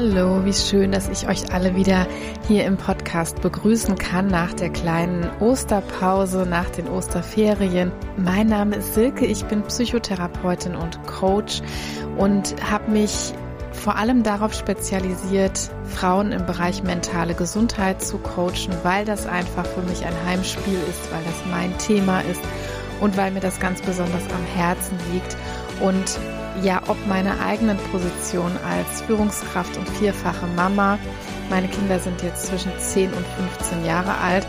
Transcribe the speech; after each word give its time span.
Hallo, 0.00 0.44
wie 0.44 0.52
schön, 0.52 0.92
dass 0.92 1.08
ich 1.08 1.26
euch 1.26 1.52
alle 1.52 1.74
wieder 1.74 2.06
hier 2.46 2.66
im 2.66 2.76
Podcast 2.76 3.42
begrüßen 3.42 3.98
kann 3.98 4.28
nach 4.28 4.54
der 4.54 4.70
kleinen 4.70 5.28
Osterpause, 5.40 6.46
nach 6.48 6.70
den 6.70 6.86
Osterferien. 6.86 7.90
Mein 8.16 8.46
Name 8.46 8.76
ist 8.76 8.94
Silke, 8.94 9.26
ich 9.26 9.44
bin 9.46 9.64
Psychotherapeutin 9.64 10.76
und 10.76 11.04
Coach 11.08 11.62
und 12.16 12.54
habe 12.62 12.92
mich 12.92 13.34
vor 13.72 13.96
allem 13.96 14.22
darauf 14.22 14.54
spezialisiert, 14.54 15.68
Frauen 15.82 16.30
im 16.30 16.46
Bereich 16.46 16.84
mentale 16.84 17.34
Gesundheit 17.34 18.00
zu 18.00 18.18
coachen, 18.18 18.72
weil 18.84 19.04
das 19.04 19.26
einfach 19.26 19.66
für 19.66 19.82
mich 19.82 20.06
ein 20.06 20.14
Heimspiel 20.26 20.78
ist, 20.88 21.10
weil 21.10 21.24
das 21.24 21.42
mein 21.50 21.76
Thema 21.78 22.20
ist 22.20 22.40
und 23.00 23.16
weil 23.16 23.32
mir 23.32 23.40
das 23.40 23.58
ganz 23.58 23.82
besonders 23.82 24.22
am 24.32 24.44
Herzen 24.54 24.96
liegt. 25.12 25.36
Und 25.80 26.20
ja, 26.62 26.82
ob 26.88 26.96
meiner 27.06 27.40
eigenen 27.40 27.76
Position 27.90 28.52
als 28.64 29.02
Führungskraft 29.02 29.76
und 29.76 29.88
vierfache 29.88 30.46
Mama, 30.56 30.98
meine 31.50 31.68
Kinder 31.68 31.98
sind 31.98 32.22
jetzt 32.22 32.46
zwischen 32.46 32.72
10 32.78 33.12
und 33.12 33.26
15 33.58 33.84
Jahre 33.84 34.16
alt, 34.18 34.46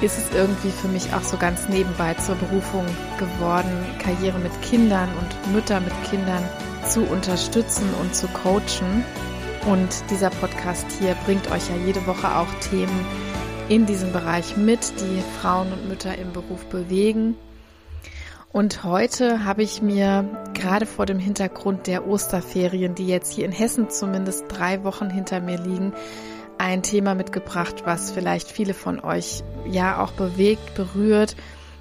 ist 0.00 0.18
es 0.18 0.34
irgendwie 0.34 0.70
für 0.70 0.88
mich 0.88 1.12
auch 1.14 1.22
so 1.22 1.36
ganz 1.36 1.68
nebenbei 1.68 2.14
zur 2.14 2.34
Berufung 2.36 2.84
geworden, 3.18 3.70
Karriere 4.02 4.38
mit 4.38 4.52
Kindern 4.62 5.08
und 5.20 5.54
Mütter 5.54 5.80
mit 5.80 5.92
Kindern 6.10 6.42
zu 6.88 7.02
unterstützen 7.02 7.88
und 8.00 8.14
zu 8.14 8.26
coachen. 8.28 9.04
Und 9.66 10.10
dieser 10.10 10.30
Podcast 10.30 10.86
hier 10.98 11.16
bringt 11.24 11.50
euch 11.50 11.68
ja 11.70 11.76
jede 11.86 12.06
Woche 12.06 12.36
auch 12.36 12.52
Themen 12.70 13.06
in 13.68 13.86
diesem 13.86 14.12
Bereich 14.12 14.56
mit, 14.56 15.00
die 15.00 15.22
Frauen 15.40 15.72
und 15.72 15.88
Mütter 15.88 16.18
im 16.18 16.32
Beruf 16.32 16.66
bewegen 16.66 17.36
und 18.54 18.84
heute 18.84 19.44
habe 19.44 19.64
ich 19.64 19.82
mir 19.82 20.30
gerade 20.54 20.86
vor 20.86 21.06
dem 21.06 21.18
Hintergrund 21.18 21.88
der 21.88 22.06
Osterferien, 22.06 22.94
die 22.94 23.08
jetzt 23.08 23.32
hier 23.32 23.46
in 23.46 23.50
Hessen 23.50 23.90
zumindest 23.90 24.44
drei 24.46 24.84
Wochen 24.84 25.10
hinter 25.10 25.40
mir 25.40 25.58
liegen, 25.58 25.92
ein 26.56 26.84
Thema 26.84 27.16
mitgebracht, 27.16 27.82
was 27.84 28.12
vielleicht 28.12 28.48
viele 28.48 28.72
von 28.72 29.00
euch 29.00 29.42
ja 29.66 30.00
auch 30.00 30.12
bewegt, 30.12 30.76
berührt. 30.76 31.34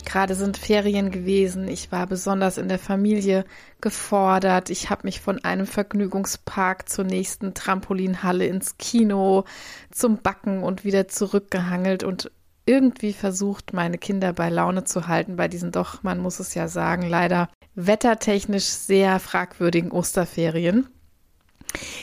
Gerade 0.04 0.34
sind 0.34 0.58
Ferien 0.58 1.12
gewesen. 1.12 1.68
Ich 1.68 1.92
war 1.92 2.08
besonders 2.08 2.58
in 2.58 2.70
der 2.70 2.80
Familie 2.80 3.46
gefordert. 3.80 4.72
Ich 4.72 4.90
habe 4.90 5.02
mich 5.04 5.22
von 5.22 5.44
einem 5.44 5.68
Vergnügungspark 5.68 6.90
zur 6.90 7.06
nächsten 7.06 7.54
Trampolinhalle 7.54 8.48
ins 8.48 8.80
Kino 8.80 9.46
zum 9.92 10.18
Backen 10.18 10.64
und 10.64 10.84
wieder 10.86 11.08
zurückgehangelt 11.08 12.04
und 12.04 12.32
irgendwie 12.66 13.14
versucht, 13.14 13.74
meine 13.74 13.98
Kinder 13.98 14.34
bei 14.34 14.50
Laune 14.50 14.84
zu 14.84 15.08
halten 15.08 15.36
bei 15.36 15.48
diesen 15.48 15.72
doch, 15.72 16.04
man 16.04 16.20
muss 16.20 16.40
es 16.40 16.54
ja 16.54 16.68
sagen, 16.68 17.08
leider 17.08 17.50
wettertechnisch 17.76 18.66
sehr 18.66 19.20
fragwürdigen 19.20 19.92
Osterferien. 19.92 20.88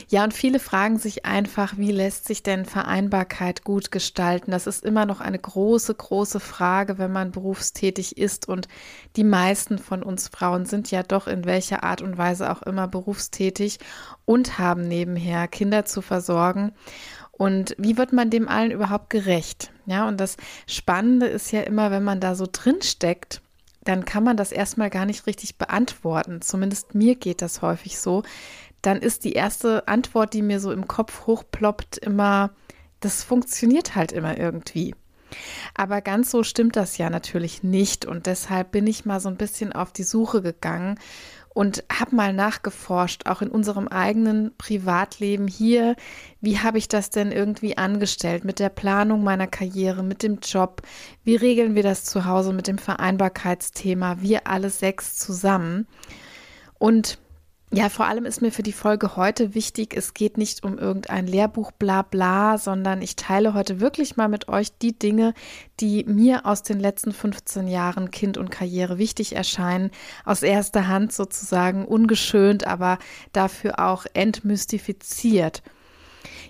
Ja, 0.08 0.24
und 0.24 0.34
viele 0.34 0.58
fragen 0.58 0.98
sich 0.98 1.24
einfach, 1.24 1.74
wie 1.76 1.92
lässt 1.92 2.26
sich 2.26 2.42
denn 2.42 2.64
Vereinbarkeit 2.64 3.62
gut 3.62 3.90
gestalten? 3.92 4.50
Das 4.50 4.66
ist 4.66 4.84
immer 4.84 5.06
noch 5.06 5.20
eine 5.20 5.38
große, 5.38 5.94
große 5.94 6.40
Frage, 6.40 6.98
wenn 6.98 7.12
man 7.12 7.30
berufstätig 7.30 8.18
ist. 8.18 8.48
Und 8.48 8.66
die 9.16 9.24
meisten 9.24 9.78
von 9.78 10.02
uns 10.02 10.28
Frauen 10.28 10.66
sind 10.66 10.90
ja 10.90 11.02
doch 11.02 11.28
in 11.28 11.44
welcher 11.44 11.84
Art 11.84 12.02
und 12.02 12.18
Weise 12.18 12.50
auch 12.50 12.62
immer 12.62 12.88
berufstätig 12.88 13.78
und 14.24 14.58
haben 14.58 14.88
nebenher 14.88 15.46
Kinder 15.46 15.84
zu 15.84 16.02
versorgen. 16.02 16.72
Und 17.40 17.74
wie 17.78 17.96
wird 17.96 18.12
man 18.12 18.28
dem 18.28 18.50
allen 18.50 18.70
überhaupt 18.70 19.08
gerecht? 19.08 19.72
Ja, 19.86 20.06
und 20.06 20.20
das 20.20 20.36
Spannende 20.66 21.24
ist 21.24 21.52
ja 21.52 21.62
immer, 21.62 21.90
wenn 21.90 22.04
man 22.04 22.20
da 22.20 22.34
so 22.34 22.46
drin 22.46 22.82
steckt, 22.82 23.40
dann 23.82 24.04
kann 24.04 24.24
man 24.24 24.36
das 24.36 24.52
erstmal 24.52 24.90
gar 24.90 25.06
nicht 25.06 25.26
richtig 25.26 25.56
beantworten. 25.56 26.42
Zumindest 26.42 26.94
mir 26.94 27.14
geht 27.14 27.40
das 27.40 27.62
häufig 27.62 27.98
so. 27.98 28.24
Dann 28.82 28.98
ist 28.98 29.24
die 29.24 29.32
erste 29.32 29.88
Antwort, 29.88 30.34
die 30.34 30.42
mir 30.42 30.60
so 30.60 30.70
im 30.70 30.86
Kopf 30.86 31.26
hochploppt, 31.26 31.96
immer, 31.96 32.50
das 33.00 33.24
funktioniert 33.24 33.94
halt 33.94 34.12
immer 34.12 34.36
irgendwie. 34.36 34.94
Aber 35.74 36.02
ganz 36.02 36.30
so 36.30 36.42
stimmt 36.42 36.76
das 36.76 36.98
ja 36.98 37.08
natürlich 37.08 37.62
nicht. 37.62 38.04
Und 38.04 38.26
deshalb 38.26 38.70
bin 38.70 38.86
ich 38.86 39.06
mal 39.06 39.18
so 39.20 39.30
ein 39.30 39.38
bisschen 39.38 39.72
auf 39.72 39.92
die 39.94 40.02
Suche 40.02 40.42
gegangen 40.42 40.98
und 41.52 41.84
habe 41.92 42.14
mal 42.14 42.32
nachgeforscht, 42.32 43.26
auch 43.26 43.42
in 43.42 43.50
unserem 43.50 43.88
eigenen 43.88 44.56
Privatleben 44.56 45.48
hier, 45.48 45.96
wie 46.40 46.58
habe 46.58 46.78
ich 46.78 46.86
das 46.86 47.10
denn 47.10 47.32
irgendwie 47.32 47.76
angestellt 47.76 48.44
mit 48.44 48.60
der 48.60 48.68
Planung 48.68 49.24
meiner 49.24 49.48
Karriere, 49.48 50.04
mit 50.04 50.22
dem 50.22 50.38
Job, 50.38 50.82
wie 51.24 51.34
regeln 51.34 51.74
wir 51.74 51.82
das 51.82 52.04
zu 52.04 52.24
Hause 52.24 52.52
mit 52.52 52.68
dem 52.68 52.78
Vereinbarkeitsthema, 52.78 54.20
wir 54.20 54.46
alle 54.46 54.70
sechs 54.70 55.16
zusammen. 55.16 55.88
Und 56.78 57.18
ja, 57.72 57.88
vor 57.88 58.06
allem 58.06 58.24
ist 58.24 58.42
mir 58.42 58.50
für 58.50 58.64
die 58.64 58.72
Folge 58.72 59.14
heute 59.14 59.54
wichtig, 59.54 59.94
es 59.96 60.12
geht 60.12 60.36
nicht 60.36 60.64
um 60.64 60.76
irgendein 60.76 61.28
Lehrbuch 61.28 61.70
bla 61.70 62.02
bla, 62.02 62.58
sondern 62.58 63.00
ich 63.00 63.14
teile 63.14 63.54
heute 63.54 63.78
wirklich 63.78 64.16
mal 64.16 64.28
mit 64.28 64.48
euch 64.48 64.76
die 64.78 64.98
Dinge, 64.98 65.34
die 65.78 66.02
mir 66.02 66.46
aus 66.46 66.64
den 66.64 66.80
letzten 66.80 67.12
15 67.12 67.68
Jahren 67.68 68.10
Kind 68.10 68.38
und 68.38 68.50
Karriere 68.50 68.98
wichtig 68.98 69.36
erscheinen, 69.36 69.92
aus 70.24 70.42
erster 70.42 70.88
Hand 70.88 71.12
sozusagen 71.12 71.84
ungeschönt, 71.84 72.66
aber 72.66 72.98
dafür 73.32 73.78
auch 73.78 74.04
entmystifiziert. 74.14 75.62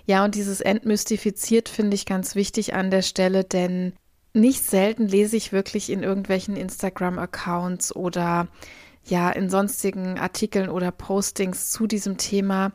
Ja, 0.05 0.25
und 0.25 0.33
dieses 0.33 0.59
entmystifiziert 0.59 1.69
finde 1.69 1.93
ich 1.93 2.07
ganz 2.07 2.33
wichtig 2.33 2.73
an 2.73 2.89
der 2.89 3.03
Stelle, 3.03 3.43
denn 3.43 3.93
nicht 4.33 4.63
selten 4.63 5.07
lese 5.07 5.37
ich 5.37 5.51
wirklich 5.51 5.91
in 5.91 6.01
irgendwelchen 6.01 6.55
Instagram-Accounts 6.55 7.95
oder 7.95 8.47
ja 9.05 9.29
in 9.29 9.49
sonstigen 9.49 10.17
Artikeln 10.17 10.69
oder 10.69 10.91
Postings 10.91 11.71
zu 11.71 11.87
diesem 11.87 12.17
Thema, 12.17 12.71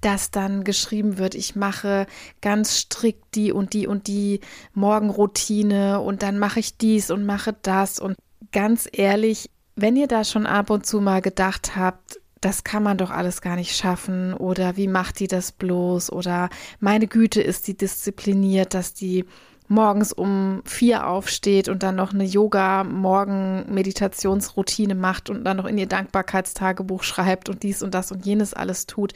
dass 0.00 0.30
dann 0.30 0.64
geschrieben 0.64 1.18
wird, 1.18 1.34
ich 1.34 1.56
mache 1.56 2.06
ganz 2.40 2.76
strikt 2.76 3.34
die 3.34 3.52
und 3.52 3.72
die 3.72 3.86
und 3.86 4.06
die 4.06 4.40
Morgenroutine 4.74 6.00
und 6.00 6.22
dann 6.22 6.38
mache 6.38 6.60
ich 6.60 6.76
dies 6.76 7.10
und 7.10 7.24
mache 7.24 7.56
das. 7.62 7.98
Und 7.98 8.16
ganz 8.52 8.88
ehrlich, 8.92 9.50
wenn 9.76 9.96
ihr 9.96 10.08
da 10.08 10.24
schon 10.24 10.46
ab 10.46 10.70
und 10.70 10.86
zu 10.86 11.00
mal 11.00 11.22
gedacht 11.22 11.76
habt, 11.76 12.20
das 12.40 12.64
kann 12.64 12.82
man 12.82 12.98
doch 12.98 13.10
alles 13.10 13.40
gar 13.40 13.56
nicht 13.56 13.76
schaffen 13.76 14.34
oder 14.34 14.76
wie 14.76 14.86
macht 14.86 15.18
die 15.18 15.26
das 15.26 15.50
bloß 15.52 16.12
oder 16.12 16.50
meine 16.78 17.08
Güte 17.08 17.40
ist 17.40 17.66
die 17.66 17.76
diszipliniert, 17.76 18.74
dass 18.74 18.94
die 18.94 19.24
morgens 19.68 20.12
um 20.12 20.62
vier 20.64 21.06
aufsteht 21.06 21.68
und 21.68 21.82
dann 21.82 21.96
noch 21.96 22.12
eine 22.12 22.24
Yoga-Morgen-Meditationsroutine 22.24 24.94
macht 24.94 25.30
und 25.30 25.44
dann 25.44 25.56
noch 25.58 25.66
in 25.66 25.78
ihr 25.78 25.86
Dankbarkeitstagebuch 25.86 27.02
schreibt 27.02 27.48
und 27.48 27.62
dies 27.62 27.82
und 27.82 27.94
das 27.94 28.12
und 28.12 28.26
jenes 28.26 28.52
alles 28.54 28.86
tut. 28.86 29.14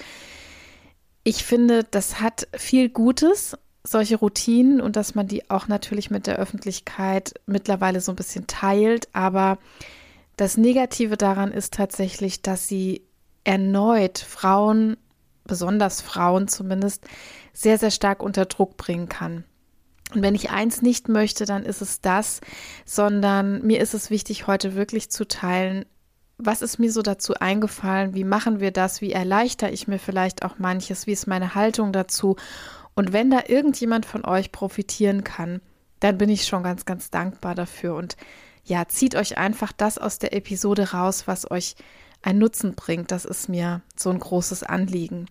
Ich 1.25 1.45
finde, 1.45 1.85
das 1.85 2.21
hat 2.21 2.49
viel 2.55 2.89
Gutes, 2.89 3.57
solche 3.85 4.17
Routinen 4.17 4.81
und 4.81 4.97
dass 4.97 5.15
man 5.15 5.27
die 5.27 5.51
auch 5.51 5.69
natürlich 5.69 6.11
mit 6.11 6.27
der 6.27 6.37
Öffentlichkeit 6.37 7.35
mittlerweile 7.47 8.01
so 8.01 8.13
ein 8.13 8.17
bisschen 8.17 8.47
teilt. 8.47 9.09
Aber 9.13 9.59
das 10.37 10.57
Negative 10.57 11.17
daran 11.17 11.53
ist 11.53 11.75
tatsächlich, 11.75 12.43
dass 12.43 12.69
sie 12.69 13.03
erneut 13.45 14.19
Frauen, 14.19 14.97
besonders 15.45 16.01
Frauen 16.01 16.49
zumindest, 16.49 17.05
sehr, 17.53 17.79
sehr 17.79 17.91
stark 17.91 18.23
unter 18.23 18.47
Druck 18.47 18.77
bringen 18.77 19.09
kann. 19.09 19.45
Und 20.15 20.23
wenn 20.23 20.35
ich 20.35 20.51
eins 20.51 20.83
nicht 20.83 21.09
möchte, 21.09 21.45
dann 21.45 21.65
ist 21.65 21.81
es 21.81 22.01
das, 22.01 22.41
sondern 22.85 23.63
mir 23.67 23.81
ist 23.81 23.95
es 23.95 24.11
wichtig, 24.11 24.47
heute 24.47 24.75
wirklich 24.75 25.11
zu 25.11 25.27
teilen, 25.27 25.85
was 26.39 26.63
ist 26.63 26.79
mir 26.79 26.91
so 26.91 27.03
dazu 27.03 27.35
eingefallen, 27.35 28.15
wie 28.15 28.25
machen 28.25 28.61
wir 28.61 28.73
das, 28.73 29.01
wie 29.01 29.13
erleichter 29.13 29.73
ich 29.73 29.87
mir 29.87 29.99
vielleicht 29.99 30.45
auch 30.45 30.59
manches, 30.59 31.07
wie 31.07 31.13
ist 31.13 31.27
meine 31.27 31.55
Haltung 31.55 31.93
dazu. 31.93 32.37
Und 32.95 33.13
wenn 33.13 33.31
da 33.31 33.45
irgendjemand 33.47 34.07
von 34.07 34.25
euch 34.25 34.53
profitieren 34.53 35.25
kann, 35.25 35.61
dann 36.01 36.19
bin 36.19 36.29
ich 36.29 36.47
schon 36.47 36.63
ganz, 36.63 36.85
ganz 36.85 37.11
dankbar 37.11 37.55
dafür. 37.55 37.95
Und 37.95 38.17
ja, 38.65 38.87
zieht 38.89 39.15
euch 39.15 39.39
einfach 39.39 39.73
das 39.73 39.99
aus 39.99 40.19
der 40.19 40.35
Episode 40.35 40.93
raus, 40.93 41.27
was 41.27 41.51
euch 41.51 41.77
einen 42.23 42.39
Nutzen 42.39 42.75
bringt. 42.75 43.11
Das 43.11 43.25
ist 43.25 43.49
mir 43.49 43.83
so 43.97 44.11
ein 44.11 44.19
großes 44.19 44.63
Anliegen. 44.63 45.27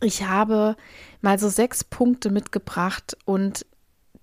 Ich 0.00 0.26
habe 0.26 0.76
mal 1.20 1.38
so 1.38 1.48
sechs 1.48 1.84
Punkte 1.84 2.30
mitgebracht 2.30 3.16
und 3.24 3.64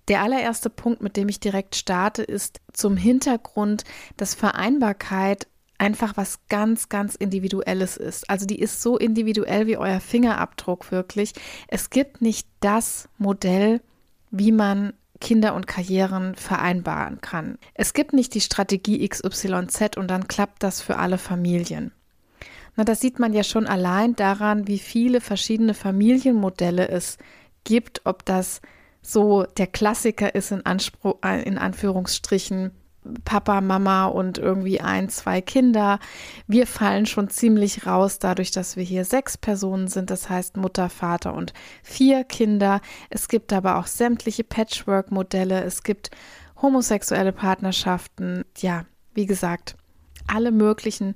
der 0.08 0.22
allererste 0.22 0.70
Punkt, 0.70 1.02
mit 1.02 1.16
dem 1.16 1.28
ich 1.28 1.40
direkt 1.40 1.76
starte, 1.76 2.22
ist 2.22 2.60
zum 2.72 2.96
Hintergrund, 2.96 3.84
dass 4.16 4.34
Vereinbarkeit 4.34 5.46
einfach 5.78 6.16
was 6.16 6.40
ganz, 6.48 6.88
ganz 6.88 7.14
Individuelles 7.14 7.96
ist. 7.96 8.28
Also 8.30 8.46
die 8.46 8.58
ist 8.58 8.80
so 8.80 8.96
individuell 8.96 9.66
wie 9.66 9.76
euer 9.76 10.00
Fingerabdruck 10.00 10.90
wirklich. 10.92 11.32
Es 11.68 11.90
gibt 11.90 12.22
nicht 12.22 12.48
das 12.60 13.08
Modell, 13.18 13.80
wie 14.30 14.52
man 14.52 14.92
Kinder 15.20 15.54
und 15.54 15.66
Karrieren 15.66 16.34
vereinbaren 16.34 17.20
kann. 17.20 17.58
Es 17.74 17.94
gibt 17.94 18.12
nicht 18.12 18.34
die 18.34 18.40
Strategie 18.40 19.08
XYZ 19.08 19.96
und 19.96 20.08
dann 20.08 20.28
klappt 20.28 20.62
das 20.62 20.80
für 20.80 20.96
alle 20.96 21.18
Familien. 21.18 21.92
Na, 22.76 22.84
das 22.84 23.00
sieht 23.00 23.18
man 23.18 23.32
ja 23.32 23.44
schon 23.44 23.66
allein 23.66 24.16
daran, 24.16 24.66
wie 24.66 24.78
viele 24.78 25.20
verschiedene 25.20 25.74
Familienmodelle 25.74 26.88
es 26.88 27.18
gibt, 27.62 28.02
ob 28.04 28.24
das 28.24 28.60
so 29.06 29.44
der 29.44 29.66
Klassiker 29.66 30.34
ist 30.34 30.50
in, 30.50 30.64
Anspruch, 30.64 31.16
äh, 31.24 31.42
in 31.42 31.58
Anführungsstrichen 31.58 32.72
Papa, 33.24 33.60
Mama 33.60 34.06
und 34.06 34.38
irgendwie 34.38 34.80
ein, 34.80 35.10
zwei 35.10 35.42
Kinder. 35.42 35.98
Wir 36.46 36.66
fallen 36.66 37.04
schon 37.04 37.28
ziemlich 37.28 37.86
raus, 37.86 38.18
dadurch, 38.18 38.50
dass 38.50 38.76
wir 38.76 38.82
hier 38.82 39.04
sechs 39.04 39.36
Personen 39.36 39.88
sind, 39.88 40.08
das 40.08 40.30
heißt 40.30 40.56
Mutter, 40.56 40.88
Vater 40.88 41.34
und 41.34 41.52
vier 41.82 42.24
Kinder. 42.24 42.80
Es 43.10 43.28
gibt 43.28 43.52
aber 43.52 43.78
auch 43.78 43.86
sämtliche 43.86 44.42
Patchwork-Modelle, 44.42 45.62
es 45.64 45.82
gibt 45.82 46.10
homosexuelle 46.62 47.32
Partnerschaften, 47.32 48.44
ja, 48.56 48.86
wie 49.12 49.26
gesagt, 49.26 49.76
alle 50.26 50.52
möglichen 50.52 51.14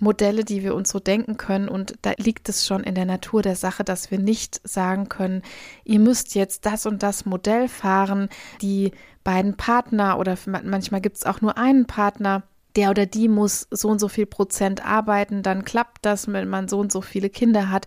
Modelle, 0.00 0.44
die 0.44 0.62
wir 0.62 0.74
uns 0.74 0.90
so 0.90 0.98
denken 0.98 1.36
können. 1.36 1.68
Und 1.68 1.94
da 2.02 2.12
liegt 2.16 2.48
es 2.48 2.66
schon 2.66 2.82
in 2.82 2.94
der 2.94 3.04
Natur 3.04 3.42
der 3.42 3.56
Sache, 3.56 3.84
dass 3.84 4.10
wir 4.10 4.18
nicht 4.18 4.60
sagen 4.66 5.08
können, 5.08 5.42
ihr 5.84 6.00
müsst 6.00 6.34
jetzt 6.34 6.66
das 6.66 6.86
und 6.86 7.02
das 7.02 7.26
Modell 7.26 7.68
fahren. 7.68 8.28
Die 8.62 8.92
beiden 9.22 9.56
Partner 9.56 10.18
oder 10.18 10.36
manchmal 10.46 11.00
gibt 11.00 11.18
es 11.18 11.26
auch 11.26 11.40
nur 11.40 11.58
einen 11.58 11.86
Partner. 11.86 12.42
Der 12.76 12.90
oder 12.90 13.04
die 13.04 13.28
muss 13.28 13.66
so 13.70 13.88
und 13.88 13.98
so 13.98 14.08
viel 14.08 14.26
Prozent 14.26 14.84
arbeiten, 14.86 15.42
dann 15.42 15.64
klappt 15.64 16.04
das, 16.04 16.32
wenn 16.32 16.48
man 16.48 16.68
so 16.68 16.78
und 16.78 16.92
so 16.92 17.00
viele 17.00 17.28
Kinder 17.28 17.68
hat. 17.68 17.86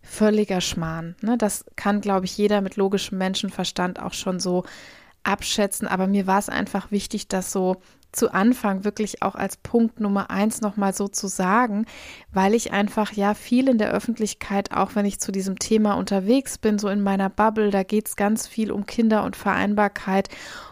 Völliger 0.00 0.60
Schmarrn. 0.60 1.16
Ne? 1.22 1.36
Das 1.36 1.64
kann, 1.76 2.00
glaube 2.00 2.26
ich, 2.26 2.36
jeder 2.36 2.60
mit 2.60 2.76
logischem 2.76 3.18
Menschenverstand 3.18 4.00
auch 4.00 4.14
schon 4.14 4.40
so 4.40 4.64
abschätzen. 5.22 5.86
Aber 5.86 6.06
mir 6.06 6.26
war 6.26 6.38
es 6.38 6.48
einfach 6.48 6.90
wichtig, 6.90 7.28
das 7.28 7.52
so 7.52 7.82
zu 8.12 8.32
Anfang 8.32 8.84
wirklich 8.84 9.22
auch 9.22 9.34
als 9.34 9.56
Punkt 9.56 9.98
Nummer 9.98 10.30
eins 10.30 10.60
nochmal 10.60 10.94
so 10.94 11.08
zu 11.08 11.26
sagen, 11.26 11.86
weil 12.30 12.54
ich 12.54 12.72
einfach 12.72 13.12
ja 13.12 13.34
viel 13.34 13.68
in 13.68 13.78
der 13.78 13.90
Öffentlichkeit, 13.90 14.72
auch 14.72 14.94
wenn 14.94 15.06
ich 15.06 15.18
zu 15.18 15.32
diesem 15.32 15.58
Thema 15.58 15.94
unterwegs 15.94 16.58
bin, 16.58 16.78
so 16.78 16.88
in 16.88 17.00
meiner 17.00 17.30
Bubble, 17.30 17.70
da 17.70 17.82
geht 17.82 18.08
es 18.08 18.16
ganz 18.16 18.46
viel 18.46 18.70
um 18.70 18.86
Kinder 18.86 19.24
und 19.24 19.34
Vereinbarkeit 19.34 20.28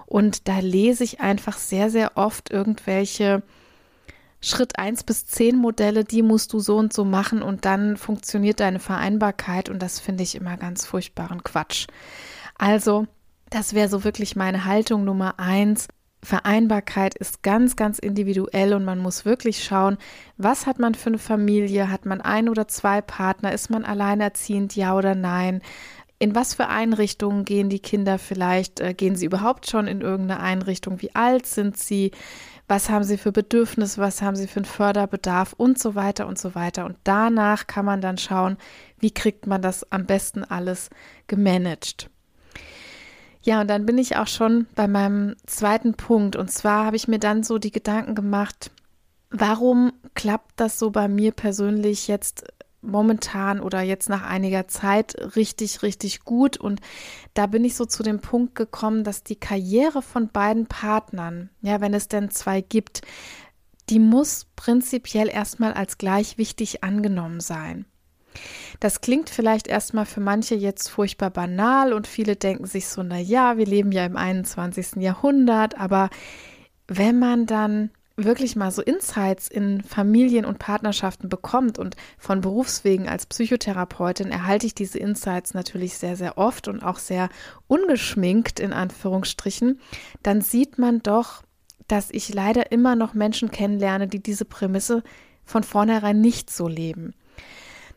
und 0.06 0.48
da 0.48 0.58
lese 0.58 1.02
ich 1.02 1.20
einfach 1.20 1.56
sehr, 1.56 1.88
sehr 1.88 2.16
oft 2.16 2.50
irgendwelche 2.50 3.42
Schritt 4.42 4.78
eins 4.78 5.04
bis 5.04 5.26
zehn 5.26 5.56
Modelle, 5.56 6.04
die 6.04 6.22
musst 6.22 6.52
du 6.52 6.60
so 6.60 6.76
und 6.76 6.92
so 6.92 7.04
machen 7.04 7.42
und 7.42 7.64
dann 7.64 7.96
funktioniert 7.96 8.60
deine 8.60 8.80
Vereinbarkeit 8.80 9.68
und 9.68 9.80
das 9.80 10.00
finde 10.00 10.22
ich 10.22 10.34
immer 10.34 10.56
ganz 10.56 10.86
furchtbaren 10.86 11.42
Quatsch. 11.44 11.86
Also, 12.56 13.06
das 13.50 13.74
wäre 13.74 13.88
so 13.88 14.04
wirklich 14.04 14.36
meine 14.36 14.64
Haltung 14.64 15.04
Nummer 15.04 15.38
eins. 15.38 15.88
Vereinbarkeit 16.22 17.14
ist 17.14 17.42
ganz, 17.42 17.76
ganz 17.76 17.98
individuell 17.98 18.74
und 18.74 18.84
man 18.84 18.98
muss 18.98 19.24
wirklich 19.24 19.64
schauen, 19.64 19.96
was 20.36 20.66
hat 20.66 20.78
man 20.78 20.94
für 20.94 21.08
eine 21.08 21.18
Familie? 21.18 21.90
Hat 21.90 22.04
man 22.04 22.20
ein 22.20 22.48
oder 22.48 22.68
zwei 22.68 23.00
Partner? 23.00 23.52
Ist 23.52 23.70
man 23.70 23.84
alleinerziehend? 23.84 24.76
Ja 24.76 24.96
oder 24.96 25.14
nein? 25.14 25.62
In 26.18 26.34
was 26.34 26.52
für 26.52 26.68
Einrichtungen 26.68 27.46
gehen 27.46 27.70
die 27.70 27.78
Kinder 27.78 28.18
vielleicht? 28.18 28.80
Äh, 28.80 28.92
gehen 28.92 29.16
sie 29.16 29.24
überhaupt 29.24 29.70
schon 29.70 29.86
in 29.86 30.02
irgendeine 30.02 30.40
Einrichtung? 30.40 31.00
Wie 31.00 31.14
alt 31.14 31.46
sind 31.46 31.78
sie? 31.78 32.10
Was 32.68 32.90
haben 32.90 33.04
sie 33.04 33.16
für 33.16 33.32
Bedürfnisse? 33.32 34.02
Was 34.02 34.20
haben 34.20 34.36
sie 34.36 34.46
für 34.46 34.58
einen 34.58 34.66
Förderbedarf? 34.66 35.54
Und 35.54 35.78
so 35.78 35.94
weiter 35.94 36.26
und 36.26 36.38
so 36.38 36.54
weiter. 36.54 36.84
Und 36.84 36.98
danach 37.04 37.66
kann 37.66 37.86
man 37.86 38.02
dann 38.02 38.18
schauen, 38.18 38.58
wie 38.98 39.10
kriegt 39.10 39.46
man 39.46 39.62
das 39.62 39.90
am 39.90 40.04
besten 40.04 40.44
alles 40.44 40.90
gemanagt. 41.26 42.10
Ja, 43.42 43.62
und 43.62 43.68
dann 43.68 43.86
bin 43.86 43.96
ich 43.98 44.16
auch 44.16 44.26
schon 44.26 44.66
bei 44.74 44.86
meinem 44.86 45.34
zweiten 45.46 45.94
Punkt. 45.94 46.36
Und 46.36 46.50
zwar 46.50 46.84
habe 46.84 46.96
ich 46.96 47.08
mir 47.08 47.18
dann 47.18 47.42
so 47.42 47.58
die 47.58 47.70
Gedanken 47.70 48.14
gemacht, 48.14 48.70
warum 49.30 49.92
klappt 50.14 50.60
das 50.60 50.78
so 50.78 50.90
bei 50.90 51.08
mir 51.08 51.32
persönlich 51.32 52.08
jetzt 52.08 52.44
momentan 52.82 53.60
oder 53.60 53.82
jetzt 53.82 54.08
nach 54.08 54.22
einiger 54.22 54.68
Zeit 54.68 55.36
richtig, 55.36 55.82
richtig 55.82 56.24
gut. 56.24 56.56
Und 56.56 56.80
da 57.34 57.46
bin 57.46 57.64
ich 57.64 57.74
so 57.76 57.84
zu 57.84 58.02
dem 58.02 58.20
Punkt 58.20 58.54
gekommen, 58.54 59.04
dass 59.04 59.22
die 59.22 59.36
Karriere 59.36 60.02
von 60.02 60.28
beiden 60.28 60.66
Partnern, 60.66 61.50
ja, 61.62 61.80
wenn 61.80 61.94
es 61.94 62.08
denn 62.08 62.30
zwei 62.30 62.60
gibt, 62.60 63.02
die 63.88 63.98
muss 63.98 64.46
prinzipiell 64.56 65.28
erstmal 65.28 65.72
als 65.72 65.98
gleich 65.98 66.38
wichtig 66.38 66.84
angenommen 66.84 67.40
sein. 67.40 67.86
Das 68.80 69.00
klingt 69.00 69.30
vielleicht 69.30 69.68
erstmal 69.68 70.06
für 70.06 70.20
manche 70.20 70.54
jetzt 70.54 70.88
furchtbar 70.88 71.30
banal 71.30 71.92
und 71.92 72.06
viele 72.06 72.36
denken 72.36 72.66
sich 72.66 72.88
so, 72.88 73.02
na 73.02 73.18
ja, 73.18 73.56
wir 73.56 73.66
leben 73.66 73.92
ja 73.92 74.04
im 74.06 74.16
21. 74.16 74.96
Jahrhundert, 74.96 75.78
aber 75.78 76.10
wenn 76.86 77.18
man 77.18 77.46
dann 77.46 77.90
wirklich 78.24 78.56
mal 78.56 78.70
so 78.70 78.82
Insights 78.82 79.48
in 79.48 79.82
Familien 79.82 80.44
und 80.44 80.58
Partnerschaften 80.58 81.28
bekommt 81.28 81.78
und 81.78 81.96
von 82.18 82.40
Berufswegen 82.40 83.08
als 83.08 83.26
Psychotherapeutin 83.26 84.30
erhalte 84.30 84.66
ich 84.66 84.74
diese 84.74 84.98
Insights 84.98 85.54
natürlich 85.54 85.96
sehr, 85.96 86.16
sehr 86.16 86.38
oft 86.38 86.68
und 86.68 86.82
auch 86.82 86.98
sehr 86.98 87.28
ungeschminkt 87.66 88.60
in 88.60 88.72
Anführungsstrichen, 88.72 89.80
dann 90.22 90.40
sieht 90.40 90.78
man 90.78 91.02
doch, 91.02 91.42
dass 91.88 92.10
ich 92.10 92.32
leider 92.32 92.72
immer 92.72 92.94
noch 92.94 93.14
Menschen 93.14 93.50
kennenlerne, 93.50 94.06
die 94.06 94.22
diese 94.22 94.44
Prämisse 94.44 95.02
von 95.44 95.64
vornherein 95.64 96.20
nicht 96.20 96.50
so 96.50 96.68
leben. 96.68 97.14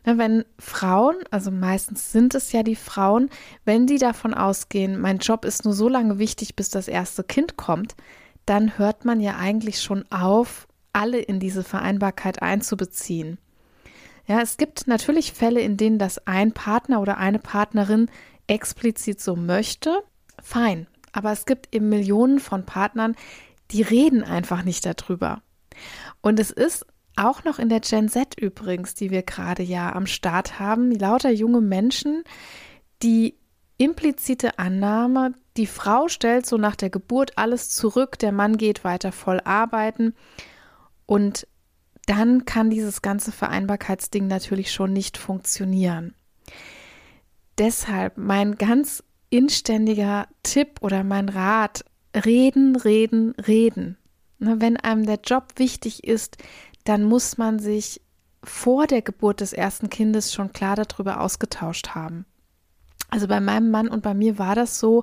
Wenn 0.04 0.44
Frauen, 0.58 1.16
also 1.30 1.50
meistens 1.50 2.12
sind 2.12 2.34
es 2.34 2.52
ja 2.52 2.62
die 2.62 2.76
Frauen, 2.76 3.30
wenn 3.64 3.86
die 3.86 3.98
davon 3.98 4.34
ausgehen, 4.34 5.00
mein 5.00 5.18
Job 5.18 5.44
ist 5.46 5.64
nur 5.64 5.72
so 5.72 5.88
lange 5.88 6.18
wichtig, 6.18 6.56
bis 6.56 6.68
das 6.68 6.88
erste 6.88 7.24
Kind 7.24 7.56
kommt, 7.56 7.94
dann 8.44 8.76
hört 8.76 9.06
man 9.06 9.20
ja 9.20 9.36
eigentlich 9.36 9.80
schon 9.80 10.04
auf, 10.10 10.68
alle 10.92 11.18
in 11.18 11.40
diese 11.40 11.64
Vereinbarkeit 11.64 12.42
einzubeziehen. 12.42 13.38
Ja, 14.26 14.40
es 14.40 14.56
gibt 14.56 14.86
natürlich 14.86 15.32
Fälle, 15.32 15.60
in 15.60 15.76
denen 15.76 15.98
das 15.98 16.26
ein 16.26 16.52
Partner 16.52 17.00
oder 17.00 17.18
eine 17.18 17.38
Partnerin 17.38 18.10
explizit 18.46 19.20
so 19.20 19.36
möchte. 19.36 20.02
Fein. 20.42 20.86
Aber 21.12 21.32
es 21.32 21.46
gibt 21.46 21.74
eben 21.74 21.88
Millionen 21.88 22.40
von 22.40 22.64
Partnern, 22.64 23.16
die 23.70 23.82
reden 23.82 24.22
einfach 24.22 24.64
nicht 24.64 24.84
darüber. 24.84 25.42
Und 26.20 26.38
es 26.38 26.50
ist 26.50 26.86
auch 27.16 27.44
noch 27.44 27.58
in 27.58 27.68
der 27.68 27.80
Gen 27.80 28.08
Z 28.08 28.38
übrigens, 28.38 28.94
die 28.94 29.10
wir 29.10 29.22
gerade 29.22 29.62
ja 29.62 29.94
am 29.94 30.06
Start 30.06 30.58
haben, 30.58 30.90
lauter 30.90 31.30
junge 31.30 31.60
Menschen, 31.60 32.24
die 33.02 33.36
implizite 33.76 34.58
Annahme, 34.58 35.34
die 35.56 35.66
Frau 35.66 36.08
stellt 36.08 36.46
so 36.46 36.56
nach 36.56 36.76
der 36.76 36.90
Geburt 36.90 37.36
alles 37.36 37.70
zurück, 37.70 38.18
der 38.18 38.32
Mann 38.32 38.56
geht 38.56 38.84
weiter 38.84 39.12
voll 39.12 39.40
arbeiten 39.44 40.14
und 41.06 41.46
dann 42.06 42.44
kann 42.44 42.70
dieses 42.70 43.02
ganze 43.02 43.32
Vereinbarkeitsding 43.32 44.26
natürlich 44.26 44.72
schon 44.72 44.92
nicht 44.92 45.16
funktionieren. 45.16 46.14
Deshalb 47.58 48.18
mein 48.18 48.56
ganz 48.56 49.02
inständiger 49.30 50.26
Tipp 50.42 50.80
oder 50.80 51.04
mein 51.04 51.28
Rat, 51.28 51.84
reden, 52.14 52.76
reden, 52.76 53.32
reden. 53.46 53.96
Wenn 54.38 54.76
einem 54.76 55.06
der 55.06 55.20
Job 55.24 55.54
wichtig 55.56 56.04
ist, 56.04 56.36
dann 56.84 57.04
muss 57.04 57.38
man 57.38 57.58
sich 57.58 58.00
vor 58.42 58.86
der 58.86 59.02
Geburt 59.02 59.40
des 59.40 59.52
ersten 59.52 59.90
Kindes 59.90 60.32
schon 60.32 60.52
klar 60.52 60.76
darüber 60.76 61.20
ausgetauscht 61.20 61.90
haben. 61.94 62.26
Also 63.08 63.26
bei 63.26 63.40
meinem 63.40 63.70
Mann 63.70 63.88
und 63.88 64.02
bei 64.02 64.14
mir 64.14 64.38
war 64.38 64.54
das 64.54 64.78
so 64.78 65.02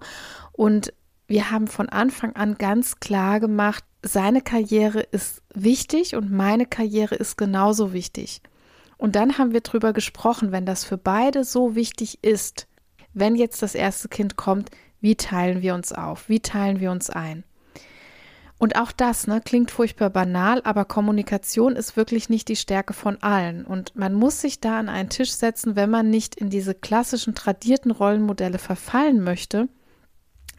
und 0.52 0.94
wir 1.28 1.50
haben 1.50 1.68
von 1.68 1.90
Anfang 1.90 2.36
an 2.36 2.56
ganz 2.56 3.00
klar 3.00 3.40
gemacht, 3.40 3.84
seine 4.04 4.42
Karriere 4.42 5.02
ist 5.02 5.42
wichtig 5.54 6.16
und 6.16 6.32
meine 6.32 6.66
Karriere 6.66 7.16
ist 7.16 7.38
genauso 7.38 7.94
wichtig. 7.94 8.42
Und 8.98 9.16
dann 9.16 9.38
haben 9.38 9.54
wir 9.54 9.62
darüber 9.62 9.94
gesprochen, 9.94 10.52
wenn 10.52 10.66
das 10.66 10.84
für 10.84 10.98
beide 10.98 11.44
so 11.44 11.76
wichtig 11.76 12.24
ist, 12.24 12.68
wenn 13.14 13.36
jetzt 13.36 13.62
das 13.62 13.76
erste 13.76 14.10
Kind 14.10 14.36
kommt, 14.36 14.72
wie 15.00 15.16
teilen 15.16 15.62
wir 15.62 15.74
uns 15.74 15.92
auf, 15.92 16.30
wie 16.30 16.40
teilen 16.40 16.80
wir 16.80 16.92
uns 16.92 17.10
ein. 17.10 17.44
Und 18.62 18.76
auch 18.76 18.92
das 18.92 19.26
ne, 19.26 19.42
klingt 19.44 19.72
furchtbar 19.72 20.12
banal, 20.12 20.62
aber 20.66 20.86
Kommunikation 20.86 21.76
ist 21.76 21.98
wirklich 21.98 22.30
nicht 22.30 22.48
die 22.48 22.56
Stärke 22.56 22.94
von 22.94 23.18
allen. 23.24 23.66
Und 23.66 23.96
man 23.96 24.14
muss 24.14 24.40
sich 24.40 24.60
da 24.60 24.78
an 24.78 24.88
einen 24.88 25.10
Tisch 25.10 25.32
setzen, 25.32 25.76
wenn 25.76 25.90
man 25.90 26.12
nicht 26.12 26.36
in 26.36 26.52
diese 26.52 26.76
klassischen 26.76 27.34
tradierten 27.34 27.90
Rollenmodelle 27.90 28.60
verfallen 28.60 29.24
möchte, 29.24 29.68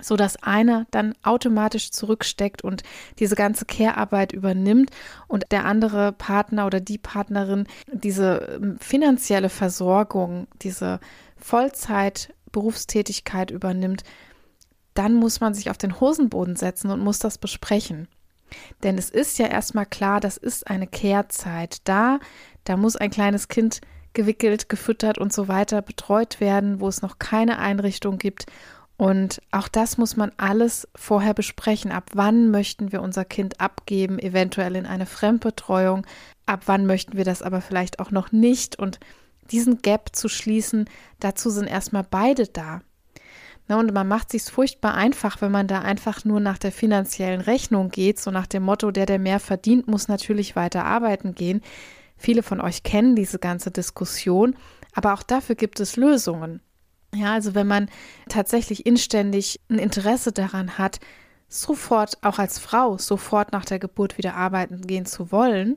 so 0.01 0.17
dass 0.17 0.43
einer 0.43 0.89
dann 0.91 1.15
automatisch 1.23 1.93
zurücksteckt 1.93 2.65
und 2.65 2.83
diese 3.21 3.37
ganze 3.37 3.67
Care-Arbeit 3.67 4.33
übernimmt 4.33 4.91
und 5.29 5.45
der 5.53 5.65
andere 5.65 6.11
Partner 6.11 6.67
oder 6.67 6.81
die 6.81 6.99
Partnerin 6.99 7.69
diese 7.87 8.59
ähm, 8.61 8.79
finanzielle 8.81 9.49
Versorgung, 9.49 10.49
diese 10.61 10.99
Vollzeit 11.37 12.35
Berufstätigkeit 12.51 13.53
übernimmt 13.53 14.03
dann 14.95 15.15
muss 15.15 15.41
man 15.41 15.55
sich 15.55 15.71
auf 15.71 15.79
den 15.79 16.01
Hosenboden 16.01 16.57
setzen 16.57 16.91
und 16.91 17.01
muss 17.01 17.19
das 17.19 17.39
besprechen. 17.39 18.09
Denn 18.83 18.99
es 18.99 19.11
ist 19.11 19.39
ja 19.39 19.47
erstmal 19.47 19.87
klar, 19.87 20.21
das 20.21 20.37
ist 20.37 20.67
eine 20.67 20.87
Kehrzeit. 20.87 21.79
Da, 21.85 22.21
da 22.65 22.77
muss 22.77 22.97
ein 22.97 23.11
kleines 23.11 23.49
Kind 23.49 23.81
gewickelt, 24.13 24.69
gefüttert 24.69 25.19
und 25.19 25.33
so 25.33 25.49
weiter 25.49 25.81
betreut 25.83 26.41
werden, 26.41 26.81
wo 26.81 26.89
es 26.89 27.03
noch 27.03 27.19
keine 27.19 27.59
Einrichtung 27.59 28.19
gibt. 28.19 28.47
Und 28.99 29.41
auch 29.51 29.69
das 29.69 29.99
muss 29.99 30.17
man 30.17 30.33
alles 30.37 30.87
vorher 30.95 31.35
besprechen. 31.35 31.91
Ab 31.91 32.11
wann 32.15 32.51
möchten 32.51 32.93
wir 32.93 33.03
unser 33.03 33.25
Kind 33.25 33.61
abgeben, 33.61 34.19
eventuell 34.19 34.77
in 34.77 34.87
eine 34.87 35.07
Fremdbetreuung? 35.07 36.07
Ab 36.47 36.63
wann 36.67 36.87
möchten 36.87 37.17
wir 37.17 37.25
das 37.25 37.43
aber 37.43 37.61
vielleicht 37.63 38.01
auch 38.01 38.11
noch 38.11 38.33
nicht? 38.33 38.79
Und 38.79 39.01
diesen 39.51 39.83
Gap 39.83 40.15
zu 40.15 40.29
schließen, 40.29 40.89
dazu 41.21 41.51
sind 41.51 41.67
erstmal 41.67 42.05
beide 42.09 42.47
da. 42.47 42.83
Na, 43.69 43.79
und 43.79 43.93
man 43.93 44.09
macht 44.09 44.31
sich 44.31 44.43
furchtbar 44.43 44.95
einfach, 44.95 45.41
wenn 45.41 45.53
man 45.53 45.69
da 45.69 45.81
einfach 45.81 46.25
nur 46.25 46.41
nach 46.41 46.59
der 46.59 46.73
finanziellen 46.73 47.41
Rechnung 47.41 47.91
geht, 47.91 48.19
so 48.19 48.31
nach 48.31 48.47
dem 48.47 48.65
Motto, 48.65 48.91
der, 48.91 49.07
der 49.07 49.19
mehr 49.19 49.41
verdient, 49.41 49.87
muss 49.87 50.09
natürlich 50.09 50.57
weiter 50.57 50.85
arbeiten 50.85 51.35
gehen. 51.35 51.61
Viele 52.17 52.43
von 52.43 52.61
euch 52.61 52.83
kennen 52.83 53.17
diese 53.17 53.39
ganze 53.39 53.71
Diskussion, 53.71 54.57
aber 54.95 55.15
auch 55.15 55.23
dafür 55.23 55.55
gibt 55.55 55.81
es 55.81 55.97
Lösungen. 55.97 56.61
Ja, 57.15 57.35
also 57.35 57.55
wenn 57.55 57.67
man 57.67 57.91
tatsächlich 58.29 58.87
inständig 58.87 59.61
ein 59.69 59.79
Interesse 59.79 60.33
daran 60.33 60.79
hat, 60.79 60.99
sofort, 61.49 62.19
auch 62.23 62.39
als 62.39 62.59
Frau, 62.59 62.97
sofort 62.97 63.53
nach 63.53 63.65
der 63.65 63.79
Geburt 63.79 64.17
wieder 64.19 64.35
arbeiten 64.35 64.87
gehen 64.87 65.05
zu 65.05 65.31
wollen, 65.31 65.77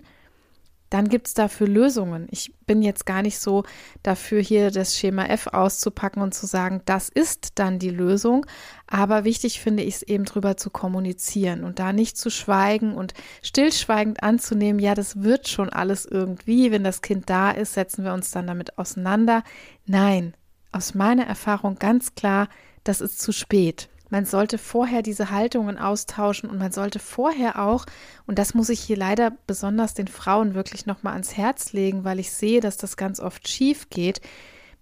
dann 0.95 1.09
gibt 1.09 1.27
es 1.27 1.33
dafür 1.33 1.67
Lösungen. 1.67 2.25
Ich 2.31 2.53
bin 2.67 2.81
jetzt 2.81 3.05
gar 3.05 3.21
nicht 3.21 3.37
so 3.37 3.65
dafür, 4.01 4.41
hier 4.41 4.71
das 4.71 4.97
Schema 4.97 5.25
F 5.25 5.47
auszupacken 5.47 6.21
und 6.21 6.33
zu 6.33 6.45
sagen, 6.45 6.83
das 6.85 7.09
ist 7.09 7.59
dann 7.59 7.79
die 7.79 7.89
Lösung. 7.89 8.45
Aber 8.87 9.25
wichtig 9.25 9.59
finde 9.59 9.83
ich 9.83 9.95
es 9.95 10.03
eben 10.03 10.23
drüber 10.23 10.55
zu 10.55 10.69
kommunizieren 10.69 11.65
und 11.65 11.79
da 11.79 11.91
nicht 11.91 12.17
zu 12.17 12.29
schweigen 12.29 12.93
und 12.93 13.13
stillschweigend 13.41 14.23
anzunehmen, 14.23 14.79
ja, 14.79 14.95
das 14.95 15.21
wird 15.21 15.49
schon 15.49 15.69
alles 15.69 16.05
irgendwie. 16.05 16.71
Wenn 16.71 16.85
das 16.85 17.01
Kind 17.01 17.29
da 17.29 17.51
ist, 17.51 17.73
setzen 17.73 18.05
wir 18.05 18.13
uns 18.13 18.31
dann 18.31 18.47
damit 18.47 18.77
auseinander. 18.77 19.43
Nein, 19.85 20.33
aus 20.71 20.93
meiner 20.93 21.25
Erfahrung 21.25 21.75
ganz 21.75 22.15
klar, 22.15 22.47
das 22.85 23.01
ist 23.01 23.19
zu 23.19 23.33
spät. 23.33 23.89
Man 24.15 24.23
sollte 24.23 24.57
vorher 24.57 25.01
diese 25.01 25.29
Haltungen 25.29 25.77
austauschen 25.77 26.49
und 26.49 26.57
man 26.57 26.71
sollte 26.71 26.99
vorher 26.99 27.61
auch, 27.61 27.85
und 28.25 28.39
das 28.39 28.53
muss 28.53 28.69
ich 28.69 28.79
hier 28.79 28.95
leider 28.95 29.33
besonders 29.45 29.93
den 29.93 30.07
Frauen 30.07 30.55
wirklich 30.55 30.85
nochmal 30.85 31.11
ans 31.11 31.35
Herz 31.35 31.73
legen, 31.73 32.05
weil 32.05 32.19
ich 32.19 32.31
sehe, 32.31 32.61
dass 32.61 32.77
das 32.77 32.95
ganz 32.95 33.19
oft 33.19 33.45
schief 33.49 33.89
geht. 33.89 34.21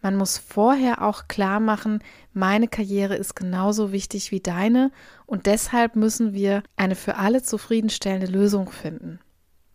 Man 0.03 0.17
muss 0.17 0.37
vorher 0.37 1.01
auch 1.01 1.27
klar 1.27 1.59
machen, 1.59 2.03
meine 2.31 2.67
Karriere 2.67 3.15
ist 3.15 3.35
genauso 3.35 3.91
wichtig 3.91 4.29
wie 4.29 4.39
deine 4.39 4.91
und 5.25 5.47
deshalb 5.47 5.95
müssen 5.95 6.33
wir 6.33 6.61
eine 6.75 6.93
für 6.93 7.15
alle 7.15 7.41
zufriedenstellende 7.41 8.27
Lösung 8.27 8.69
finden. 8.69 9.19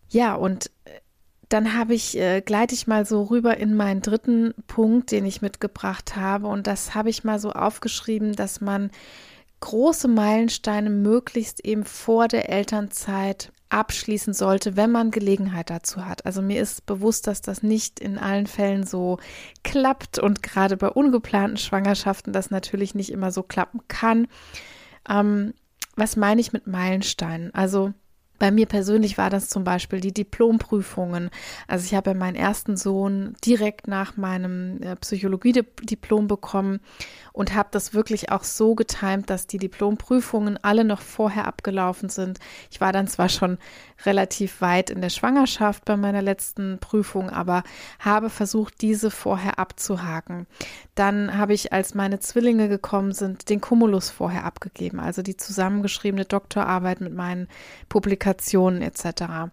Ja, 0.07 0.35
und 0.35 0.71
äh, 0.85 1.01
dann 1.49 1.77
habe 1.77 1.95
ich, 1.95 2.17
äh, 2.17 2.39
gleite 2.39 2.75
ich 2.75 2.87
mal 2.87 3.05
so 3.05 3.23
rüber 3.23 3.57
in 3.57 3.75
meinen 3.75 4.01
dritten 4.01 4.53
Punkt, 4.67 5.11
den 5.11 5.25
ich 5.25 5.41
mitgebracht 5.41 6.15
habe. 6.15 6.47
Und 6.47 6.65
das 6.65 6.95
habe 6.95 7.09
ich 7.09 7.25
mal 7.25 7.39
so 7.39 7.51
aufgeschrieben, 7.51 8.37
dass 8.37 8.61
man 8.61 8.89
große 9.59 10.07
Meilensteine 10.07 10.89
möglichst 10.89 11.65
eben 11.65 11.85
vor 11.85 12.27
der 12.27 12.49
Elternzeit 12.49 13.51
abschließen 13.69 14.33
sollte, 14.33 14.75
wenn 14.75 14.91
man 14.91 15.11
Gelegenheit 15.11 15.69
dazu 15.69 16.05
hat. 16.05 16.25
Also 16.25 16.41
mir 16.41 16.61
ist 16.61 16.85
bewusst, 16.85 17.27
dass 17.27 17.41
das 17.41 17.61
nicht 17.61 17.99
in 17.99 18.17
allen 18.17 18.47
Fällen 18.47 18.85
so 18.85 19.19
klappt 19.63 20.17
und 20.17 20.41
gerade 20.41 20.75
bei 20.75 20.89
ungeplanten 20.89 21.57
Schwangerschaften 21.57 22.33
das 22.33 22.49
natürlich 22.49 22.95
nicht 22.95 23.11
immer 23.11 23.31
so 23.31 23.43
klappen 23.43 23.81
kann. 23.87 24.27
Ähm, 25.07 25.53
was 25.95 26.15
meine 26.15 26.41
ich 26.41 26.51
mit 26.51 26.65
Meilensteinen? 26.65 27.53
Also 27.53 27.93
bei 28.39 28.51
mir 28.51 28.65
persönlich 28.65 29.17
war 29.17 29.29
das 29.29 29.49
zum 29.49 29.63
Beispiel 29.63 29.99
die 29.99 30.13
Diplomprüfungen. 30.13 31.29
Also 31.67 31.85
ich 31.85 31.93
habe 31.93 32.15
meinen 32.15 32.35
ersten 32.35 32.77
Sohn 32.77 33.35
direkt 33.45 33.87
nach 33.87 34.17
meinem 34.17 34.81
äh, 34.81 34.95
Psychologiediplom 34.95 36.27
bekommen 36.27 36.79
und 37.33 37.53
habe 37.53 37.69
das 37.71 37.93
wirklich 37.93 38.31
auch 38.31 38.43
so 38.43 38.75
getimt, 38.75 39.29
dass 39.29 39.47
die 39.47 39.57
Diplomprüfungen 39.57 40.57
alle 40.63 40.83
noch 40.83 41.01
vorher 41.01 41.47
abgelaufen 41.47 42.09
sind. 42.09 42.39
Ich 42.71 42.81
war 42.81 42.91
dann 42.91 43.07
zwar 43.07 43.29
schon 43.29 43.57
relativ 44.05 44.61
weit 44.61 44.89
in 44.89 45.01
der 45.01 45.09
Schwangerschaft 45.09 45.85
bei 45.85 45.97
meiner 45.97 46.21
letzten 46.21 46.79
Prüfung, 46.79 47.29
aber 47.29 47.63
habe 47.99 48.29
versucht, 48.29 48.81
diese 48.81 49.11
vorher 49.11 49.59
abzuhaken. 49.59 50.47
Dann 50.95 51.37
habe 51.37 51.53
ich, 51.53 51.73
als 51.73 51.95
meine 51.95 52.19
Zwillinge 52.19 52.69
gekommen 52.69 53.11
sind, 53.11 53.49
den 53.49 53.61
Cumulus 53.61 54.09
vorher 54.09 54.45
abgegeben, 54.45 54.99
also 54.99 55.21
die 55.21 55.37
zusammengeschriebene 55.37 56.25
Doktorarbeit 56.25 57.01
mit 57.01 57.13
meinen 57.13 57.47
Publikationen 57.89 58.81
etc. 58.81 59.51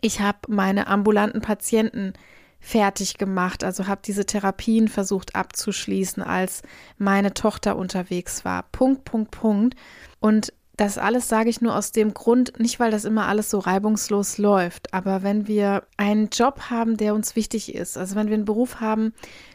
Ich 0.00 0.20
habe 0.20 0.38
meine 0.48 0.86
ambulanten 0.86 1.40
Patienten 1.40 2.12
fertig 2.60 3.18
gemacht, 3.18 3.62
also 3.62 3.86
habe 3.86 4.00
diese 4.04 4.26
Therapien 4.26 4.88
versucht 4.88 5.36
abzuschließen, 5.36 6.22
als 6.22 6.62
meine 6.98 7.32
Tochter 7.32 7.76
unterwegs 7.76 8.44
war. 8.44 8.64
Punkt, 8.72 9.04
Punkt, 9.04 9.30
Punkt. 9.30 9.76
Und 10.18 10.52
das 10.76 10.98
alles 10.98 11.28
sage 11.28 11.48
ich 11.48 11.60
nur 11.60 11.74
aus 11.74 11.92
dem 11.92 12.12
Grund, 12.12 12.58
nicht 12.58 12.78
weil 12.78 12.90
das 12.90 13.04
immer 13.04 13.26
alles 13.26 13.50
so 13.50 13.58
reibungslos 13.58 14.38
läuft, 14.38 14.92
aber 14.92 15.22
wenn 15.22 15.46
wir 15.46 15.84
einen 15.96 16.28
Job 16.28 16.70
haben, 16.70 16.96
der 16.96 17.14
uns 17.14 17.34
wichtig 17.34 17.74
ist, 17.74 17.96
also 17.96 18.14
wenn 18.14 18.28
wir 18.28 18.34
einen 18.34 18.44
Beruf 18.44 18.80
haben, 18.80 19.14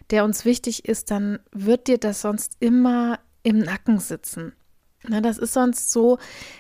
der 0.10 0.26
uns 0.26 0.46
wichtig 0.46 0.86
ist, 0.86 1.12
dann 1.12 1.40
wird 1.52 1.88
dir 1.88 1.98
das 1.98 2.22
sonst 2.22 2.58
immer 2.60 3.20
im 3.44 3.60
Nacken 3.60 4.00
sitzen. 4.00 4.54
Na, 5.08 5.20
das 5.20 5.40
ist 5.40 5.54
sonst 5.54 5.92
so, 5.92 6.20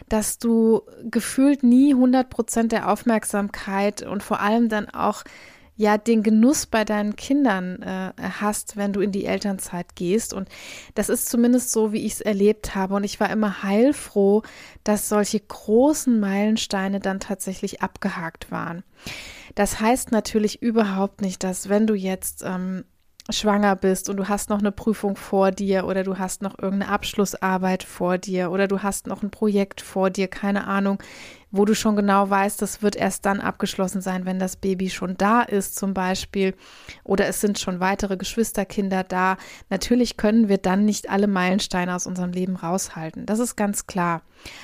dass 0.09 0.39
du 0.39 0.81
gefühlt 1.03 1.61
nie 1.61 1.93
100 1.93 2.29
Prozent 2.29 2.71
der 2.71 2.89
Aufmerksamkeit 2.89 4.01
und 4.01 4.23
vor 4.23 4.39
allem 4.39 4.67
dann 4.67 4.89
auch 4.89 5.23
ja 5.81 5.97
den 5.97 6.23
Genuss 6.23 6.67
bei 6.67 6.85
deinen 6.85 7.15
Kindern 7.15 7.81
äh, 7.81 8.11
hast, 8.39 8.77
wenn 8.77 8.93
du 8.93 9.01
in 9.01 9.11
die 9.11 9.25
Elternzeit 9.25 9.95
gehst. 9.95 10.33
Und 10.33 10.47
das 10.93 11.09
ist 11.09 11.27
zumindest 11.27 11.71
so, 11.71 11.91
wie 11.91 12.05
ich 12.05 12.13
es 12.13 12.21
erlebt 12.21 12.75
habe. 12.75 12.93
Und 12.93 13.03
ich 13.03 13.19
war 13.19 13.29
immer 13.31 13.63
heilfroh, 13.63 14.43
dass 14.83 15.09
solche 15.09 15.39
großen 15.39 16.19
Meilensteine 16.19 16.99
dann 16.99 17.19
tatsächlich 17.19 17.81
abgehakt 17.81 18.51
waren. 18.51 18.83
Das 19.55 19.79
heißt 19.79 20.11
natürlich 20.11 20.61
überhaupt 20.61 21.21
nicht, 21.21 21.43
dass 21.43 21.67
wenn 21.67 21.87
du 21.87 21.95
jetzt 21.95 22.43
ähm, 22.45 22.85
schwanger 23.29 23.75
bist 23.75 24.09
und 24.09 24.17
du 24.17 24.29
hast 24.29 24.49
noch 24.49 24.59
eine 24.59 24.71
Prüfung 24.71 25.15
vor 25.15 25.51
dir 25.51 25.85
oder 25.85 26.03
du 26.03 26.19
hast 26.19 26.43
noch 26.43 26.57
irgendeine 26.59 26.91
Abschlussarbeit 26.91 27.83
vor 27.83 28.17
dir 28.17 28.51
oder 28.51 28.67
du 28.67 28.83
hast 28.83 29.07
noch 29.07 29.23
ein 29.23 29.31
Projekt 29.31 29.81
vor 29.81 30.09
dir, 30.09 30.27
keine 30.27 30.67
Ahnung, 30.67 30.99
wo 31.51 31.65
du 31.65 31.75
schon 31.75 31.95
genau 31.95 32.29
weißt, 32.29 32.61
das 32.61 32.81
wird 32.81 32.95
erst 32.95 33.25
dann 33.25 33.41
abgeschlossen 33.41 34.01
sein, 34.01 34.25
wenn 34.25 34.39
das 34.39 34.55
Baby 34.55 34.89
schon 34.89 35.17
da 35.17 35.41
ist 35.41 35.75
zum 35.75 35.93
Beispiel 35.93 36.55
oder 37.03 37.27
es 37.27 37.41
sind 37.41 37.59
schon 37.59 37.79
weitere 37.79 38.17
Geschwisterkinder 38.17 39.03
da. 39.03 39.37
Natürlich 39.69 40.15
können 40.15 40.47
wir 40.47 40.57
dann 40.57 40.85
nicht 40.85 41.09
alle 41.09 41.27
Meilensteine 41.27 41.93
aus 41.93 42.07
unserem 42.07 42.31
Leben 42.31 42.55
raushalten. 42.55 43.25
Das 43.25 43.39
ist 43.39 43.55
ganz 43.55 43.85
klar. 43.85 44.21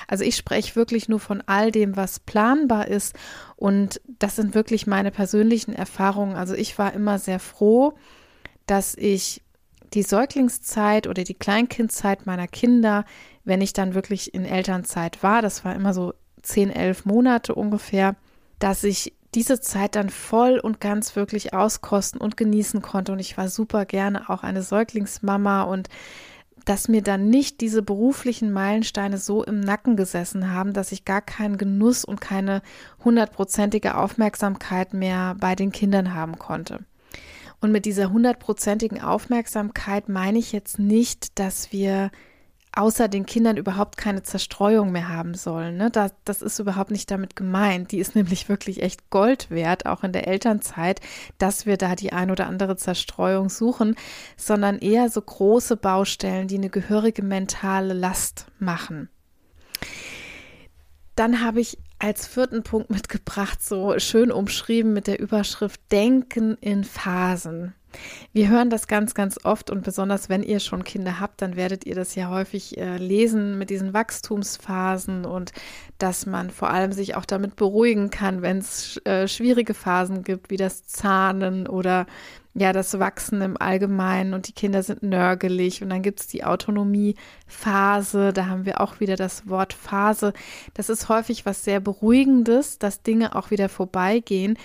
Also 0.08 0.24
ich 0.24 0.36
spreche 0.36 0.76
wirklich 0.76 1.08
nur 1.08 1.20
von 1.20 1.42
all 1.46 1.70
dem, 1.70 1.96
was 1.96 2.20
planbar 2.20 2.88
ist 2.88 3.14
und 3.56 4.00
das 4.06 4.36
sind 4.36 4.54
wirklich 4.54 4.86
meine 4.86 5.10
persönlichen 5.10 5.74
Erfahrungen. 5.74 6.36
Also 6.36 6.54
ich 6.54 6.78
war 6.78 6.94
immer 6.94 7.18
sehr 7.18 7.38
froh, 7.38 7.94
dass 8.66 8.94
ich 8.94 9.42
die 9.94 10.02
Säuglingszeit 10.02 11.06
oder 11.06 11.24
die 11.24 11.34
Kleinkindzeit 11.34 12.26
meiner 12.26 12.48
Kinder, 12.48 13.04
wenn 13.44 13.60
ich 13.60 13.72
dann 13.72 13.94
wirklich 13.94 14.34
in 14.34 14.44
Elternzeit 14.44 15.22
war, 15.22 15.42
das 15.42 15.64
war 15.64 15.74
immer 15.74 15.94
so 15.94 16.12
zehn, 16.42 16.70
elf 16.70 17.04
Monate 17.04 17.54
ungefähr, 17.54 18.16
dass 18.58 18.84
ich 18.84 19.14
diese 19.34 19.60
Zeit 19.60 19.94
dann 19.94 20.10
voll 20.10 20.58
und 20.58 20.80
ganz 20.80 21.14
wirklich 21.14 21.52
auskosten 21.52 22.20
und 22.20 22.36
genießen 22.36 22.82
konnte. 22.82 23.12
Und 23.12 23.18
ich 23.18 23.36
war 23.36 23.48
super 23.48 23.84
gerne 23.84 24.28
auch 24.30 24.42
eine 24.42 24.62
Säuglingsmama 24.62 25.62
und 25.62 25.88
dass 26.64 26.88
mir 26.88 27.02
dann 27.02 27.30
nicht 27.30 27.60
diese 27.60 27.82
beruflichen 27.82 28.52
Meilensteine 28.52 29.16
so 29.16 29.42
im 29.42 29.60
Nacken 29.60 29.96
gesessen 29.96 30.52
haben, 30.52 30.74
dass 30.74 30.92
ich 30.92 31.04
gar 31.04 31.22
keinen 31.22 31.56
Genuss 31.56 32.04
und 32.04 32.20
keine 32.20 32.62
hundertprozentige 33.04 33.96
Aufmerksamkeit 33.96 34.92
mehr 34.92 35.34
bei 35.40 35.54
den 35.54 35.72
Kindern 35.72 36.14
haben 36.14 36.38
konnte. 36.38 36.80
Und 37.60 37.72
mit 37.72 37.86
dieser 37.86 38.10
hundertprozentigen 38.10 39.00
Aufmerksamkeit 39.00 40.08
meine 40.08 40.38
ich 40.38 40.52
jetzt 40.52 40.78
nicht, 40.78 41.38
dass 41.38 41.72
wir 41.72 42.10
außer 42.72 43.08
den 43.08 43.26
Kindern 43.26 43.56
überhaupt 43.56 43.96
keine 43.96 44.22
Zerstreuung 44.22 44.92
mehr 44.92 45.08
haben 45.08 45.34
sollen. 45.34 45.76
Ne? 45.76 45.90
Das, 45.90 46.12
das 46.24 46.42
ist 46.42 46.58
überhaupt 46.58 46.90
nicht 46.90 47.10
damit 47.10 47.36
gemeint. 47.36 47.92
Die 47.92 47.98
ist 47.98 48.14
nämlich 48.14 48.48
wirklich 48.48 48.82
echt 48.82 49.10
Gold 49.10 49.50
wert, 49.50 49.86
auch 49.86 50.04
in 50.04 50.12
der 50.12 50.28
Elternzeit, 50.28 51.00
dass 51.38 51.66
wir 51.66 51.76
da 51.76 51.94
die 51.94 52.12
ein 52.12 52.30
oder 52.30 52.46
andere 52.46 52.76
Zerstreuung 52.76 53.48
suchen, 53.48 53.96
sondern 54.36 54.78
eher 54.78 55.08
so 55.08 55.20
große 55.20 55.76
Baustellen, 55.76 56.48
die 56.48 56.58
eine 56.58 56.70
gehörige 56.70 57.22
mentale 57.22 57.94
Last 57.94 58.46
machen. 58.58 59.08
Dann 61.16 61.42
habe 61.42 61.60
ich 61.60 61.78
als 61.98 62.26
vierten 62.26 62.62
Punkt 62.62 62.90
mitgebracht, 62.90 63.62
so 63.62 63.98
schön 63.98 64.30
umschrieben 64.30 64.92
mit 64.92 65.06
der 65.06 65.18
Überschrift 65.18 65.80
Denken 65.90 66.56
in 66.60 66.84
Phasen. 66.84 67.74
Wir 68.32 68.48
hören 68.48 68.68
das 68.68 68.86
ganz, 68.86 69.14
ganz 69.14 69.38
oft 69.44 69.70
und 69.70 69.82
besonders 69.82 70.28
wenn 70.28 70.42
ihr 70.42 70.60
schon 70.60 70.84
Kinder 70.84 71.20
habt, 71.20 71.40
dann 71.40 71.56
werdet 71.56 71.86
ihr 71.86 71.94
das 71.94 72.14
ja 72.14 72.28
häufig 72.28 72.76
äh, 72.76 72.98
lesen 72.98 73.56
mit 73.58 73.70
diesen 73.70 73.94
Wachstumsphasen 73.94 75.24
und 75.24 75.52
dass 75.96 76.26
man 76.26 76.50
vor 76.50 76.70
allem 76.70 76.92
sich 76.92 77.16
auch 77.16 77.24
damit 77.24 77.56
beruhigen 77.56 78.10
kann, 78.10 78.42
wenn 78.42 78.58
es 78.58 78.98
äh, 79.04 79.26
schwierige 79.26 79.72
Phasen 79.74 80.22
gibt, 80.22 80.50
wie 80.50 80.58
das 80.58 80.84
Zahnen 80.84 81.66
oder 81.66 82.06
ja, 82.54 82.72
das 82.72 82.98
Wachsen 82.98 83.40
im 83.40 83.56
Allgemeinen 83.56 84.34
und 84.34 84.48
die 84.48 84.52
Kinder 84.52 84.82
sind 84.82 85.02
nörgelig 85.02 85.82
und 85.82 85.90
dann 85.90 86.02
gibt 86.02 86.20
es 86.20 86.26
die 86.26 86.44
Autonomiephase, 86.44 88.32
da 88.32 88.46
haben 88.46 88.66
wir 88.66 88.80
auch 88.80 89.00
wieder 89.00 89.16
das 89.16 89.48
Wort 89.48 89.72
Phase. 89.72 90.32
Das 90.74 90.88
ist 90.88 91.08
häufig 91.08 91.46
was 91.46 91.64
sehr 91.64 91.80
Beruhigendes, 91.80 92.78
dass 92.78 93.02
Dinge 93.02 93.36
auch 93.36 93.50
wieder 93.50 93.68
vorbeigehen 93.68 94.58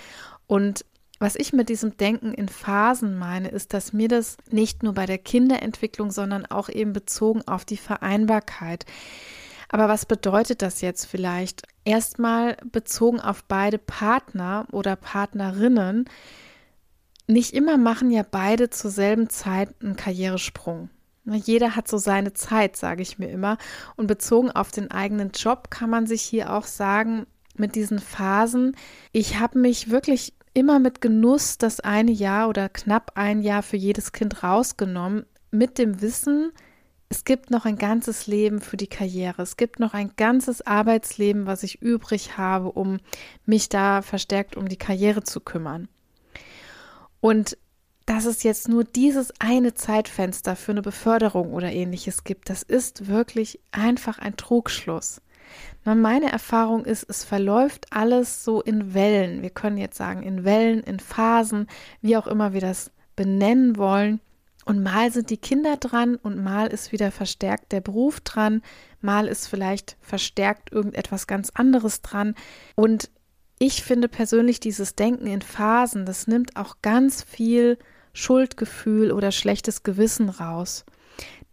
und 0.48 0.86
was 1.20 1.38
ich 1.38 1.54
mit 1.54 1.70
diesem 1.70 1.96
Denken 1.96 2.34
in 2.34 2.50
Phasen 2.50 3.18
meine, 3.18 3.48
ist, 3.48 3.74
dass 3.74 3.94
mir 3.94 4.10
das 4.10 4.36
nicht 4.52 4.84
nur 4.84 4.94
bei 4.94 5.06
der 5.06 5.18
Kinderentwicklung, 5.18 6.12
sondern 6.12 6.46
auch 6.46 6.68
eben 6.68 6.92
bezogen 6.92 7.42
auf 7.48 7.64
die 7.64 7.78
Vereinbarkeit. 7.78 8.86
Aber 9.70 9.88
was 9.88 10.06
bedeutet 10.06 10.62
das 10.62 10.82
jetzt 10.82 11.06
vielleicht? 11.06 11.64
Erstmal 11.86 12.58
bezogen 12.72 13.22
auf 13.22 13.46
beide 13.46 13.78
Partner 13.78 14.68
oder 14.72 14.98
Partnerinnen. 14.98 16.10
Nicht 17.28 17.54
immer 17.54 17.78
machen 17.78 18.12
ja 18.12 18.24
beide 18.30 18.70
zur 18.70 18.92
selben 18.92 19.30
Zeit 19.30 19.70
einen 19.82 19.96
Karrieresprung. 19.96 20.90
Jeder 21.26 21.76
hat 21.76 21.88
so 21.88 21.98
seine 21.98 22.34
Zeit, 22.34 22.76
sage 22.76 23.02
ich 23.02 23.18
mir 23.18 23.30
immer. 23.30 23.58
Und 23.96 24.08
bezogen 24.08 24.52
auf 24.52 24.72
den 24.72 24.92
eigenen 24.92 25.32
Job 25.32 25.72
kann 25.72 25.90
man 25.90 26.06
sich 26.06 26.22
hier 26.22 26.54
auch 26.54 26.66
sagen, 26.66 27.26
mit 27.56 27.76
diesen 27.76 28.00
Phasen, 28.00 28.76
ich 29.12 29.40
habe 29.40 29.60
mich 29.60 29.90
wirklich 29.90 30.34
immer 30.54 30.80
mit 30.80 31.02
Genuss 31.02 31.58
das 31.58 31.80
eine 31.80 32.12
Jahr 32.12 32.50
oder 32.50 32.68
knapp 32.68 33.14
ein 33.16 33.42
Jahr 33.42 33.64
für 33.64 33.78
jedes 33.78 34.12
Kind 34.12 34.44
rausgenommen, 34.44 35.26
mit 35.52 35.78
dem 35.78 36.02
Wissen, 36.02 36.52
es 37.10 37.26
gibt 37.26 37.52
noch 37.52 37.66
ein 37.66 37.78
ganzes 37.78 38.26
Leben 38.26 38.60
für 38.60 38.76
die 38.76 38.88
Karriere. 38.88 39.44
Es 39.44 39.56
gibt 39.56 39.80
noch 39.80 39.94
ein 39.94 40.14
ganzes 40.18 40.66
Arbeitsleben, 40.66 41.46
was 41.46 41.62
ich 41.62 41.80
übrig 41.80 42.40
habe, 42.40 42.72
um 42.72 42.98
mich 43.46 43.70
da 43.70 44.02
verstärkt 44.02 44.58
um 44.58 44.68
die 44.68 44.78
Karriere 44.78 45.22
zu 45.22 45.40
kümmern. 45.40 45.90
Und 47.24 47.58
dass 48.06 48.26
es 48.26 48.44
jetzt 48.44 48.68
nur 48.68 48.84
dieses 48.84 49.32
eine 49.40 49.74
Zeitfenster 49.74 50.58
für 50.58 50.74
eine 50.74 50.82
Beförderung 50.82 51.54
oder 51.54 51.72
ähnliches 51.72 52.26
gibt, 52.26 52.50
das 52.50 52.64
ist 52.64 53.08
wirklich 53.08 53.62
einfach 53.72 54.20
ein 54.20 54.36
Trugschluss. 54.36 55.22
Meine 55.86 56.30
Erfahrung 56.30 56.84
ist, 56.84 57.10
es 57.10 57.24
verläuft 57.24 57.86
alles 57.92 58.44
so 58.44 58.62
in 58.62 58.94
Wellen. 58.94 59.42
Wir 59.42 59.52
können 59.52 59.78
jetzt 59.78 59.96
sagen, 59.96 60.22
in 60.22 60.44
Wellen, 60.44 60.82
in 60.82 61.00
Phasen, 61.00 61.68
wie 62.02 62.18
auch 62.18 62.28
immer 62.28 62.52
wir 62.52 62.60
das 62.60 62.92
benennen 63.16 63.78
wollen. 63.78 64.20
Und 64.66 64.84
mal 64.84 65.10
sind 65.10 65.30
die 65.30 65.38
Kinder 65.38 65.78
dran 65.78 66.18
und 66.18 66.44
mal 66.44 66.68
ist 66.68 66.92
wieder 66.92 67.10
verstärkt 67.10 67.72
der 67.72 67.80
Beruf 67.80 68.20
dran, 68.20 68.62
mal 69.00 69.28
ist 69.28 69.48
vielleicht 69.48 69.96
verstärkt 70.02 70.74
irgendetwas 70.74 71.26
ganz 71.26 71.52
anderes 71.52 72.02
dran. 72.02 72.36
Und 72.76 73.10
ich 73.66 73.82
finde 73.82 74.10
persönlich 74.10 74.60
dieses 74.60 74.94
Denken 74.94 75.26
in 75.26 75.42
Phasen, 75.42 76.06
das 76.06 76.28
nimmt 76.28 76.58
auch 76.58 76.76
ganz 76.82 77.24
viel 77.24 77.78
Schuldgefühl 78.12 79.10
oder 79.14 79.32
schlechtes 79.32 79.84
Gewissen 79.84 80.28
raus. 80.28 80.84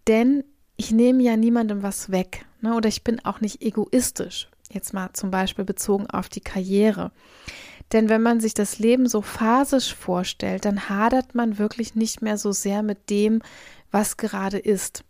Denn 0.08 0.42
ich 0.76 0.90
nehme 0.90 1.22
ja 1.22 1.36
niemandem 1.36 1.84
was 1.84 2.10
weg. 2.10 2.46
Ne? 2.62 2.74
Oder 2.74 2.88
ich 2.88 3.04
bin 3.04 3.24
auch 3.24 3.40
nicht 3.40 3.62
egoistisch. 3.62 4.48
Jetzt 4.72 4.92
mal 4.92 5.10
zum 5.12 5.30
Beispiel 5.30 5.64
bezogen 5.64 6.08
auf 6.08 6.28
die 6.28 6.40
Karriere. 6.40 7.12
Denn 7.92 8.08
wenn 8.08 8.22
man 8.22 8.40
sich 8.40 8.54
das 8.54 8.80
Leben 8.80 9.06
so 9.06 9.22
phasisch 9.22 9.94
vorstellt, 9.94 10.64
dann 10.64 10.88
hadert 10.88 11.36
man 11.36 11.58
wirklich 11.58 11.94
nicht 11.94 12.22
mehr 12.22 12.38
so 12.38 12.50
sehr 12.50 12.82
mit 12.82 13.08
dem, 13.08 13.40
was 13.92 14.16
gerade 14.16 14.58
ist. 14.58 15.04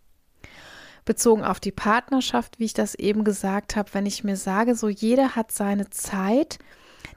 Bezogen 1.03 1.43
auf 1.43 1.59
die 1.59 1.71
Partnerschaft, 1.71 2.59
wie 2.59 2.65
ich 2.65 2.73
das 2.75 2.93
eben 2.93 3.23
gesagt 3.23 3.75
habe, 3.75 3.89
wenn 3.93 4.05
ich 4.05 4.23
mir 4.23 4.37
sage, 4.37 4.75
so 4.75 4.87
jeder 4.87 5.35
hat 5.35 5.51
seine 5.51 5.89
Zeit, 5.89 6.59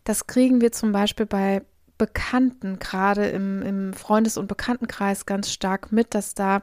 das 0.05 0.27
kriegen 0.27 0.61
wir 0.61 0.73
zum 0.73 0.93
Beispiel 0.93 1.27
bei 1.27 1.63
Bekannten, 1.97 2.79
gerade 2.79 3.27
im, 3.27 3.63
im 3.63 3.93
Freundes- 3.95 4.37
und 4.37 4.49
Bekanntenkreis 4.49 5.27
ganz 5.27 5.51
stark 5.51 5.93
mit, 5.93 6.15
dass 6.15 6.35
da 6.35 6.63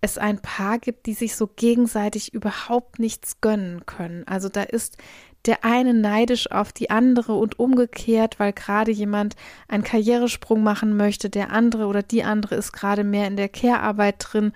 es 0.00 0.18
ein 0.18 0.38
Paar 0.38 0.78
gibt, 0.78 1.06
die 1.06 1.14
sich 1.14 1.34
so 1.34 1.46
gegenseitig 1.46 2.34
überhaupt 2.34 2.98
nichts 2.98 3.40
gönnen 3.40 3.86
können. 3.86 4.26
Also 4.26 4.48
da 4.48 4.62
ist 4.62 4.98
der 5.46 5.64
eine 5.64 5.92
neidisch 5.92 6.50
auf 6.50 6.72
die 6.72 6.90
andere 6.90 7.34
und 7.34 7.58
umgekehrt, 7.58 8.38
weil 8.38 8.52
gerade 8.52 8.90
jemand 8.90 9.34
einen 9.68 9.82
Karrieresprung 9.82 10.62
machen 10.62 10.96
möchte, 10.96 11.30
der 11.30 11.50
andere 11.50 11.86
oder 11.86 12.02
die 12.02 12.22
andere 12.22 12.54
ist 12.54 12.72
gerade 12.72 13.04
mehr 13.04 13.26
in 13.26 13.36
der 13.36 13.48
Care-Arbeit 13.48 14.16
drin 14.18 14.52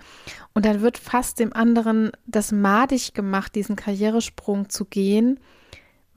und 0.53 0.65
dann 0.65 0.81
wird 0.81 0.97
fast 0.97 1.39
dem 1.39 1.53
anderen 1.53 2.11
das 2.25 2.51
madig 2.51 3.13
gemacht, 3.13 3.53
diesen 3.55 3.75
Karrieresprung 3.75 4.69
zu 4.69 4.85
gehen, 4.85 5.39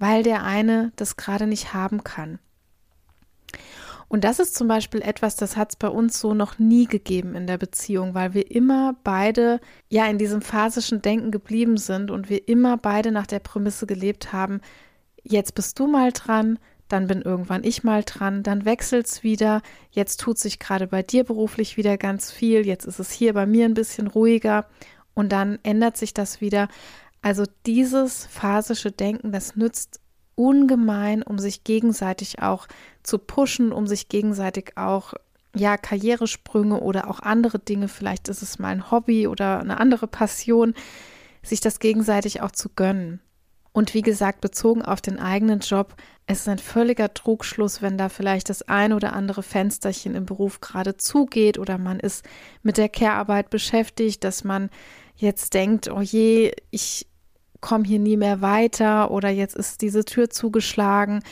weil 0.02 0.24
der 0.24 0.42
eine 0.42 0.90
das 0.96 1.16
gerade 1.16 1.46
nicht 1.46 1.74
haben 1.74 2.02
kann. 2.02 2.40
Und 4.08 4.24
das 4.24 4.40
ist 4.40 4.56
zum 4.56 4.66
Beispiel 4.66 5.00
etwas, 5.00 5.36
das 5.36 5.56
hat 5.56 5.70
es 5.70 5.76
bei 5.76 5.86
uns 5.86 6.18
so 6.18 6.34
noch 6.34 6.58
nie 6.58 6.86
gegeben 6.86 7.36
in 7.36 7.46
der 7.46 7.56
Beziehung, 7.56 8.12
weil 8.12 8.34
wir 8.34 8.50
immer 8.50 8.96
beide 9.04 9.60
ja 9.90 10.06
in 10.06 10.18
diesem 10.18 10.42
phasischen 10.42 11.02
Denken 11.02 11.30
geblieben 11.30 11.76
sind 11.76 12.10
und 12.10 12.28
wir 12.28 12.48
immer 12.48 12.78
beide 12.78 13.12
nach 13.12 13.28
der 13.28 13.38
Prämisse 13.38 13.86
gelebt 13.86 14.32
haben, 14.32 14.60
jetzt 15.22 15.54
bist 15.54 15.78
du 15.78 15.86
mal 15.86 16.10
dran, 16.10 16.58
dann 16.88 17.06
bin 17.06 17.22
irgendwann 17.22 17.62
ich 17.62 17.84
mal 17.84 18.02
dran, 18.04 18.42
dann 18.42 18.64
wechselt 18.64 19.06
es 19.06 19.22
wieder, 19.22 19.62
jetzt 19.92 20.18
tut 20.18 20.36
sich 20.36 20.58
gerade 20.58 20.88
bei 20.88 21.04
dir 21.04 21.22
beruflich 21.22 21.76
wieder 21.76 21.96
ganz 21.96 22.32
viel, 22.32 22.66
jetzt 22.66 22.86
ist 22.86 22.98
es 22.98 23.12
hier 23.12 23.34
bei 23.34 23.46
mir 23.46 23.66
ein 23.66 23.74
bisschen 23.74 24.08
ruhiger 24.08 24.66
und 25.14 25.30
dann 25.30 25.60
ändert 25.62 25.96
sich 25.96 26.12
das 26.12 26.40
wieder. 26.40 26.66
Also 27.22 27.44
dieses 27.66 28.26
phasische 28.26 28.90
Denken, 28.90 29.32
das 29.32 29.56
nützt 29.56 30.00
ungemein, 30.34 31.22
um 31.22 31.38
sich 31.38 31.64
gegenseitig 31.64 32.42
auch 32.42 32.66
zu 33.02 33.18
pushen, 33.18 33.72
um 33.72 33.86
sich 33.86 34.08
gegenseitig 34.08 34.76
auch 34.76 35.14
ja, 35.54 35.76
Karrieresprünge 35.76 36.80
oder 36.80 37.08
auch 37.08 37.20
andere 37.20 37.58
Dinge, 37.58 37.88
vielleicht 37.88 38.28
ist 38.28 38.42
es 38.42 38.58
mal 38.58 38.68
ein 38.68 38.90
Hobby 38.90 39.26
oder 39.26 39.60
eine 39.60 39.78
andere 39.78 40.06
Passion, 40.06 40.74
sich 41.42 41.60
das 41.60 41.78
gegenseitig 41.78 42.40
auch 42.40 42.52
zu 42.52 42.70
gönnen. 42.70 43.20
Und 43.72 43.94
wie 43.94 44.02
gesagt, 44.02 44.40
bezogen 44.40 44.82
auf 44.82 45.00
den 45.00 45.18
eigenen 45.18 45.60
Job, 45.60 45.94
es 46.26 46.40
ist 46.40 46.48
ein 46.48 46.58
völliger 46.58 47.14
Trugschluss, 47.14 47.82
wenn 47.82 47.96
da 47.96 48.08
vielleicht 48.08 48.50
das 48.50 48.62
ein 48.62 48.92
oder 48.92 49.14
andere 49.14 49.42
Fensterchen 49.42 50.14
im 50.14 50.26
Beruf 50.26 50.60
gerade 50.60 50.96
zugeht 50.96 51.58
oder 51.58 51.78
man 51.78 51.98
ist 51.98 52.24
mit 52.62 52.76
der 52.76 52.88
Care-Arbeit 52.88 53.50
beschäftigt, 53.50 54.24
dass 54.24 54.44
man 54.44 54.68
jetzt 55.16 55.54
denkt, 55.54 55.90
oh 55.90 56.00
je, 56.00 56.52
ich 56.70 57.06
komme 57.62 57.84
hier 57.84 57.98
nie 57.98 58.18
mehr 58.18 58.42
weiter 58.42 59.10
oder 59.10 59.30
jetzt 59.30 59.56
ist 59.56 59.80
diese 59.80 60.04
Tür 60.04 60.28
zugeschlagen. 60.28 61.22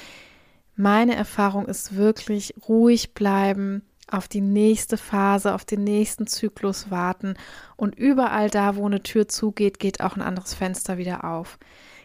Meine 0.76 1.14
Erfahrung 1.14 1.66
ist 1.66 1.96
wirklich 1.96 2.54
ruhig 2.66 3.12
bleiben, 3.12 3.82
auf 4.08 4.28
die 4.28 4.40
nächste 4.40 4.96
Phase, 4.96 5.54
auf 5.54 5.66
den 5.66 5.84
nächsten 5.84 6.26
Zyklus 6.26 6.90
warten 6.90 7.34
und 7.76 7.94
überall 7.94 8.48
da, 8.48 8.76
wo 8.76 8.86
eine 8.86 9.02
Tür 9.02 9.28
zugeht, 9.28 9.78
geht 9.78 10.00
auch 10.00 10.16
ein 10.16 10.22
anderes 10.22 10.54
Fenster 10.54 10.96
wieder 10.96 11.24
auf. 11.24 11.58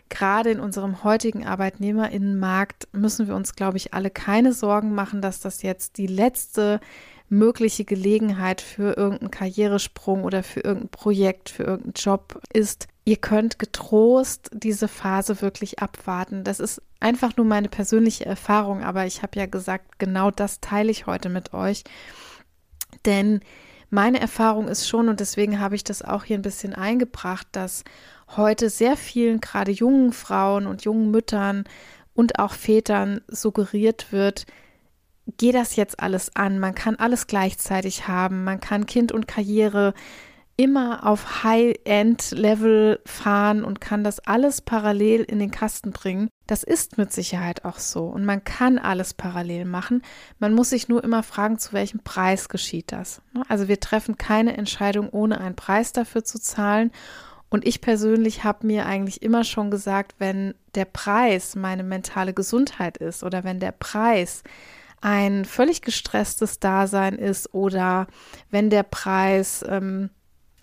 Gerade 0.09 0.51
in 0.51 0.59
unserem 0.59 1.03
heutigen 1.03 1.47
Arbeitnehmerinnenmarkt 1.47 2.89
müssen 2.91 3.27
wir 3.27 3.35
uns, 3.35 3.55
glaube 3.55 3.77
ich, 3.77 3.93
alle 3.93 4.11
keine 4.11 4.53
Sorgen 4.53 4.93
machen, 4.93 5.21
dass 5.21 5.39
das 5.39 5.63
jetzt 5.63 5.97
die 5.97 6.07
letzte 6.07 6.79
mögliche 7.27 7.85
Gelegenheit 7.85 8.61
für 8.61 8.95
irgendeinen 8.97 9.31
Karrieresprung 9.31 10.23
oder 10.23 10.43
für 10.43 10.59
irgendein 10.59 10.89
Projekt, 10.89 11.49
für 11.49 11.63
irgendeinen 11.63 11.93
Job 11.93 12.39
ist. 12.53 12.87
Ihr 13.05 13.17
könnt 13.17 13.59
getrost 13.59 14.49
diese 14.51 14.87
Phase 14.87 15.41
wirklich 15.41 15.79
abwarten. 15.79 16.43
Das 16.43 16.59
ist 16.59 16.81
einfach 16.99 17.37
nur 17.37 17.45
meine 17.45 17.69
persönliche 17.69 18.25
Erfahrung, 18.25 18.83
aber 18.83 19.05
ich 19.05 19.21
habe 19.21 19.39
ja 19.39 19.45
gesagt, 19.45 19.99
genau 19.99 20.31
das 20.31 20.59
teile 20.59 20.89
ich 20.89 21.05
heute 21.05 21.29
mit 21.29 21.53
euch. 21.53 21.83
Denn 23.05 23.41
meine 23.91 24.19
Erfahrung 24.19 24.67
ist 24.67 24.89
schon, 24.89 25.07
und 25.07 25.19
deswegen 25.19 25.59
habe 25.59 25.75
ich 25.75 25.83
das 25.83 26.01
auch 26.01 26.23
hier 26.23 26.37
ein 26.37 26.41
bisschen 26.41 26.73
eingebracht, 26.73 27.47
dass 27.51 27.83
heute 28.35 28.71
sehr 28.71 28.97
vielen, 28.97 29.39
gerade 29.39 29.71
jungen 29.71 30.11
Frauen 30.11 30.65
und 30.65 30.83
jungen 30.83 31.11
Müttern 31.11 31.65
und 32.15 32.39
auch 32.39 32.53
Vätern 32.53 33.21
suggeriert 33.27 34.11
wird, 34.11 34.47
geh 35.37 35.51
das 35.51 35.75
jetzt 35.75 35.99
alles 35.99 36.35
an. 36.35 36.59
Man 36.59 36.73
kann 36.73 36.95
alles 36.95 37.27
gleichzeitig 37.27 38.07
haben. 38.07 38.43
Man 38.43 38.59
kann 38.59 38.87
Kind 38.87 39.11
und 39.11 39.27
Karriere 39.27 39.93
immer 40.57 41.05
auf 41.05 41.43
High-End-Level 41.43 43.01
fahren 43.05 43.63
und 43.65 43.81
kann 43.81 44.03
das 44.03 44.19
alles 44.21 44.61
parallel 44.61 45.21
in 45.23 45.39
den 45.39 45.51
Kasten 45.51 45.91
bringen. 45.91 46.29
Das 46.47 46.63
ist 46.63 46.97
mit 46.97 47.11
Sicherheit 47.11 47.65
auch 47.65 47.79
so. 47.79 48.05
Und 48.05 48.23
man 48.23 48.43
kann 48.43 48.77
alles 48.77 49.13
parallel 49.13 49.65
machen. 49.65 50.01
Man 50.39 50.53
muss 50.53 50.69
sich 50.69 50.87
nur 50.87 51.03
immer 51.03 51.23
fragen, 51.23 51.59
zu 51.59 51.73
welchem 51.73 51.99
Preis 52.01 52.47
geschieht 52.47 52.91
das. 52.91 53.21
Also 53.49 53.67
wir 53.67 53.79
treffen 53.79 54.17
keine 54.17 54.55
Entscheidung, 54.55 55.09
ohne 55.09 55.41
einen 55.41 55.55
Preis 55.55 55.91
dafür 55.91 56.23
zu 56.23 56.39
zahlen. 56.39 56.91
Und 57.49 57.67
ich 57.67 57.81
persönlich 57.81 58.43
habe 58.43 58.65
mir 58.65 58.85
eigentlich 58.85 59.21
immer 59.21 59.43
schon 59.43 59.71
gesagt, 59.71 60.15
wenn 60.19 60.55
der 60.75 60.85
Preis 60.85 61.55
meine 61.55 61.83
mentale 61.83 62.33
Gesundheit 62.33 62.97
ist 62.97 63.23
oder 63.23 63.43
wenn 63.43 63.59
der 63.59 63.71
Preis 63.71 64.43
ein 65.01 65.45
völlig 65.45 65.81
gestresstes 65.81 66.59
Dasein 66.59 67.15
ist 67.15 67.53
oder 67.53 68.07
wenn 68.49 68.69
der 68.69 68.83
Preis, 68.83 69.63
ähm, 69.67 70.09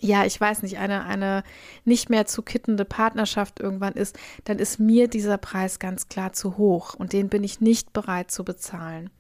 ja, 0.03 0.25
ich 0.27 0.39
weiß 0.41 0.63
nicht, 0.63 0.79
eine, 0.79 1.05
eine 1.05 1.45
nicht 1.85 2.11
mehr 2.11 2.27
zu 2.27 2.43
kittende 2.43 2.85
Partnerschaft 2.85 3.61
irgendwann 3.61 3.95
ist, 3.95 4.19
dann 4.45 4.59
ist 4.59 4.81
mir 4.81 5.07
dieser 5.07 5.39
Preis 5.39 5.79
ganz 5.79 6.09
klar 6.09 6.33
zu 6.33 6.59
hoch 6.59 6.95
und 6.95 7.13
den 7.13 7.29
bin 7.29 7.45
ich 7.45 7.61
nicht 7.61 7.93
bereit 7.93 8.31
zu 8.31 8.45
bezahlen. 8.45 9.11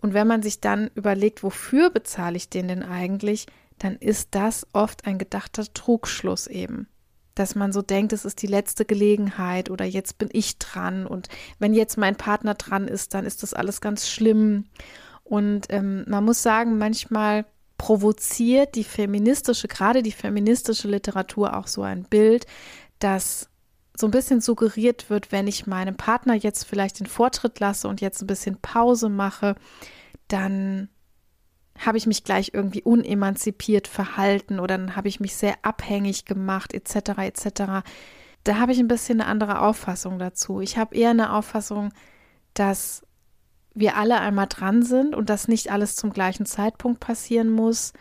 Und 0.00 0.14
wenn 0.14 0.26
man 0.26 0.42
sich 0.42 0.60
dann 0.60 0.90
überlegt, 0.94 1.42
wofür 1.42 1.90
bezahle 1.90 2.36
ich 2.36 2.48
den 2.48 2.68
denn 2.68 2.82
eigentlich, 2.82 3.46
dann 3.78 3.96
ist 3.96 4.28
das 4.32 4.66
oft 4.72 5.04
ein 5.04 5.18
gedachter 5.18 5.64
Trugschluss 5.74 6.46
eben. 6.46 6.86
dass 7.34 7.54
man 7.54 7.72
so 7.72 7.82
denkt, 7.82 8.12
es 8.12 8.24
ist 8.24 8.42
die 8.42 8.46
letzte 8.46 8.84
Gelegenheit 8.84 9.70
oder 9.70 9.84
jetzt 9.84 10.18
bin 10.18 10.28
ich 10.32 10.58
dran 10.58 11.06
und 11.06 11.28
wenn 11.58 11.72
jetzt 11.74 11.96
mein 11.96 12.16
Partner 12.16 12.54
dran 12.54 12.88
ist, 12.88 13.14
dann 13.14 13.24
ist 13.24 13.42
das 13.42 13.54
alles 13.54 13.80
ganz 13.80 14.08
schlimm. 14.08 14.66
Und 15.24 15.66
ähm, 15.70 16.04
man 16.08 16.24
muss 16.24 16.42
sagen, 16.42 16.76
manchmal 16.78 17.46
provoziert 17.82 18.76
die 18.76 18.84
feministische, 18.84 19.66
gerade 19.66 20.04
die 20.04 20.12
feministische 20.12 20.86
Literatur 20.86 21.56
auch 21.56 21.66
so 21.66 21.82
ein 21.82 22.04
Bild, 22.04 22.46
dass 23.00 23.50
so 23.96 24.06
ein 24.06 24.12
bisschen 24.12 24.40
suggeriert 24.40 25.10
wird, 25.10 25.32
wenn 25.32 25.48
ich 25.48 25.66
meinem 25.66 25.96
Partner 25.96 26.34
jetzt 26.34 26.62
vielleicht 26.62 27.00
den 27.00 27.08
Vortritt 27.08 27.58
lasse 27.58 27.88
und 27.88 28.00
jetzt 28.00 28.22
ein 28.22 28.28
bisschen 28.28 28.60
Pause 28.60 29.08
mache, 29.08 29.56
dann 30.28 30.90
habe 31.76 31.98
ich 31.98 32.06
mich 32.06 32.22
gleich 32.22 32.52
irgendwie 32.54 32.82
unemanzipiert 32.82 33.88
verhalten 33.88 34.60
oder 34.60 34.78
dann 34.78 34.94
habe 34.94 35.08
ich 35.08 35.18
mich 35.18 35.34
sehr 35.34 35.56
abhängig 35.62 36.24
gemacht, 36.24 36.74
etc., 36.74 37.18
etc. 37.18 37.84
Da 38.44 38.58
habe 38.60 38.70
ich 38.70 38.78
ein 38.78 38.86
bisschen 38.86 39.20
eine 39.20 39.28
andere 39.28 39.60
Auffassung 39.60 40.20
dazu. 40.20 40.60
Ich 40.60 40.78
habe 40.78 40.94
eher 40.94 41.10
eine 41.10 41.32
Auffassung, 41.32 41.92
dass 42.54 43.02
wir 43.74 43.96
alle 43.96 44.20
einmal 44.20 44.46
dran 44.48 44.82
sind 44.82 45.14
und 45.14 45.30
dass 45.30 45.48
nicht 45.48 45.70
alles 45.70 45.96
zum 45.96 46.12
gleichen 46.12 46.46
Zeitpunkt 46.46 47.00
passieren 47.00 47.50
muss, 47.50 47.92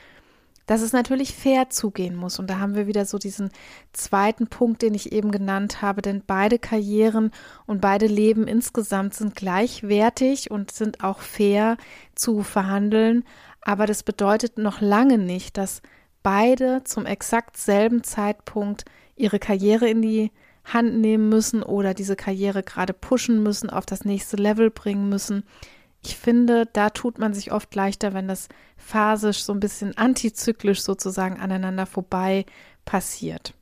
dass 0.65 0.81
es 0.81 0.93
natürlich 0.93 1.33
fair 1.33 1.69
zugehen 1.69 2.15
muss. 2.15 2.39
Und 2.39 2.49
da 2.49 2.59
haben 2.59 2.75
wir 2.75 2.87
wieder 2.87 3.05
so 3.05 3.17
diesen 3.17 3.49
zweiten 3.93 4.47
Punkt, 4.47 4.81
den 4.81 4.93
ich 4.93 5.11
eben 5.11 5.31
genannt 5.31 5.81
habe, 5.81 6.01
denn 6.01 6.23
beide 6.25 6.59
Karrieren 6.59 7.31
und 7.65 7.81
beide 7.81 8.07
Leben 8.07 8.47
insgesamt 8.47 9.13
sind 9.13 9.35
gleichwertig 9.35 10.51
und 10.51 10.71
sind 10.71 11.03
auch 11.03 11.19
fair 11.19 11.77
zu 12.15 12.43
verhandeln. 12.43 13.23
Aber 13.61 13.85
das 13.85 14.03
bedeutet 14.03 14.57
noch 14.57 14.81
lange 14.81 15.17
nicht, 15.17 15.57
dass 15.57 15.81
beide 16.23 16.83
zum 16.83 17.05
exakt 17.05 17.57
selben 17.57 18.03
Zeitpunkt 18.03 18.85
ihre 19.15 19.39
Karriere 19.39 19.89
in 19.89 20.01
die 20.01 20.31
Hand 20.63 20.99
nehmen 20.99 21.29
müssen 21.29 21.63
oder 21.63 21.93
diese 21.93 22.15
Karriere 22.15 22.63
gerade 22.63 22.93
pushen 22.93 23.41
müssen, 23.43 23.69
auf 23.69 23.85
das 23.85 24.05
nächste 24.05 24.37
Level 24.37 24.69
bringen 24.69 25.09
müssen. 25.09 25.43
Ich 26.03 26.17
finde, 26.17 26.67
da 26.71 26.89
tut 26.89 27.19
man 27.19 27.33
sich 27.33 27.51
oft 27.51 27.73
leichter, 27.75 28.13
wenn 28.13 28.27
das 28.27 28.47
phasisch 28.77 29.43
so 29.43 29.53
ein 29.53 29.59
bisschen 29.59 29.97
antizyklisch 29.97 30.81
sozusagen 30.81 31.39
aneinander 31.39 31.85
vorbei 31.85 32.45
passiert. 32.85 33.53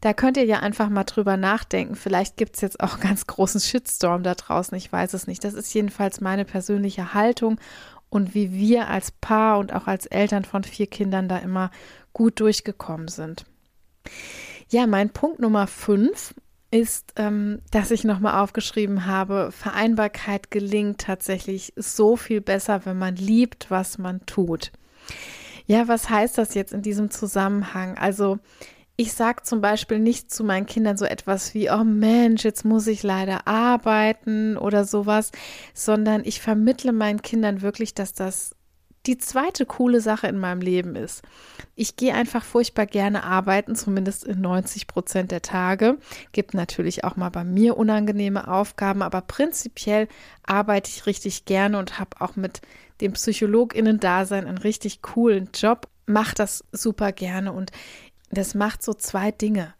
Da 0.00 0.12
könnt 0.12 0.36
ihr 0.36 0.44
ja 0.44 0.60
einfach 0.60 0.88
mal 0.88 1.04
drüber 1.04 1.36
nachdenken. 1.36 1.96
Vielleicht 1.96 2.36
gibt 2.36 2.56
es 2.56 2.60
jetzt 2.60 2.80
auch 2.80 3.00
ganz 3.00 3.26
großen 3.26 3.60
Shitstorm 3.60 4.22
da 4.22 4.34
draußen. 4.34 4.76
Ich 4.76 4.92
weiß 4.92 5.14
es 5.14 5.26
nicht. 5.26 5.44
Das 5.44 5.54
ist 5.54 5.72
jedenfalls 5.74 6.20
meine 6.20 6.44
persönliche 6.44 7.14
Haltung 7.14 7.60
und 8.10 8.34
wie 8.34 8.52
wir 8.52 8.88
als 8.88 9.10
Paar 9.10 9.58
und 9.58 9.72
auch 9.72 9.86
als 9.86 10.06
Eltern 10.06 10.44
von 10.44 10.64
vier 10.64 10.86
Kindern 10.86 11.28
da 11.28 11.38
immer 11.38 11.70
gut 12.12 12.40
durchgekommen 12.40 13.08
sind. 13.08 13.44
Ja, 14.70 14.86
mein 14.86 15.10
Punkt 15.10 15.40
Nummer 15.40 15.66
fünf 15.66 16.34
ist, 16.70 17.14
ähm, 17.16 17.62
dass 17.70 17.90
ich 17.90 18.04
nochmal 18.04 18.42
aufgeschrieben 18.42 19.06
habe, 19.06 19.50
Vereinbarkeit 19.50 20.50
gelingt 20.50 21.00
tatsächlich 21.00 21.72
so 21.76 22.16
viel 22.16 22.42
besser, 22.42 22.84
wenn 22.84 22.98
man 22.98 23.16
liebt, 23.16 23.70
was 23.70 23.96
man 23.96 24.24
tut. 24.26 24.72
Ja, 25.66 25.88
was 25.88 26.10
heißt 26.10 26.36
das 26.36 26.54
jetzt 26.54 26.74
in 26.74 26.82
diesem 26.82 27.10
Zusammenhang? 27.10 27.96
Also, 27.96 28.38
ich 28.96 29.12
sage 29.12 29.42
zum 29.44 29.60
Beispiel 29.60 30.00
nicht 30.00 30.30
zu 30.30 30.44
meinen 30.44 30.66
Kindern 30.66 30.96
so 30.96 31.04
etwas 31.04 31.54
wie, 31.54 31.70
oh 31.70 31.84
Mensch, 31.84 32.44
jetzt 32.44 32.64
muss 32.64 32.86
ich 32.88 33.02
leider 33.02 33.46
arbeiten 33.46 34.56
oder 34.56 34.84
sowas, 34.84 35.30
sondern 35.72 36.22
ich 36.24 36.42
vermittle 36.42 36.92
meinen 36.92 37.22
Kindern 37.22 37.62
wirklich, 37.62 37.94
dass 37.94 38.12
das 38.12 38.56
die 39.06 39.18
zweite 39.18 39.64
coole 39.64 40.00
Sache 40.00 40.26
in 40.26 40.38
meinem 40.38 40.60
Leben 40.60 40.96
ist. 40.96 41.22
Ich 41.74 41.96
gehe 41.96 42.14
einfach 42.14 42.44
furchtbar 42.44 42.86
gerne 42.86 43.24
arbeiten, 43.24 43.74
zumindest 43.74 44.24
in 44.24 44.40
90 44.40 44.86
Prozent 44.86 45.30
der 45.30 45.42
Tage. 45.42 45.98
Gibt 46.32 46.54
natürlich 46.54 47.04
auch 47.04 47.16
mal 47.16 47.30
bei 47.30 47.44
mir 47.44 47.76
unangenehme 47.76 48.48
Aufgaben, 48.48 49.02
aber 49.02 49.20
prinzipiell 49.20 50.08
arbeite 50.44 50.90
ich 50.90 51.06
richtig 51.06 51.44
gerne 51.44 51.78
und 51.78 51.98
habe 51.98 52.20
auch 52.20 52.36
mit 52.36 52.60
dem 53.00 53.12
PsychologInnen-Dasein 53.12 54.46
einen 54.46 54.58
richtig 54.58 55.02
coolen 55.02 55.50
Job. 55.54 55.88
Mache 56.06 56.34
das 56.34 56.64
super 56.72 57.12
gerne 57.12 57.52
und 57.52 57.70
das 58.30 58.54
macht 58.54 58.82
so 58.82 58.92
zwei 58.92 59.30
Dinge. 59.30 59.74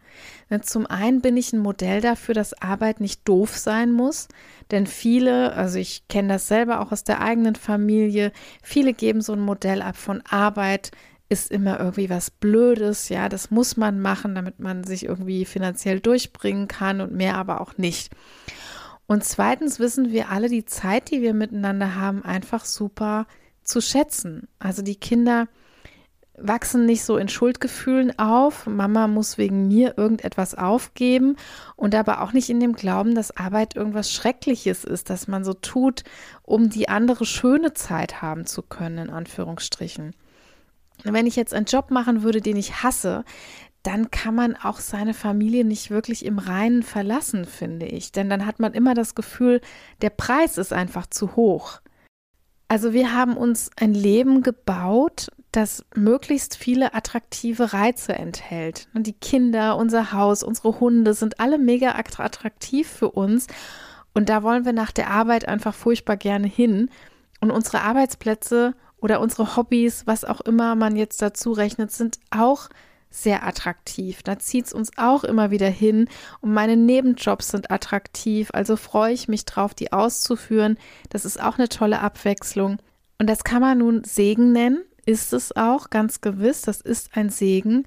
Ne, 0.50 0.60
zum 0.60 0.86
einen 0.86 1.20
bin 1.20 1.36
ich 1.36 1.52
ein 1.52 1.58
Modell 1.58 2.00
dafür, 2.00 2.34
dass 2.34 2.60
Arbeit 2.60 3.00
nicht 3.00 3.26
doof 3.28 3.56
sein 3.56 3.92
muss, 3.92 4.28
denn 4.70 4.86
viele, 4.86 5.52
also 5.54 5.78
ich 5.78 6.08
kenne 6.08 6.34
das 6.34 6.48
selber 6.48 6.80
auch 6.80 6.92
aus 6.92 7.04
der 7.04 7.20
eigenen 7.20 7.54
Familie, 7.54 8.32
viele 8.62 8.92
geben 8.92 9.20
so 9.20 9.32
ein 9.32 9.40
Modell 9.40 9.82
ab 9.82 9.96
von 9.96 10.22
Arbeit 10.28 10.90
ist 11.28 11.50
immer 11.50 11.78
irgendwie 11.78 12.08
was 12.08 12.30
Blödes, 12.30 13.10
ja, 13.10 13.28
das 13.28 13.50
muss 13.50 13.76
man 13.76 14.00
machen, 14.00 14.34
damit 14.34 14.60
man 14.60 14.84
sich 14.84 15.04
irgendwie 15.04 15.44
finanziell 15.44 16.00
durchbringen 16.00 16.68
kann 16.68 17.00
und 17.00 17.12
mehr 17.12 17.36
aber 17.36 17.60
auch 17.60 17.76
nicht. 17.76 18.10
Und 19.06 19.24
zweitens 19.24 19.78
wissen 19.78 20.10
wir 20.10 20.30
alle 20.30 20.48
die 20.48 20.64
Zeit, 20.64 21.10
die 21.10 21.22
wir 21.22 21.34
miteinander 21.34 21.94
haben, 21.94 22.22
einfach 22.24 22.64
super 22.64 23.26
zu 23.62 23.80
schätzen. 23.80 24.48
Also 24.58 24.82
die 24.82 24.96
Kinder 24.96 25.48
wachsen 26.40 26.86
nicht 26.86 27.04
so 27.04 27.16
in 27.16 27.28
Schuldgefühlen 27.28 28.18
auf. 28.18 28.66
Mama 28.66 29.06
muss 29.06 29.38
wegen 29.38 29.68
mir 29.68 29.94
irgendetwas 29.96 30.54
aufgeben 30.54 31.36
und 31.76 31.94
aber 31.94 32.22
auch 32.22 32.32
nicht 32.32 32.50
in 32.50 32.60
dem 32.60 32.74
Glauben, 32.74 33.14
dass 33.14 33.36
Arbeit 33.36 33.76
irgendwas 33.76 34.12
Schreckliches 34.12 34.84
ist, 34.84 35.10
dass 35.10 35.28
man 35.28 35.44
so 35.44 35.54
tut, 35.54 36.04
um 36.42 36.70
die 36.70 36.88
andere 36.88 37.24
schöne 37.24 37.74
Zeit 37.74 38.22
haben 38.22 38.46
zu 38.46 38.62
können, 38.62 39.08
in 39.08 39.10
Anführungsstrichen. 39.10 40.14
Wenn 41.04 41.26
ich 41.26 41.36
jetzt 41.36 41.54
einen 41.54 41.66
Job 41.66 41.90
machen 41.90 42.22
würde, 42.22 42.40
den 42.40 42.56
ich 42.56 42.82
hasse, 42.82 43.24
dann 43.82 44.10
kann 44.10 44.34
man 44.34 44.56
auch 44.56 44.80
seine 44.80 45.14
Familie 45.14 45.64
nicht 45.64 45.90
wirklich 45.90 46.24
im 46.24 46.38
Reinen 46.38 46.82
verlassen, 46.82 47.44
finde 47.44 47.86
ich. 47.86 48.12
Denn 48.12 48.28
dann 48.28 48.44
hat 48.44 48.58
man 48.58 48.74
immer 48.74 48.94
das 48.94 49.14
Gefühl, 49.14 49.60
der 50.02 50.10
Preis 50.10 50.58
ist 50.58 50.72
einfach 50.72 51.06
zu 51.06 51.36
hoch. 51.36 51.80
Also 52.66 52.92
wir 52.92 53.14
haben 53.14 53.36
uns 53.36 53.70
ein 53.76 53.94
Leben 53.94 54.42
gebaut, 54.42 55.28
das 55.52 55.84
möglichst 55.94 56.56
viele 56.56 56.94
attraktive 56.94 57.72
Reize 57.72 58.14
enthält. 58.14 58.88
Und 58.94 59.06
die 59.06 59.14
Kinder, 59.14 59.76
unser 59.76 60.12
Haus, 60.12 60.42
unsere 60.42 60.80
Hunde 60.80 61.14
sind 61.14 61.40
alle 61.40 61.58
mega 61.58 61.94
attraktiv 61.94 62.88
für 62.88 63.10
uns. 63.10 63.46
Und 64.12 64.28
da 64.28 64.42
wollen 64.42 64.64
wir 64.64 64.72
nach 64.72 64.92
der 64.92 65.10
Arbeit 65.10 65.48
einfach 65.48 65.74
furchtbar 65.74 66.16
gerne 66.16 66.46
hin. 66.46 66.90
Und 67.40 67.50
unsere 67.50 67.80
Arbeitsplätze 67.80 68.74
oder 69.00 69.20
unsere 69.20 69.56
Hobbys, 69.56 70.06
was 70.06 70.24
auch 70.24 70.40
immer 70.40 70.74
man 70.74 70.96
jetzt 70.96 71.22
dazu 71.22 71.52
rechnet, 71.52 71.92
sind 71.92 72.18
auch 72.30 72.68
sehr 73.10 73.46
attraktiv. 73.46 74.22
Da 74.22 74.38
zieht 74.38 74.66
es 74.66 74.72
uns 74.74 74.90
auch 74.98 75.24
immer 75.24 75.50
wieder 75.50 75.68
hin. 75.68 76.08
Und 76.40 76.52
meine 76.52 76.76
Nebenjobs 76.76 77.48
sind 77.48 77.70
attraktiv. 77.70 78.50
Also 78.52 78.76
freue 78.76 79.14
ich 79.14 79.28
mich 79.28 79.46
drauf, 79.46 79.72
die 79.72 79.92
auszuführen. 79.92 80.76
Das 81.08 81.24
ist 81.24 81.40
auch 81.40 81.56
eine 81.56 81.70
tolle 81.70 82.00
Abwechslung. 82.00 82.78
Und 83.18 83.30
das 83.30 83.44
kann 83.44 83.62
man 83.62 83.78
nun 83.78 84.04
Segen 84.04 84.52
nennen 84.52 84.84
ist 85.08 85.32
es 85.32 85.56
auch, 85.56 85.88
ganz 85.88 86.20
gewiss, 86.20 86.60
das 86.60 86.82
ist 86.82 87.16
ein 87.16 87.30
Segen. 87.30 87.86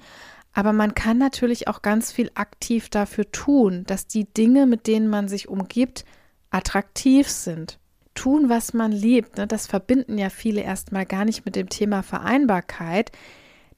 Aber 0.54 0.74
man 0.74 0.96
kann 0.96 1.20
natürlich 1.20 1.68
auch 1.68 1.84
ganz 1.84 2.12
viel 2.12 2.32
aktiv 2.34 2.90
dafür 2.90 3.32
tun, 3.32 3.84
dass 3.86 4.08
die 4.08 4.26
Dinge, 4.26 4.66
mit 4.66 4.88
denen 4.88 5.08
man 5.08 5.28
sich 5.28 5.48
umgibt, 5.48 6.04
attraktiv 6.50 7.30
sind. 7.30 7.78
Tun, 8.16 8.50
was 8.50 8.74
man 8.74 8.92
liebt, 8.92 9.38
ne, 9.38 9.46
das 9.46 9.68
verbinden 9.68 10.18
ja 10.18 10.30
viele 10.32 10.62
erstmal 10.62 11.06
gar 11.06 11.24
nicht 11.24 11.46
mit 11.46 11.56
dem 11.56 11.70
Thema 11.70 12.02
Vereinbarkeit. 12.02 13.12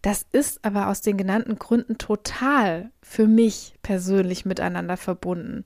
Das 0.02 0.26
ist 0.32 0.64
aber 0.64 0.88
aus 0.88 1.02
den 1.02 1.18
genannten 1.18 1.60
Gründen 1.60 1.98
total 1.98 2.92
für 3.02 3.28
mich 3.28 3.76
persönlich 3.84 4.46
miteinander 4.46 4.96
verbunden. 4.96 5.66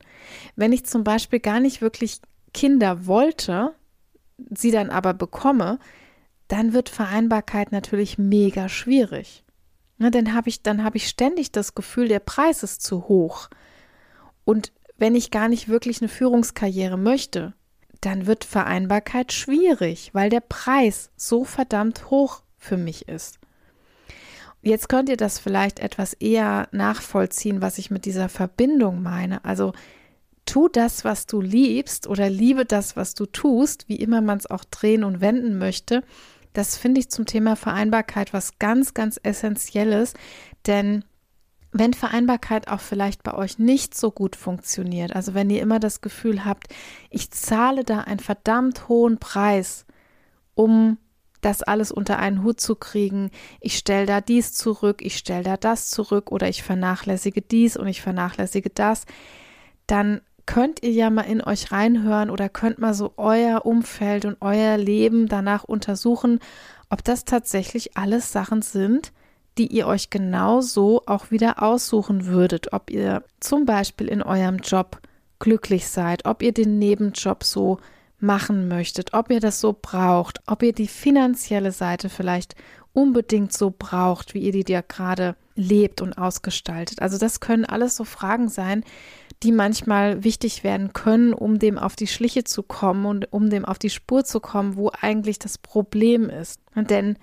Wenn 0.56 0.74
ich 0.74 0.86
zum 0.86 1.04
Beispiel 1.04 1.40
gar 1.40 1.60
nicht 1.60 1.82
wirklich 1.82 2.22
Kinder 2.56 3.06
wollte, 3.06 3.76
sie 4.50 4.72
dann 4.72 4.90
aber 4.90 5.14
bekomme, 5.14 5.78
dann 6.48 6.74
wird 6.74 6.90
Vereinbarkeit 6.90 7.72
natürlich 7.72 8.18
mega 8.18 8.70
schwierig. 8.70 9.44
Na, 9.98 10.10
dann 10.10 10.34
habe 10.34 10.50
ich, 10.50 10.62
dann 10.62 10.84
habe 10.84 10.98
ich 10.98 11.08
ständig 11.08 11.52
das 11.52 11.76
Gefühl, 11.76 12.08
der 12.08 12.20
Preis 12.20 12.64
ist 12.64 12.82
zu 12.82 13.08
hoch. 13.08 13.50
Und 14.46 14.72
wenn 14.98 15.16
ich 15.16 15.32
gar 15.32 15.48
nicht 15.50 15.68
wirklich 15.68 16.02
eine 16.02 16.10
Führungskarriere 16.10 16.98
möchte, 16.98 17.54
dann 18.02 18.28
wird 18.28 18.44
Vereinbarkeit 18.44 19.34
schwierig, 19.34 20.12
weil 20.14 20.30
der 20.30 20.42
Preis 20.42 21.10
so 21.16 21.44
verdammt 21.44 22.10
hoch 22.10 22.44
für 22.58 22.78
mich 22.78 23.08
ist. 23.08 23.40
Jetzt 24.62 24.90
könnt 24.90 25.10
ihr 25.10 25.18
das 25.18 25.40
vielleicht 25.40 25.80
etwas 25.80 26.14
eher 26.14 26.68
nachvollziehen, 26.72 27.62
was 27.62 27.78
ich 27.78 27.92
mit 27.92 28.06
dieser 28.06 28.30
Verbindung 28.30 29.02
meine. 29.02 29.46
Also 29.46 29.74
tu 30.46 30.68
das, 30.68 31.04
was 31.04 31.26
du 31.26 31.42
liebst 31.42 32.08
oder 32.08 32.30
liebe 32.30 32.66
das, 32.66 32.96
was 32.96 33.14
du 33.14 33.26
tust, 33.26 33.88
wie 33.88 33.98
immer 33.98 34.22
man 34.22 34.40
es 34.40 34.50
auch 34.50 34.64
drehen 34.64 35.04
und 35.04 35.22
wenden 35.22 35.58
möchte. 35.58 36.04
Das 36.58 36.76
finde 36.76 37.00
ich 37.00 37.12
zum 37.12 37.28
Thema 37.28 37.56
Vereinbarkeit 37.56 38.34
was 38.34 38.58
ganz, 38.58 38.96
ganz 38.96 39.20
Essentielles, 39.22 40.16
denn 40.66 41.06
wenn 41.72 41.94
Vereinbarkeit 41.94 42.68
auch 42.68 42.80
vielleicht 42.80 43.22
bei 43.22 43.36
euch 43.36 43.60
nicht 43.60 43.96
so 43.96 44.10
gut 44.10 44.36
funktioniert, 44.36 45.16
also 45.16 45.36
wenn 45.36 45.52
ihr 45.52 45.62
immer 45.62 45.80
das 45.80 46.02
Gefühl 46.02 46.46
habt, 46.46 46.74
ich 47.12 47.30
zahle 47.30 47.84
da 47.84 48.00
einen 48.00 48.20
verdammt 48.20 48.90
hohen 48.90 49.20
Preis, 49.20 49.86
um 50.56 50.98
das 51.42 51.62
alles 51.62 51.92
unter 51.92 52.18
einen 52.18 52.42
Hut 52.42 52.60
zu 52.60 52.74
kriegen, 52.74 53.30
ich 53.60 53.78
stelle 53.78 54.08
da 54.08 54.20
dies 54.20 54.54
zurück, 54.54 55.04
ich 55.04 55.16
stelle 55.16 55.44
da 55.44 55.58
das 55.58 55.92
zurück 55.92 56.32
oder 56.32 56.50
ich 56.50 56.64
vernachlässige 56.64 57.44
dies 57.44 57.78
und 57.78 57.86
ich 57.86 58.02
vernachlässige 58.02 58.72
das, 58.72 59.06
dann 59.86 60.22
könnt 60.48 60.82
ihr 60.82 60.92
ja 60.92 61.12
mal 61.12 61.22
in 61.22 61.44
euch 61.44 61.72
reinhören 61.72 62.32
oder 62.32 62.50
könnt 62.50 62.80
mal 62.80 62.96
so 62.96 63.14
euer 63.18 63.66
Umfeld 63.66 64.26
und 64.26 64.38
euer 64.42 64.78
Leben 64.78 65.28
danach 65.28 65.64
untersuchen, 65.64 66.40
ob 66.90 67.04
das 67.04 67.26
tatsächlich 67.26 67.96
alles 67.96 68.32
Sachen 68.32 68.64
sind, 68.64 69.12
die 69.60 69.68
ihr 69.68 69.86
euch 69.88 70.10
genau 70.10 70.62
so 70.62 71.04
auch 71.06 71.30
wieder 71.30 71.62
aussuchen 71.62 72.26
würdet, 72.26 72.74
ob 72.74 72.90
ihr 72.90 73.24
zum 73.40 73.66
Beispiel 73.66 74.08
in 74.08 74.24
eurem 74.24 74.58
Job 74.58 75.00
glücklich 75.40 75.88
seid, 75.88 76.26
ob 76.26 76.42
ihr 76.42 76.54
den 76.54 76.80
Nebenjob 76.80 77.44
so 77.44 77.80
machen 78.20 78.68
möchtet, 78.68 79.14
ob 79.14 79.30
ihr 79.30 79.40
das 79.40 79.60
so 79.60 79.78
braucht, 79.80 80.40
ob 80.48 80.64
ihr 80.64 80.74
die 80.74 80.88
finanzielle 80.88 81.72
Seite 81.72 82.10
vielleicht 82.10 82.56
unbedingt 82.94 83.54
so 83.54 83.72
braucht, 83.78 84.34
wie 84.34 84.40
ihr 84.40 84.52
die 84.52 84.72
ja 84.72 84.82
gerade 84.82 85.36
lebt 85.56 86.02
und 86.02 86.18
ausgestaltet. 86.18 87.02
Also 87.02 87.18
das 87.18 87.40
können 87.40 87.66
alles 87.66 87.96
so 87.96 88.04
Fragen 88.06 88.50
sein, 88.50 88.84
die 89.44 89.52
manchmal 89.52 90.24
wichtig 90.24 90.64
werden 90.64 90.94
können, 90.94 91.34
um 91.34 91.60
dem 91.60 91.78
auf 91.78 91.96
die 91.96 92.08
Schliche 92.08 92.44
zu 92.44 92.64
kommen 92.64 93.06
und 93.06 93.32
um 93.32 93.50
dem 93.50 93.66
auf 93.66 93.78
die 93.78 93.90
Spur 93.90 94.24
zu 94.24 94.40
kommen, 94.40 94.76
wo 94.76 94.92
eigentlich 95.00 95.38
das 95.38 95.58
Problem 95.58 96.30
ist. 96.30 96.60
Denn 96.76 97.18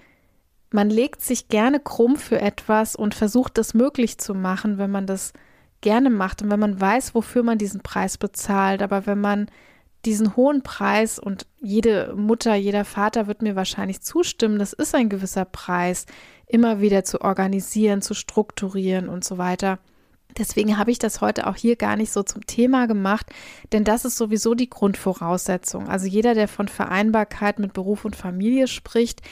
man 0.70 0.90
legt 0.90 1.22
sich 1.22 1.48
gerne 1.48 1.80
krumm 1.80 2.16
für 2.16 2.40
etwas 2.40 2.94
und 2.96 3.14
versucht 3.14 3.58
das 3.58 3.74
möglich 3.74 4.18
zu 4.18 4.34
machen, 4.34 4.78
wenn 4.78 4.90
man 4.90 5.06
das 5.06 5.32
gerne 5.80 6.08
macht 6.08 6.42
und 6.42 6.50
wenn 6.50 6.60
man 6.60 6.80
weiß, 6.80 7.14
wofür 7.14 7.42
man 7.42 7.58
diesen 7.58 7.82
Preis 7.82 8.16
bezahlt. 8.16 8.80
Aber 8.80 9.06
wenn 9.06 9.20
man 9.20 9.48
diesen 10.04 10.36
hohen 10.36 10.62
Preis 10.62 11.18
und 11.18 11.46
jede 11.60 12.14
Mutter, 12.16 12.54
jeder 12.54 12.84
Vater 12.84 13.26
wird 13.26 13.42
mir 13.42 13.56
wahrscheinlich 13.56 14.02
zustimmen, 14.02 14.58
das 14.58 14.72
ist 14.72 14.94
ein 14.94 15.08
gewisser 15.08 15.44
Preis, 15.44 16.06
immer 16.46 16.80
wieder 16.80 17.04
zu 17.04 17.20
organisieren, 17.22 18.02
zu 18.02 18.14
strukturieren 18.14 19.08
und 19.08 19.24
so 19.24 19.38
weiter. 19.38 19.78
Deswegen 20.38 20.78
habe 20.78 20.90
ich 20.90 20.98
das 20.98 21.20
heute 21.20 21.46
auch 21.46 21.56
hier 21.56 21.76
gar 21.76 21.96
nicht 21.96 22.12
so 22.12 22.22
zum 22.22 22.46
Thema 22.46 22.86
gemacht, 22.86 23.26
denn 23.72 23.84
das 23.84 24.04
ist 24.04 24.16
sowieso 24.16 24.54
die 24.54 24.70
Grundvoraussetzung. 24.70 25.88
Also 25.88 26.06
jeder, 26.06 26.34
der 26.34 26.48
von 26.48 26.68
Vereinbarkeit 26.68 27.58
mit 27.58 27.72
Beruf 27.72 28.04
und 28.04 28.16
Familie 28.16 28.66
spricht, 28.66 29.22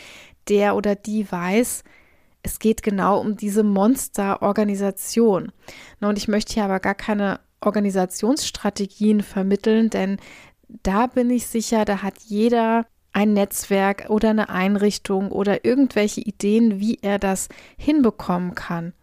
der 0.49 0.77
oder 0.77 0.95
die 0.95 1.31
weiß, 1.31 1.85
es 2.43 2.59
geht 2.59 2.83
genau 2.83 3.21
um 3.21 3.37
diese 3.37 3.63
Monsterorganisation. 3.63 5.53
Und 6.01 6.19
ich 6.19 6.29
möchte 6.29 6.55
hier 6.55 6.65
aber 6.65 6.81
gar 6.81 6.95
keine 6.95 7.41
Organisationsstrategien 7.61 9.23
vermitteln, 9.23 9.91
denn 9.91 10.19
da 10.83 11.07
bin 11.07 11.31
ich 11.31 11.47
sicher, 11.47 11.85
da 11.85 12.03
hat 12.03 12.19
jeder 12.19 12.87
ein 13.13 13.35
Netzwerk 13.35 14.07
oder 14.09 14.31
eine 14.31 14.49
Einrichtung 14.49 15.31
oder 15.31 15.65
irgendwelche 15.65 16.23
Ideen, 16.23 16.81
wie 16.81 16.99
er 17.03 17.19
das 17.19 17.49
hinbekommen 17.77 18.55
kann. 18.55 18.95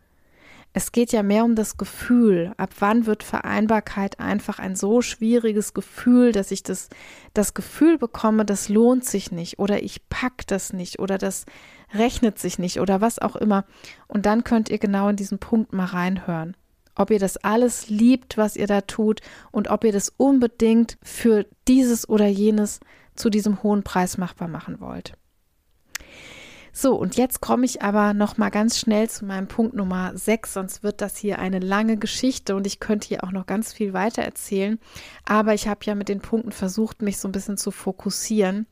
Es 0.72 0.92
geht 0.92 1.12
ja 1.12 1.24
mehr 1.24 1.46
um 1.46 1.56
das 1.56 1.78
Gefühl. 1.78 2.54
Ab 2.58 2.70
wann 2.80 3.08
wird 3.08 3.24
Vereinbarkeit 3.24 4.20
einfach 4.20 4.60
ein 4.60 4.76
so 4.76 5.02
schwieriges 5.02 5.74
Gefühl, 5.74 6.32
dass 6.32 6.52
ich 6.52 6.62
das, 6.62 6.90
das 7.34 7.56
Gefühl 7.56 7.98
bekomme, 7.98 8.46
das 8.46 8.70
lohnt 8.70 9.04
sich 9.04 9.32
nicht 9.32 9.58
oder 9.58 9.82
ich 9.82 10.08
pack 10.10 10.46
das 10.46 10.72
nicht 10.72 11.00
oder 11.00 11.18
das 11.18 11.46
rechnet 11.94 12.38
sich 12.38 12.60
nicht 12.60 12.80
oder 12.80 13.02
was 13.02 13.18
auch 13.18 13.36
immer. 13.36 13.66
Und 14.08 14.28
dann 14.28 14.44
könnt 14.44 14.70
ihr 14.70 14.78
genau 14.78 15.10
in 15.10 15.16
diesen 15.16 15.40
Punkt 15.40 15.74
mal 15.74 15.86
reinhören. 15.86 16.56
Ob 16.94 17.10
ihr 17.10 17.20
das 17.20 17.38
alles 17.38 17.90
liebt, 17.90 18.38
was 18.38 18.56
ihr 18.56 18.68
da 18.68 18.82
tut 18.82 19.22
und 19.52 19.70
ob 19.70 19.84
ihr 19.84 19.92
das 19.92 20.14
unbedingt 20.18 20.98
für 21.02 21.48
dieses 21.68 22.08
oder 22.08 22.28
jenes 22.28 22.80
zu 23.16 23.30
diesem 23.32 23.64
hohen 23.64 23.84
Preis 23.84 24.18
machbar 24.18 24.48
machen 24.48 24.80
wollt. 24.80 25.14
So, 26.82 26.96
und 26.96 27.18
jetzt 27.18 27.42
komme 27.42 27.66
ich 27.66 27.82
aber 27.82 28.14
noch 28.14 28.38
mal 28.38 28.52
ganz 28.52 28.80
schnell 28.80 29.10
zu 29.10 29.26
meinem 29.26 29.50
Punkt 29.50 29.74
Nummer 29.76 30.14
6, 30.16 30.54
sonst 30.54 30.82
wird 30.82 31.02
das 31.02 31.18
hier 31.18 31.38
eine 31.38 31.60
lange 31.60 31.98
Geschichte 31.98 32.56
und 32.56 32.66
ich 32.66 32.80
könnte 32.80 33.10
hier 33.10 33.26
auch 33.26 33.34
noch 33.34 33.48
ganz 33.48 33.74
viel 33.74 33.92
weiter 33.92 34.22
erzählen. 34.22 34.80
Aber 35.26 35.54
ich 35.54 35.68
habe 35.68 35.82
ja 35.84 35.94
mit 35.94 36.08
den 36.08 36.22
Punkten 36.22 36.54
versucht, 36.54 37.02
mich 37.02 37.18
so 37.18 37.28
ein 37.28 37.34
bisschen 37.34 37.58
zu 37.58 37.72
fokussieren. 37.72 38.66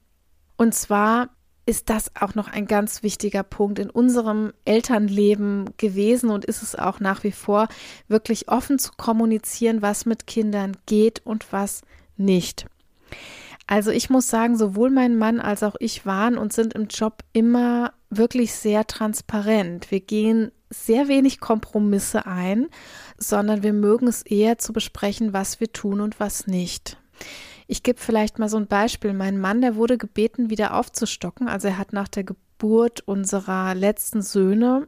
Und 0.56 0.74
zwar 0.74 1.32
ist 1.65 1.89
das 1.89 2.15
auch 2.15 2.34
noch 2.34 2.48
ein 2.48 2.65
ganz 2.65 3.04
wichtiger 3.04 3.43
Punkt 3.43 3.78
in 3.78 3.89
unserem 3.89 4.54
Elternleben 4.63 5.72
gewesen 5.76 6.30
und 6.30 6.46
ist 6.46 6.63
es 6.63 6.76
auch 6.76 7.02
nach 7.02 7.26
wie 7.26 7.34
vor, 7.34 7.67
wirklich 8.08 8.48
offen 8.48 8.80
zu 8.80 8.93
kommunizieren, 8.96 9.82
was 9.82 10.06
mit 10.06 10.28
Kindern 10.28 10.78
geht 10.86 11.26
und 11.26 11.52
was 11.52 11.82
nicht. 12.15 12.67
Also 13.68 13.92
ich 13.92 14.10
muss 14.10 14.30
sagen, 14.30 14.58
sowohl 14.58 14.90
mein 14.90 15.18
Mann 15.18 15.42
als 15.42 15.62
auch 15.62 15.76
ich 15.80 16.06
waren 16.06 16.38
und 16.38 16.54
sind 16.54 16.74
im 16.74 16.88
Job 16.88 17.24
immer 17.34 17.94
wirklich 18.10 18.54
sehr 18.54 18.88
transparent. 18.88 19.92
Wir 19.92 20.00
gehen 20.00 20.52
sehr 20.70 21.10
wenig 21.10 21.40
Kompromisse 21.40 22.26
ein, 22.26 22.68
sondern 23.18 23.64
wir 23.64 23.74
mögen 23.74 24.08
es 24.08 24.22
eher 24.22 24.58
zu 24.58 24.72
besprechen, 24.74 25.34
was 25.34 25.60
wir 25.60 25.72
tun 25.72 26.00
und 26.00 26.20
was 26.20 26.48
nicht. 26.48 26.98
Ich 27.68 27.84
gebe 27.84 28.00
vielleicht 28.00 28.40
mal 28.40 28.48
so 28.48 28.58
ein 28.58 28.68
Beispiel. 28.68 29.14
Mein 29.14 29.38
Mann, 29.38 29.62
der 29.62 29.76
wurde 29.76 29.98
gebeten, 29.98 30.50
wieder 30.50 30.74
aufzustocken. 30.74 31.50
Also 31.50 31.68
er 31.68 31.78
hat 31.78 31.92
nach 31.92 32.08
der 32.08 32.24
Geburt 32.24 33.02
unserer 33.02 33.76
letzten 33.76 34.22
Söhne 34.22 34.88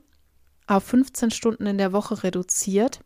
auf 0.68 0.86
15 0.86 1.32
Stunden 1.32 1.66
in 1.66 1.78
der 1.78 1.92
Woche 1.92 2.24
reduziert. 2.24 3.02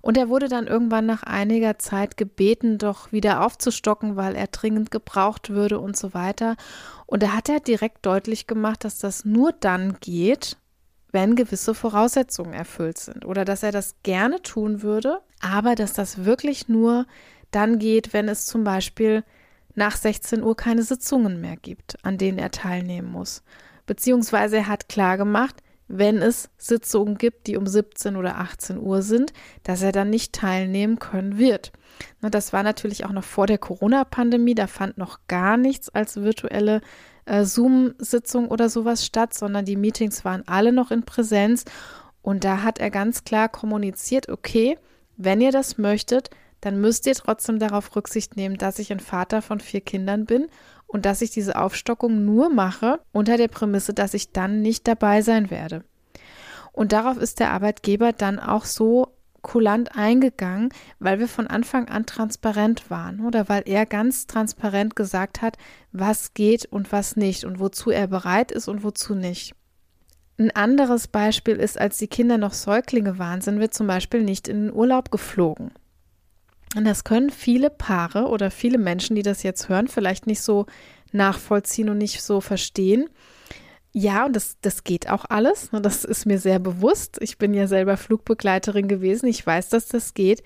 Und 0.00 0.16
er 0.16 0.28
wurde 0.28 0.48
dann 0.48 0.66
irgendwann 0.66 1.06
nach 1.06 1.22
einiger 1.22 1.78
Zeit 1.78 2.16
gebeten, 2.16 2.78
doch 2.78 3.12
wieder 3.12 3.44
aufzustocken, 3.44 4.16
weil 4.16 4.36
er 4.36 4.46
dringend 4.46 4.90
gebraucht 4.90 5.50
würde 5.50 5.80
und 5.80 5.96
so 5.96 6.14
weiter. 6.14 6.56
Und 7.06 7.22
da 7.22 7.32
hat 7.32 7.48
er 7.48 7.60
direkt 7.60 8.06
deutlich 8.06 8.46
gemacht, 8.46 8.84
dass 8.84 8.98
das 8.98 9.24
nur 9.24 9.52
dann 9.52 9.98
geht, 10.00 10.56
wenn 11.10 11.36
gewisse 11.36 11.74
Voraussetzungen 11.74 12.52
erfüllt 12.52 12.98
sind. 12.98 13.24
Oder 13.24 13.44
dass 13.44 13.62
er 13.62 13.72
das 13.72 13.96
gerne 14.02 14.42
tun 14.42 14.82
würde, 14.82 15.20
aber 15.40 15.74
dass 15.74 15.94
das 15.94 16.24
wirklich 16.24 16.68
nur 16.68 17.06
dann 17.50 17.78
geht, 17.78 18.12
wenn 18.12 18.28
es 18.28 18.46
zum 18.46 18.64
Beispiel 18.64 19.24
nach 19.74 19.96
16 19.96 20.42
Uhr 20.42 20.56
keine 20.56 20.82
Sitzungen 20.82 21.40
mehr 21.40 21.56
gibt, 21.56 22.04
an 22.04 22.18
denen 22.18 22.38
er 22.38 22.50
teilnehmen 22.50 23.10
muss. 23.10 23.42
Beziehungsweise 23.86 24.58
er 24.58 24.68
hat 24.68 24.88
klar 24.88 25.16
gemacht, 25.16 25.62
wenn 25.88 26.18
es 26.22 26.50
Sitzungen 26.58 27.16
gibt, 27.16 27.46
die 27.46 27.56
um 27.56 27.66
17 27.66 28.16
oder 28.16 28.38
18 28.38 28.78
Uhr 28.78 29.02
sind, 29.02 29.32
dass 29.62 29.82
er 29.82 29.92
dann 29.92 30.10
nicht 30.10 30.34
teilnehmen 30.34 30.98
können 30.98 31.38
wird. 31.38 31.72
Das 32.20 32.52
war 32.52 32.62
natürlich 32.62 33.04
auch 33.04 33.12
noch 33.12 33.24
vor 33.24 33.46
der 33.46 33.58
Corona-Pandemie, 33.58 34.54
da 34.54 34.66
fand 34.66 34.98
noch 34.98 35.20
gar 35.26 35.56
nichts 35.56 35.88
als 35.88 36.18
virtuelle 36.18 36.82
äh, 37.24 37.44
Zoom-Sitzung 37.44 38.48
oder 38.48 38.68
sowas 38.68 39.04
statt, 39.04 39.34
sondern 39.34 39.64
die 39.64 39.76
Meetings 39.76 40.24
waren 40.24 40.46
alle 40.46 40.72
noch 40.72 40.90
in 40.90 41.04
Präsenz. 41.04 41.64
Und 42.22 42.44
da 42.44 42.62
hat 42.62 42.78
er 42.78 42.90
ganz 42.90 43.24
klar 43.24 43.48
kommuniziert, 43.48 44.28
okay, 44.28 44.78
wenn 45.16 45.40
ihr 45.40 45.52
das 45.52 45.78
möchtet, 45.78 46.30
dann 46.60 46.80
müsst 46.80 47.06
ihr 47.06 47.14
trotzdem 47.14 47.58
darauf 47.58 47.94
Rücksicht 47.96 48.36
nehmen, 48.36 48.58
dass 48.58 48.78
ich 48.78 48.92
ein 48.92 49.00
Vater 49.00 49.42
von 49.42 49.60
vier 49.60 49.80
Kindern 49.80 50.26
bin 50.26 50.48
und 50.88 51.04
dass 51.04 51.22
ich 51.22 51.30
diese 51.30 51.56
Aufstockung 51.56 52.24
nur 52.24 52.48
mache 52.50 52.98
unter 53.12 53.36
der 53.36 53.48
Prämisse, 53.48 53.94
dass 53.94 54.14
ich 54.14 54.32
dann 54.32 54.60
nicht 54.62 54.88
dabei 54.88 55.22
sein 55.22 55.50
werde. 55.50 55.84
Und 56.72 56.92
darauf 56.92 57.16
ist 57.18 57.38
der 57.38 57.52
Arbeitgeber 57.52 58.12
dann 58.12 58.40
auch 58.40 58.64
so 58.64 59.12
kulant 59.42 59.96
eingegangen, 59.96 60.70
weil 60.98 61.18
wir 61.18 61.28
von 61.28 61.46
Anfang 61.46 61.88
an 61.88 62.06
transparent 62.06 62.90
waren 62.90 63.20
oder 63.24 63.48
weil 63.48 63.62
er 63.66 63.86
ganz 63.86 64.26
transparent 64.26 64.96
gesagt 64.96 65.42
hat, 65.42 65.56
was 65.92 66.34
geht 66.34 66.66
und 66.66 66.90
was 66.90 67.16
nicht 67.16 67.44
und 67.44 67.60
wozu 67.60 67.90
er 67.90 68.08
bereit 68.08 68.50
ist 68.50 68.68
und 68.68 68.82
wozu 68.82 69.14
nicht. 69.14 69.54
Ein 70.38 70.50
anderes 70.54 71.08
Beispiel 71.08 71.56
ist, 71.56 71.80
als 71.80 71.98
die 71.98 72.06
Kinder 72.08 72.38
noch 72.38 72.52
Säuglinge 72.52 73.18
waren, 73.18 73.40
sind 73.40 73.58
wir 73.58 73.70
zum 73.70 73.86
Beispiel 73.86 74.22
nicht 74.22 74.48
in 74.48 74.66
den 74.66 74.72
Urlaub 74.72 75.10
geflogen. 75.10 75.72
Und 76.76 76.84
das 76.84 77.04
können 77.04 77.30
viele 77.30 77.70
Paare 77.70 78.26
oder 78.26 78.50
viele 78.50 78.78
Menschen, 78.78 79.16
die 79.16 79.22
das 79.22 79.42
jetzt 79.42 79.68
hören, 79.68 79.88
vielleicht 79.88 80.26
nicht 80.26 80.42
so 80.42 80.66
nachvollziehen 81.12 81.88
und 81.88 81.98
nicht 81.98 82.22
so 82.22 82.40
verstehen. 82.40 83.08
Ja, 83.92 84.26
und 84.26 84.36
das, 84.36 84.58
das 84.60 84.84
geht 84.84 85.08
auch 85.08 85.24
alles. 85.28 85.72
Ne, 85.72 85.80
das 85.80 86.04
ist 86.04 86.26
mir 86.26 86.38
sehr 86.38 86.58
bewusst. 86.58 87.18
Ich 87.20 87.38
bin 87.38 87.54
ja 87.54 87.66
selber 87.66 87.96
Flugbegleiterin 87.96 88.86
gewesen. 88.86 89.26
Ich 89.26 89.44
weiß, 89.44 89.70
dass 89.70 89.88
das 89.88 90.14
geht. 90.14 90.42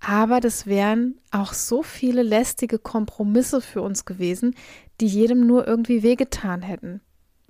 Aber 0.00 0.40
das 0.40 0.66
wären 0.66 1.18
auch 1.30 1.52
so 1.52 1.82
viele 1.82 2.22
lästige 2.22 2.78
Kompromisse 2.78 3.60
für 3.60 3.82
uns 3.82 4.04
gewesen, 4.04 4.54
die 5.00 5.06
jedem 5.06 5.46
nur 5.46 5.66
irgendwie 5.66 6.02
wehgetan 6.02 6.62
hätten. 6.62 7.00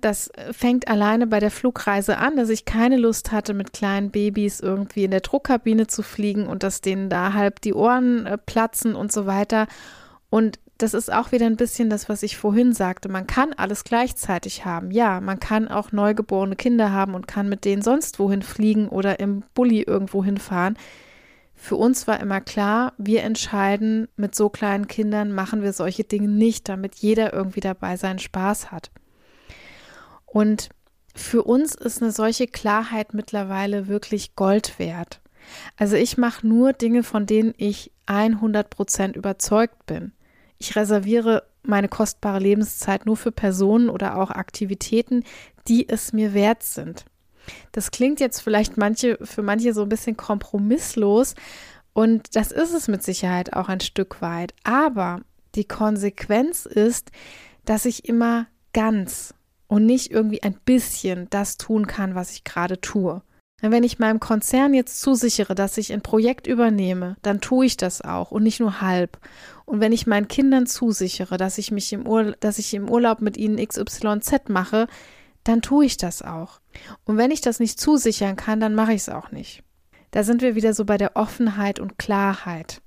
Das 0.05 0.31
fängt 0.51 0.87
alleine 0.87 1.25
bei 1.25 1.39
der 1.39 1.49
Flugreise 1.49 2.19
an, 2.19 2.35
dass 2.35 2.49
ich 2.49 2.65
keine 2.65 2.95
Lust 2.95 3.31
hatte, 3.31 3.55
mit 3.55 3.73
kleinen 3.73 4.11
Babys 4.11 4.59
irgendwie 4.59 5.03
in 5.03 5.09
der 5.09 5.21
Druckkabine 5.21 5.87
zu 5.87 6.03
fliegen 6.03 6.45
und 6.45 6.61
dass 6.61 6.81
denen 6.81 7.09
da 7.09 7.33
halb 7.33 7.59
die 7.61 7.73
Ohren 7.73 8.27
äh, 8.27 8.37
platzen 8.37 8.93
und 8.93 9.11
so 9.11 9.25
weiter. 9.25 9.65
Und 10.29 10.59
das 10.77 10.93
ist 10.93 11.11
auch 11.11 11.31
wieder 11.31 11.47
ein 11.47 11.55
bisschen 11.55 11.89
das, 11.89 12.07
was 12.07 12.21
ich 12.21 12.37
vorhin 12.37 12.71
sagte. 12.71 13.09
Man 13.09 13.25
kann 13.25 13.53
alles 13.53 13.83
gleichzeitig 13.83 14.63
haben. 14.63 14.91
Ja, 14.91 15.21
man 15.21 15.39
kann 15.39 15.69
auch 15.69 15.91
neugeborene 15.91 16.55
Kinder 16.55 16.91
haben 16.91 17.15
und 17.15 17.27
kann 17.27 17.49
mit 17.49 17.65
denen 17.65 17.81
sonst 17.81 18.19
wohin 18.19 18.43
fliegen 18.43 18.89
oder 18.89 19.19
im 19.19 19.41
Bulli 19.55 19.81
irgendwo 19.81 20.23
hinfahren. 20.23 20.77
Für 21.55 21.77
uns 21.77 22.05
war 22.05 22.19
immer 22.19 22.41
klar, 22.41 22.93
wir 22.99 23.23
entscheiden, 23.23 24.07
mit 24.17 24.35
so 24.35 24.49
kleinen 24.49 24.87
Kindern 24.87 25.31
machen 25.31 25.63
wir 25.63 25.73
solche 25.73 26.03
Dinge 26.03 26.27
nicht, 26.27 26.69
damit 26.69 26.93
jeder 26.93 27.33
irgendwie 27.33 27.61
dabei 27.61 27.97
seinen 27.97 28.19
Spaß 28.19 28.71
hat. 28.71 28.91
Und 30.35 30.67
für 31.15 31.43
uns 31.43 31.75
ist 31.75 32.01
eine 32.01 32.11
solche 32.11 32.45
Klarheit 32.45 33.13
mittlerweile 33.13 33.87
wirklich 33.87 34.35
Gold 34.35 34.79
wert. 34.79 35.21
Also 35.77 35.95
ich 35.95 36.17
mache 36.17 36.45
nur 36.45 36.73
Dinge, 36.73 37.03
von 37.03 37.25
denen 37.25 37.53
ich 37.55 37.93
100 38.07 38.69
Prozent 38.69 39.15
überzeugt 39.15 39.85
bin. 39.85 40.11
Ich 40.57 40.75
reserviere 40.75 41.43
meine 41.63 41.87
kostbare 41.87 42.39
Lebenszeit 42.39 43.05
nur 43.05 43.15
für 43.15 43.31
Personen 43.31 43.87
oder 43.87 44.17
auch 44.17 44.29
Aktivitäten, 44.29 45.23
die 45.69 45.87
es 45.87 46.11
mir 46.11 46.33
wert 46.33 46.63
sind. 46.63 47.05
Das 47.71 47.91
klingt 47.91 48.19
jetzt 48.19 48.41
vielleicht 48.41 48.75
manche, 48.75 49.17
für 49.21 49.41
manche 49.41 49.73
so 49.73 49.83
ein 49.83 49.89
bisschen 49.89 50.17
kompromisslos 50.17 51.35
und 51.93 52.35
das 52.35 52.51
ist 52.51 52.73
es 52.73 52.89
mit 52.89 53.03
Sicherheit 53.03 53.53
auch 53.53 53.69
ein 53.69 53.79
Stück 53.79 54.21
weit. 54.21 54.53
Aber 54.65 55.21
die 55.55 55.65
Konsequenz 55.65 56.65
ist, 56.65 57.11
dass 57.63 57.85
ich 57.85 58.09
immer 58.09 58.47
ganz 58.73 59.34
und 59.67 59.85
nicht 59.85 60.11
irgendwie 60.11 60.43
ein 60.43 60.57
bisschen 60.65 61.27
das 61.29 61.57
tun 61.57 61.87
kann, 61.87 62.15
was 62.15 62.31
ich 62.31 62.43
gerade 62.43 62.79
tue. 62.81 63.21
Wenn 63.61 63.83
ich 63.83 63.99
meinem 63.99 64.19
Konzern 64.19 64.73
jetzt 64.73 64.99
zusichere, 65.01 65.55
dass 65.55 65.77
ich 65.77 65.93
ein 65.93 66.01
Projekt 66.01 66.45
übernehme, 66.45 67.15
dann 67.21 67.41
tue 67.41 67.65
ich 67.65 67.77
das 67.77 68.01
auch 68.01 68.31
und 68.31 68.43
nicht 68.43 68.59
nur 68.59 68.81
halb. 68.81 69.17
Und 69.65 69.79
wenn 69.79 69.93
ich 69.93 70.07
meinen 70.07 70.27
Kindern 70.27 70.67
zusichere, 70.67 71.37
dass 71.37 71.57
ich 71.57 71.71
mich 71.71 71.91
im 71.93 72.05
Urlaub, 72.05 72.39
dass 72.41 72.59
ich 72.59 72.73
im 72.73 72.89
Urlaub 72.89 73.21
mit 73.21 73.37
ihnen 73.37 73.65
XYZ 73.65 74.49
mache, 74.49 74.87
dann 75.43 75.61
tue 75.61 75.85
ich 75.85 75.97
das 75.97 76.21
auch. 76.21 76.59
Und 77.05 77.17
wenn 77.17 77.31
ich 77.31 77.41
das 77.41 77.59
nicht 77.59 77.79
zusichern 77.79 78.35
kann, 78.35 78.59
dann 78.59 78.75
mache 78.75 78.93
ich 78.93 79.01
es 79.01 79.09
auch 79.09 79.31
nicht. 79.31 79.63
Da 80.11 80.23
sind 80.23 80.41
wir 80.41 80.55
wieder 80.55 80.73
so 80.73 80.85
bei 80.85 80.97
der 80.97 81.15
Offenheit 81.15 81.79
und 81.79 81.97
Klarheit. 81.97 82.81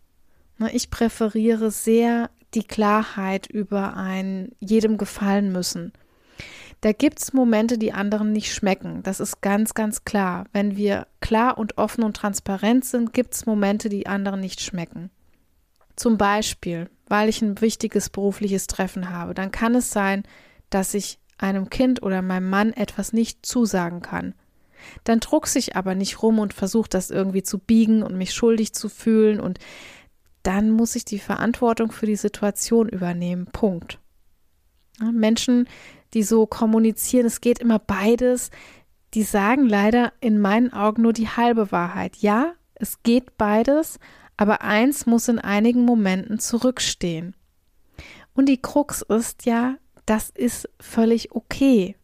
Ne, 0.59 0.71
ich 0.73 0.91
präferiere 0.91 1.71
sehr 1.71 2.31
die 2.55 2.65
Klarheit 2.65 3.47
über 3.47 3.97
ein 3.97 4.53
jedem 4.59 4.99
gefallen 4.99 5.53
müssen. 5.53 5.93
Da 6.81 6.93
gibt 6.93 7.21
es 7.21 7.33
Momente, 7.33 7.77
die 7.77 7.93
anderen 7.93 8.33
nicht 8.33 8.55
schmecken. 8.55 9.03
Das 9.03 9.19
ist 9.19 9.41
ganz, 9.41 9.75
ganz 9.75 10.05
klar. 10.05 10.47
Wenn 10.53 10.77
wir 10.77 11.09
klar 11.21 11.59
und 11.59 11.77
offen 11.77 12.05
und 12.05 12.17
transparent 12.17 12.85
sind, 12.85 13.13
gibt 13.13 13.35
es 13.35 13.47
Momente, 13.47 13.89
die 13.89 14.07
anderen 14.07 14.41
nicht 14.41 14.61
schmecken. 14.61 15.11
Zum 15.97 16.17
Beispiel, 16.17 16.89
weil 17.09 17.29
ich 17.29 17.43
ein 17.43 17.61
wichtiges 17.61 18.11
berufliches 18.11 18.69
Treffen 18.69 19.11
habe, 19.11 19.35
dann 19.35 19.51
kann 19.51 19.75
es 19.75 19.91
sein, 19.91 20.23
dass 20.71 20.95
ich 20.95 21.19
einem 21.39 21.71
Kind 21.71 22.03
oder 22.03 22.23
meinem 22.23 22.49
Mann 22.49 22.73
etwas 22.73 23.13
nicht 23.13 23.45
zusagen 23.45 24.01
kann. 24.01 24.35
Dann 25.03 25.19
druck 25.19 25.49
ich 25.57 25.75
aber 25.75 25.97
nicht 25.97 26.23
rum 26.23 26.39
und 26.39 26.55
versuche 26.55 26.89
das 26.89 27.11
irgendwie 27.11 27.43
zu 27.43 27.59
biegen 27.59 28.05
und 28.05 28.17
mich 28.17 28.33
schuldig 28.33 28.75
zu 28.75 28.89
fühlen 28.89 29.41
und 29.41 29.59
dann 30.45 30.71
muss 30.71 30.95
ich 30.95 31.05
die 31.05 31.19
Verantwortung 31.19 31.91
für 31.91 32.07
die 32.07 32.17
Situation 32.17 32.89
übernehmen. 32.89 33.47
Punkt. 33.47 33.99
Menschen, 35.01 35.69
die 36.15 36.23
so 36.23 36.47
kommunizieren, 36.47 37.27
es 37.27 37.41
geht 37.41 37.59
immer 37.59 37.79
beides, 37.79 38.51
die 39.15 39.23
sagen 39.23 39.69
leider 39.69 40.13
in 40.21 40.39
meinen 40.39 40.73
Augen 40.73 41.03
nur 41.03 41.13
die 41.13 41.29
halbe 41.29 41.73
Wahrheit. 41.73 42.17
Ja, 42.19 42.55
es 42.75 43.03
geht 43.03 43.37
beides, 43.37 43.99
aber 44.37 44.63
eins 44.63 45.07
muss 45.07 45.29
in 45.29 45.39
einigen 45.39 45.85
Momenten 45.85 46.39
zurückstehen. 46.39 47.35
Und 48.35 48.49
die 48.49 48.63
Krux 48.63 49.03
ist 49.03 49.47
ja, 49.47 49.77
das 50.07 50.31
ist 50.31 50.69
völlig 50.81 51.33
okay. 51.33 51.97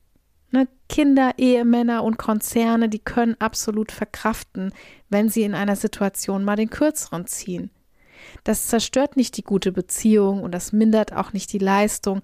Ne? 0.51 0.69
Kinder, 0.89 1.33
Ehemänner 1.37 2.05
und 2.05 2.17
Konzerne, 2.17 2.89
die 2.89 2.99
können 2.99 3.37
absolut 3.39 3.93
verkraften, 3.93 4.73
wenn 5.09 5.29
sie 5.29 5.43
in 5.43 5.55
einer 5.55 5.77
Situation 5.77 6.45
mal 6.45 6.57
den 6.57 6.71
Kürzeren 6.71 7.27
ziehen. 7.27 7.71
Das 8.43 8.67
zerstört 8.67 9.17
nicht 9.17 9.37
die 9.37 9.43
gute 9.43 9.73
Beziehung 9.73 10.43
und 10.43 10.53
das 10.53 10.73
mindert 10.73 11.13
auch 11.13 11.33
nicht 11.33 11.53
die 11.53 11.59
Leistung. 11.59 12.21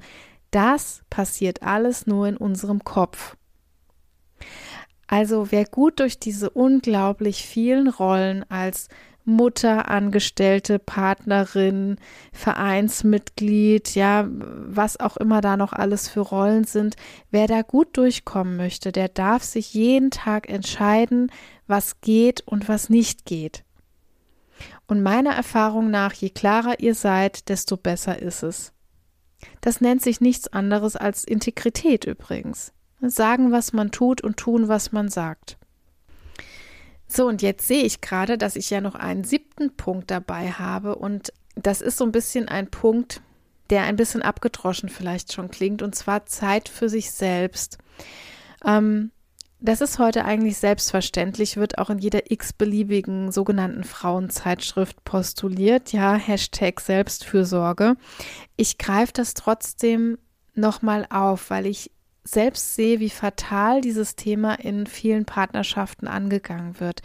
Das 0.51 1.03
passiert 1.11 1.63
alles 1.63 2.07
nur 2.07 2.27
in 2.27 2.37
unserem 2.37 2.85
Kopf. 2.85 3.37
Also 5.07 5.51
wer 5.51 5.65
gut 5.65 6.01
durch 6.01 6.19
diese 6.19 6.51
unglaublich 6.51 7.45
vielen 7.45 7.89
Rollen 7.89 8.49
als 8.49 8.89
Mutter, 9.25 9.89
Angestellte, 9.89 10.79
Partnerin, 10.79 11.97
Vereinsmitglied, 12.33 13.95
ja, 13.95 14.27
was 14.29 14.99
auch 14.99 15.17
immer 15.17 15.41
da 15.41 15.57
noch 15.57 15.73
alles 15.73 16.09
für 16.09 16.21
Rollen 16.21 16.65
sind, 16.65 16.97
wer 17.31 17.47
da 17.47 17.63
gut 17.63 17.97
durchkommen 17.97 18.57
möchte, 18.57 18.93
der 18.93 19.09
darf 19.09 19.43
sich 19.43 19.75
jeden 19.75 20.11
Tag 20.11 20.49
entscheiden, 20.49 21.31
was 21.67 22.01
geht 22.01 22.41
und 22.47 22.69
was 22.69 22.89
nicht 22.89 23.25
geht. 23.25 23.65
Und 24.87 25.03
meiner 25.03 25.33
Erfahrung 25.33 25.91
nach, 25.91 26.13
je 26.13 26.31
klarer 26.31 26.81
ihr 26.81 26.95
seid, 26.95 27.49
desto 27.49 27.77
besser 27.77 28.21
ist 28.21 28.43
es. 28.43 28.73
Das 29.61 29.81
nennt 29.81 30.03
sich 30.03 30.21
nichts 30.21 30.49
anderes 30.53 30.97
als 30.97 31.25
Integrität 31.25 32.05
übrigens. 32.05 32.73
Sagen, 33.01 33.53
was 33.53 33.73
man 33.73 33.91
tut 33.91 34.21
und 34.21 34.37
tun, 34.37 34.69
was 34.69 34.93
man 34.93 35.09
sagt. 35.09 35.57
So, 37.07 37.27
und 37.27 37.43
jetzt 37.43 37.67
sehe 37.67 37.83
ich 37.83 38.01
gerade, 38.01 38.39
dass 38.39 38.57
ich 38.57 38.71
ja 38.71 38.81
noch 38.81 38.95
einen 38.95 39.25
siebten 39.25 39.77
Punkt 39.77 40.11
dabei 40.11 40.53
habe 40.53 40.95
und 40.95 41.33
das 41.57 41.81
ist 41.81 41.97
so 41.97 42.05
ein 42.05 42.13
bisschen 42.13 42.49
ein 42.49 42.71
Punkt, 42.71 43.21
der 43.71 43.85
ein 43.85 43.97
bisschen 43.97 44.23
abgedroschen 44.23 44.89
vielleicht 44.89 45.33
schon 45.33 45.51
klingt, 45.51 45.83
und 45.83 45.95
zwar 45.95 46.27
Zeit 46.27 46.69
für 46.69 46.89
sich 46.89 47.11
selbst. 47.11 47.79
Ähm, 48.65 49.11
das 49.61 49.81
ist 49.81 49.99
heute 49.99 50.25
eigentlich 50.25 50.57
selbstverständlich, 50.57 51.57
wird 51.57 51.79
auch 51.79 51.91
in 51.91 51.99
jeder 51.99 52.31
x-beliebigen 52.31 53.31
sogenannten 53.31 53.85
Frauenzeitschrift 53.85 55.05
postuliert. 55.05 55.93
Ja, 55.93 56.15
Hashtag 56.15 56.81
Selbstfürsorge. 56.81 57.97
Ich 58.57 58.79
greife 58.79 59.13
das 59.13 59.35
trotzdem 59.35 60.19
nochmal 60.55 61.07
auf, 61.11 61.51
weil 61.51 61.67
ich 61.67 61.91
selbst 62.25 62.75
sehe, 62.75 63.01
wie 63.01 63.11
fatal 63.11 63.81
dieses 63.81 64.17
Thema 64.17 64.55
in 64.55 64.87
vielen 64.87 65.25
Partnerschaften 65.25 66.09
angegangen 66.09 66.81
wird. 66.81 67.03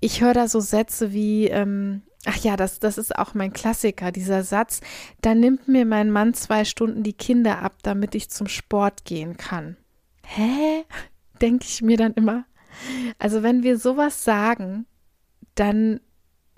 Ich 0.00 0.20
höre 0.20 0.34
da 0.34 0.48
so 0.48 0.60
Sätze 0.60 1.12
wie, 1.12 1.46
ähm, 1.48 2.02
ach 2.26 2.36
ja, 2.38 2.56
das, 2.56 2.78
das 2.80 2.98
ist 2.98 3.16
auch 3.16 3.34
mein 3.34 3.52
Klassiker, 3.52 4.12
dieser 4.12 4.42
Satz, 4.42 4.80
da 5.22 5.34
nimmt 5.34 5.68
mir 5.68 5.86
mein 5.86 6.10
Mann 6.10 6.34
zwei 6.34 6.64
Stunden 6.64 7.02
die 7.02 7.12
Kinder 7.12 7.62
ab, 7.62 7.76
damit 7.82 8.14
ich 8.14 8.30
zum 8.30 8.46
Sport 8.46 9.04
gehen 9.04 9.36
kann. 9.36 9.76
Hä? 10.24 10.84
Denke 11.42 11.66
ich 11.68 11.82
mir 11.82 11.96
dann 11.96 12.14
immer. 12.14 12.44
Also 13.18 13.42
wenn 13.42 13.62
wir 13.62 13.78
sowas 13.78 14.24
sagen, 14.24 14.86
dann 15.54 16.00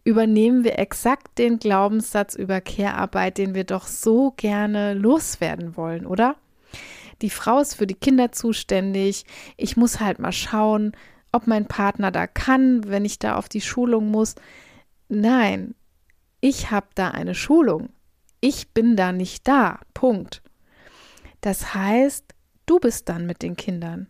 übernehmen 0.04 0.64
wir 0.64 0.78
exakt 0.78 1.38
den 1.38 1.58
Glaubenssatz 1.58 2.34
über 2.34 2.60
Care-Arbeit, 2.60 3.38
den 3.38 3.54
wir 3.54 3.64
doch 3.64 3.86
so 3.86 4.32
gerne 4.36 4.94
loswerden 4.94 5.76
wollen, 5.76 6.06
oder? 6.06 6.36
Die 7.20 7.30
Frau 7.30 7.60
ist 7.60 7.74
für 7.74 7.86
die 7.86 7.94
Kinder 7.94 8.32
zuständig. 8.32 9.24
Ich 9.56 9.76
muss 9.76 10.00
halt 10.00 10.18
mal 10.18 10.32
schauen, 10.32 10.92
ob 11.32 11.46
mein 11.46 11.66
Partner 11.66 12.10
da 12.10 12.26
kann, 12.26 12.88
wenn 12.88 13.04
ich 13.04 13.18
da 13.18 13.36
auf 13.36 13.48
die 13.48 13.60
Schulung 13.60 14.10
muss. 14.10 14.34
Nein, 15.08 15.74
ich 16.40 16.70
habe 16.70 16.86
da 16.94 17.10
eine 17.10 17.34
Schulung. 17.34 17.90
Ich 18.40 18.68
bin 18.68 18.96
da 18.96 19.12
nicht 19.12 19.46
da. 19.48 19.80
Punkt. 19.94 20.42
Das 21.40 21.74
heißt, 21.74 22.24
du 22.66 22.78
bist 22.78 23.08
dann 23.08 23.26
mit 23.26 23.42
den 23.42 23.56
Kindern. 23.56 24.06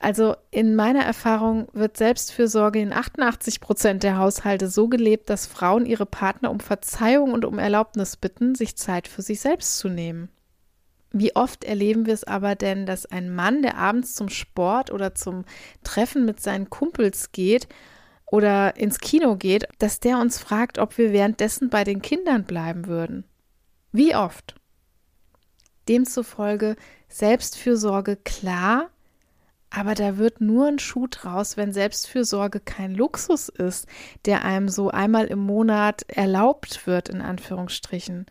Also 0.00 0.36
in 0.50 0.76
meiner 0.76 1.02
Erfahrung 1.02 1.68
wird 1.72 1.96
Selbstfürsorge 1.96 2.80
in 2.80 2.92
88 2.92 3.60
Prozent 3.60 4.04
der 4.04 4.16
Haushalte 4.18 4.68
so 4.68 4.88
gelebt, 4.88 5.28
dass 5.28 5.46
Frauen 5.46 5.86
ihre 5.86 6.06
Partner 6.06 6.50
um 6.50 6.60
Verzeihung 6.60 7.32
und 7.32 7.44
um 7.44 7.58
Erlaubnis 7.58 8.16
bitten, 8.16 8.54
sich 8.54 8.76
Zeit 8.76 9.08
für 9.08 9.22
sich 9.22 9.40
selbst 9.40 9.78
zu 9.78 9.88
nehmen. 9.88 10.28
Wie 11.10 11.34
oft 11.34 11.64
erleben 11.64 12.06
wir 12.06 12.14
es 12.14 12.24
aber 12.24 12.54
denn, 12.54 12.86
dass 12.86 13.06
ein 13.06 13.34
Mann, 13.34 13.62
der 13.62 13.76
abends 13.76 14.14
zum 14.14 14.28
Sport 14.28 14.92
oder 14.92 15.14
zum 15.14 15.44
Treffen 15.82 16.24
mit 16.24 16.40
seinen 16.40 16.70
Kumpels 16.70 17.32
geht 17.32 17.66
oder 18.26 18.76
ins 18.76 19.00
Kino 19.00 19.36
geht, 19.36 19.66
dass 19.78 20.00
der 20.00 20.18
uns 20.18 20.38
fragt, 20.38 20.78
ob 20.78 20.98
wir 20.98 21.12
währenddessen 21.12 21.70
bei 21.70 21.82
den 21.82 22.02
Kindern 22.02 22.44
bleiben 22.44 22.86
würden? 22.86 23.24
Wie 23.90 24.14
oft? 24.14 24.54
Demzufolge 25.88 26.76
Selbstfürsorge 27.08 28.16
klar, 28.16 28.90
aber 29.78 29.94
da 29.94 30.16
wird 30.16 30.40
nur 30.40 30.66
ein 30.66 30.80
Schuh 30.80 31.06
draus, 31.08 31.56
wenn 31.56 31.72
Selbstfürsorge 31.72 32.58
kein 32.58 32.96
Luxus 32.96 33.48
ist, 33.48 33.86
der 34.24 34.44
einem 34.44 34.68
so 34.68 34.90
einmal 34.90 35.26
im 35.26 35.38
Monat 35.38 36.02
erlaubt 36.08 36.88
wird, 36.88 37.08
in 37.08 37.20
Anführungsstrichen. 37.20 38.26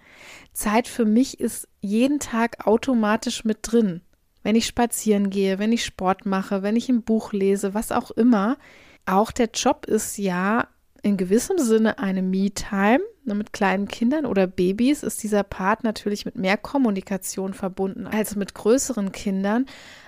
Zeit 0.52 0.90
für 0.90 1.06
mich 1.06 1.40
ist 1.40 1.70
jeden 1.80 2.20
Tag 2.20 2.68
automatisch 2.68 3.46
mit 3.46 3.60
drin. 3.62 4.02
Wenn 4.44 4.58
ich 4.58 4.66
spazieren 4.66 5.30
gehe, 5.30 5.58
wenn 5.58 5.72
ich 5.72 5.86
Sport 5.86 6.26
mache, 6.26 6.64
wenn 6.64 6.76
ich 6.76 6.90
ein 6.90 7.04
Buch 7.04 7.32
lese, 7.32 7.74
was 7.74 7.94
auch 7.94 8.12
immer. 8.12 8.58
Auch 9.06 9.32
der 9.32 9.50
Job 9.54 9.86
ist 9.86 10.18
ja 10.18 10.68
in 11.02 11.16
gewissem 11.16 11.58
Sinne 11.58 12.00
eine 12.00 12.22
Me-Time. 12.22 13.00
Mit 13.24 13.52
kleinen 13.52 13.88
Kindern 13.88 14.26
oder 14.26 14.48
Babys 14.48 15.04
ist 15.04 15.22
dieser 15.22 15.44
Part 15.44 15.84
natürlich 15.84 16.26
mit 16.26 16.38
mehr 16.38 16.58
Kommunikation 16.58 17.54
verbunden 17.54 18.08
als 18.08 18.36
mit 18.36 18.54
größeren 18.54 19.12
Kindern. 19.12 19.66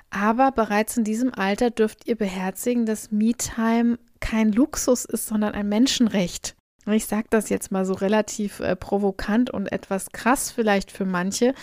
Aber 0.09 0.51
bereits 0.51 0.97
in 0.97 1.03
diesem 1.03 1.33
Alter 1.33 1.69
dürft 1.69 2.07
ihr 2.07 2.15
beherzigen, 2.17 2.85
dass 2.85 3.11
Me-Time 3.11 3.99
kein 4.19 4.51
Luxus 4.51 5.05
ist, 5.05 5.27
sondern 5.27 5.53
ein 5.53 5.69
Menschenrecht. 5.69 6.55
Ich 6.87 7.05
sage 7.05 7.27
das 7.29 7.49
jetzt 7.49 7.71
mal 7.71 7.85
so 7.85 7.93
relativ 7.93 8.59
äh, 8.59 8.75
provokant 8.75 9.51
und 9.51 9.71
etwas 9.71 10.11
krass 10.11 10.51
vielleicht 10.51 10.91
für 10.91 11.05
manche, 11.05 11.53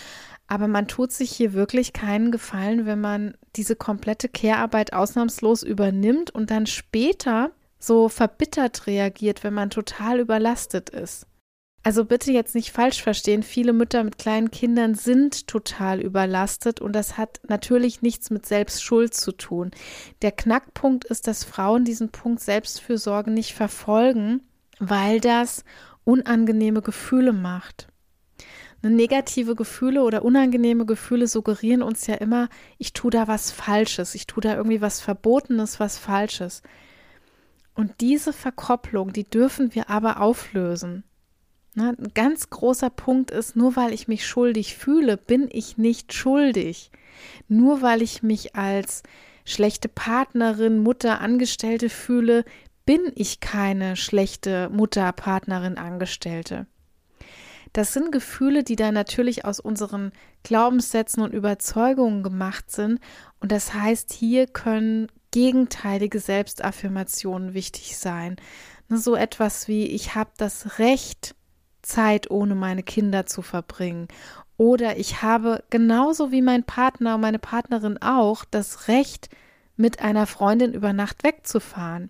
Aber 0.47 0.67
man 0.69 0.87
tut 0.87 1.11
sich 1.11 1.31
hier 1.31 1.51
wirklich 1.53 1.91
keinen 1.91 2.31
Gefallen, 2.31 2.85
wenn 2.85 3.01
man 3.01 3.33
diese 3.57 3.75
komplette 3.75 4.29
Care-Arbeit 4.29 4.93
ausnahmslos 4.93 5.61
übernimmt 5.61 6.31
und 6.31 6.49
dann 6.51 6.65
später 6.65 7.51
so 7.79 8.07
verbittert 8.09 8.87
reagiert, 8.87 9.43
wenn 9.43 9.53
man 9.53 9.69
total 9.69 10.19
überlastet 10.19 10.89
ist. 10.89 11.27
Also 11.83 12.03
bitte 12.03 12.31
jetzt 12.31 12.53
nicht 12.53 12.71
falsch 12.71 13.01
verstehen, 13.01 13.43
viele 13.43 13.71
Mütter 13.71 14.03
mit 14.03 14.17
kleinen 14.17 14.51
Kindern 14.51 14.95
sind 14.95 15.47
total 15.47 16.01
überlastet 16.01 16.81
und 16.81 16.93
das 16.93 17.17
hat 17.17 17.39
natürlich 17.47 18.01
nichts 18.01 18.29
mit 18.29 18.45
Selbstschuld 18.45 19.13
zu 19.13 19.31
tun. 19.31 19.71
Der 20.21 20.33
Knackpunkt 20.33 21.05
ist, 21.05 21.27
dass 21.27 21.45
Frauen 21.45 21.85
diesen 21.85 22.09
Punkt 22.09 22.41
Selbstfürsorge 22.41 23.31
nicht 23.31 23.53
verfolgen, 23.53 24.41
weil 24.79 25.21
das 25.21 25.63
unangenehme 26.03 26.81
Gefühle 26.81 27.31
macht. 27.31 27.87
Negative 28.81 29.55
Gefühle 29.55 30.03
oder 30.03 30.23
unangenehme 30.23 30.85
Gefühle 30.85 31.27
suggerieren 31.27 31.81
uns 31.81 32.07
ja 32.07 32.15
immer, 32.15 32.47
ich 32.77 32.93
tue 32.93 33.11
da 33.11 33.27
was 33.27 33.51
Falsches, 33.51 34.15
ich 34.15 34.27
tue 34.27 34.41
da 34.41 34.55
irgendwie 34.55 34.81
was 34.81 35.01
Verbotenes, 35.01 35.79
was 35.79 35.97
Falsches. 35.97 36.61
Und 37.73 38.01
diese 38.01 38.33
Verkopplung, 38.33 39.13
die 39.13 39.23
dürfen 39.23 39.73
wir 39.75 39.89
aber 39.89 40.21
auflösen. 40.21 41.03
Ne, 41.77 41.95
ein 41.95 42.11
ganz 42.15 42.49
großer 42.49 42.89
Punkt 42.89 43.29
ist, 43.29 43.55
nur 43.55 43.75
weil 43.75 43.93
ich 43.93 44.07
mich 44.07 44.25
schuldig 44.25 44.75
fühle, 44.75 45.15
bin 45.15 45.47
ich 45.51 45.77
nicht 45.77 46.11
schuldig. 46.11 46.89
Nur 47.49 47.83
weil 47.83 48.01
ich 48.01 48.23
mich 48.23 48.55
als 48.55 49.03
schlechte 49.45 49.87
Partnerin, 49.87 50.79
Mutter, 50.79 51.21
Angestellte 51.21 51.89
fühle, 51.89 52.45
bin 52.87 53.11
ich 53.13 53.41
keine 53.41 53.95
schlechte 53.95 54.69
Mutter, 54.69 55.11
Partnerin, 55.11 55.77
Angestellte. 55.77 56.65
Das 57.73 57.93
sind 57.93 58.11
Gefühle, 58.11 58.63
die 58.63 58.75
da 58.75 58.91
natürlich 58.91 59.45
aus 59.45 59.59
unseren 59.59 60.13
Glaubenssätzen 60.41 61.21
und 61.21 61.31
Überzeugungen 61.31 62.23
gemacht 62.23 62.71
sind. 62.71 62.99
Und 63.39 63.51
das 63.51 63.75
heißt, 63.75 64.13
hier 64.13 64.47
können 64.47 65.11
gegenteilige 65.29 66.19
Selbstaffirmationen 66.19 67.53
wichtig 67.53 67.99
sein. 67.99 68.37
Ne, 68.89 68.97
so 68.97 69.15
etwas 69.15 69.67
wie, 69.67 69.85
ich 69.85 70.15
habe 70.15 70.31
das 70.37 70.79
Recht, 70.79 71.35
Zeit 71.87 72.29
ohne 72.29 72.55
meine 72.55 72.83
Kinder 72.83 73.25
zu 73.25 73.41
verbringen. 73.41 74.07
Oder 74.57 74.97
ich 74.97 75.21
habe 75.21 75.63
genauso 75.69 76.31
wie 76.31 76.41
mein 76.41 76.63
Partner 76.63 77.15
und 77.15 77.21
meine 77.21 77.39
Partnerin 77.39 77.99
auch 78.01 78.45
das 78.45 78.87
Recht, 78.87 79.29
mit 79.77 80.01
einer 80.01 80.25
Freundin 80.25 80.73
über 80.73 80.91
Nacht 80.91 81.23
wegzufahren. 81.23 82.09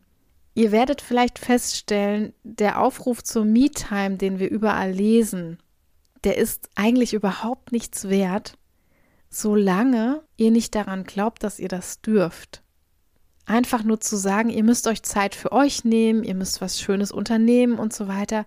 Ihr 0.55 0.71
werdet 0.71 1.01
vielleicht 1.01 1.37
feststellen, 1.37 2.33
der 2.43 2.81
Aufruf 2.81 3.23
zur 3.23 3.45
Me-Time, 3.45 4.17
den 4.17 4.39
wir 4.39 4.49
überall 4.49 4.91
lesen, 4.91 5.59
der 6.23 6.37
ist 6.37 6.69
eigentlich 6.73 7.13
überhaupt 7.13 7.71
nichts 7.71 8.09
wert, 8.09 8.57
solange 9.29 10.23
ihr 10.35 10.49
nicht 10.49 10.73
daran 10.73 11.03
glaubt, 11.03 11.43
dass 11.43 11.59
ihr 11.59 11.67
das 11.67 12.01
dürft. 12.01 12.63
Einfach 13.45 13.83
nur 13.83 14.01
zu 14.01 14.15
sagen, 14.15 14.49
ihr 14.49 14.63
müsst 14.63 14.87
euch 14.87 15.03
Zeit 15.03 15.35
für 15.35 15.51
euch 15.51 15.83
nehmen, 15.83 16.23
ihr 16.23 16.35
müsst 16.35 16.59
was 16.59 16.81
Schönes 16.81 17.11
unternehmen 17.11 17.77
und 17.77 17.93
so 17.93 18.07
weiter, 18.07 18.45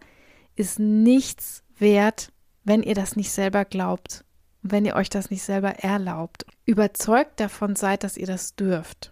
ist 0.61 0.79
nichts 0.79 1.65
wert, 1.79 2.33
wenn 2.65 2.83
ihr 2.83 2.95
das 2.95 3.17
nicht 3.17 3.33
selber 3.33 3.65
glaubt 3.65 4.25
und 4.63 4.73
wenn 4.73 4.85
ihr 4.85 4.95
euch 4.95 5.09
das 5.09 5.31
nicht 5.31 5.43
selber 5.43 5.71
erlaubt. 5.71 6.45
Überzeugt 6.67 7.41
davon 7.41 7.75
seid, 7.75 8.05
dass 8.05 8.19
ihr 8.19 8.27
das 8.27 8.55
dürft. 8.55 9.11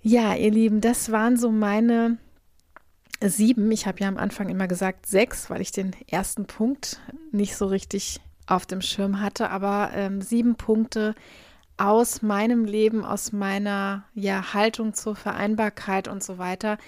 Ja, 0.00 0.34
ihr 0.34 0.52
Lieben, 0.52 0.80
das 0.80 1.10
waren 1.10 1.36
so 1.36 1.50
meine 1.50 2.18
sieben. 3.20 3.72
Ich 3.72 3.86
habe 3.86 4.00
ja 4.00 4.08
am 4.08 4.18
Anfang 4.18 4.48
immer 4.48 4.68
gesagt 4.68 5.06
sechs, 5.06 5.50
weil 5.50 5.60
ich 5.60 5.72
den 5.72 5.96
ersten 6.06 6.46
Punkt 6.46 7.00
nicht 7.32 7.56
so 7.56 7.66
richtig 7.66 8.20
auf 8.46 8.66
dem 8.66 8.82
Schirm 8.82 9.20
hatte, 9.20 9.50
aber 9.50 9.90
ähm, 9.94 10.20
sieben 10.20 10.54
Punkte 10.54 11.14
aus 11.76 12.22
meinem 12.22 12.64
Leben, 12.66 13.04
aus 13.04 13.32
meiner 13.32 14.04
ja, 14.14 14.54
Haltung 14.54 14.94
zur 14.94 15.16
Vereinbarkeit 15.16 16.06
und 16.06 16.22
so 16.22 16.38
weiter, 16.38 16.78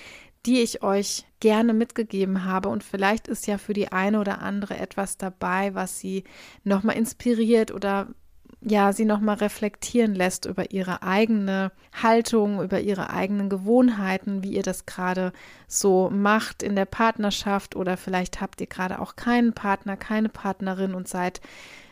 die 0.44 0.60
ich 0.60 0.82
euch 0.82 1.25
gerne 1.46 1.74
mitgegeben 1.74 2.44
habe. 2.44 2.68
Und 2.68 2.82
vielleicht 2.82 3.28
ist 3.28 3.46
ja 3.46 3.56
für 3.56 3.72
die 3.72 3.92
eine 3.92 4.18
oder 4.18 4.42
andere 4.42 4.76
etwas 4.78 5.16
dabei, 5.16 5.76
was 5.76 6.00
sie 6.00 6.24
nochmal 6.64 6.96
inspiriert 6.96 7.70
oder 7.70 8.08
ja, 8.60 8.92
sie 8.92 9.04
nochmal 9.04 9.36
reflektieren 9.36 10.16
lässt 10.16 10.44
über 10.44 10.72
ihre 10.72 11.04
eigene 11.04 11.70
Haltung, 12.02 12.60
über 12.60 12.80
ihre 12.80 13.10
eigenen 13.10 13.48
Gewohnheiten, 13.48 14.42
wie 14.42 14.56
ihr 14.56 14.64
das 14.64 14.86
gerade 14.86 15.32
so 15.68 16.10
macht 16.10 16.64
in 16.64 16.74
der 16.74 16.84
Partnerschaft 16.84 17.76
oder 17.76 17.96
vielleicht 17.96 18.40
habt 18.40 18.60
ihr 18.60 18.66
gerade 18.66 18.98
auch 18.98 19.14
keinen 19.14 19.52
Partner, 19.52 19.96
keine 19.96 20.28
Partnerin 20.28 20.94
und 20.94 21.06
seid 21.06 21.40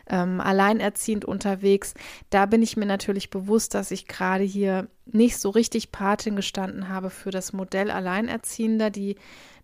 ähm, 0.09 0.41
alleinerziehend 0.41 1.25
unterwegs. 1.25 1.95
Da 2.31 2.47
bin 2.47 2.63
ich 2.63 2.77
mir 2.77 2.87
natürlich 2.87 3.31
bewusst, 3.31 3.75
dass 3.75 3.91
ich 3.91 4.07
gerade 4.07 4.45
hier 4.45 4.89
nicht 5.07 5.39
so 5.39 5.51
richtig 5.51 5.93
Patin 5.93 6.37
gestanden 6.37 6.89
habe 6.89 7.11
für 7.11 7.31
das 7.31 7.53
Modell 7.53 7.91
Alleinerziehender, 7.91 8.91
die 8.91 9.17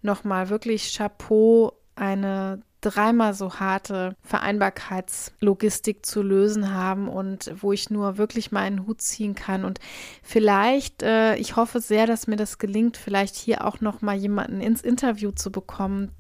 nochmal 0.03 0.49
wirklich 0.49 0.95
Chapeau 0.97 1.72
eine 1.95 2.62
dreimal 2.81 3.35
so 3.35 3.55
harte 3.55 4.16
Vereinbarkeitslogistik 4.22 6.05
zu 6.05 6.22
lösen 6.22 6.72
haben 6.74 7.09
und 7.09 7.53
wo 7.61 7.72
ich 7.72 7.91
nur 7.91 8.16
wirklich 8.18 8.53
meinen 8.53 8.87
Hut 8.87 9.01
ziehen 9.01 9.35
kann. 9.35 9.64
Und 9.64 9.81
vielleicht, 10.22 11.03
äh, 11.03 11.37
ich 11.37 11.57
hoffe 11.57 11.81
sehr, 11.81 12.07
dass 12.07 12.26
mir 12.26 12.37
das 12.37 12.59
gelingt, 12.59 12.97
vielleicht 12.97 13.37
hier 13.37 13.66
auch 13.66 13.81
noch 13.81 14.03
mal 14.03 14.16
jemanden 14.16 14.61
ins 14.61 14.83
Interview 14.83 15.31
zu 15.31 15.53
bekommen, 15.53 16.12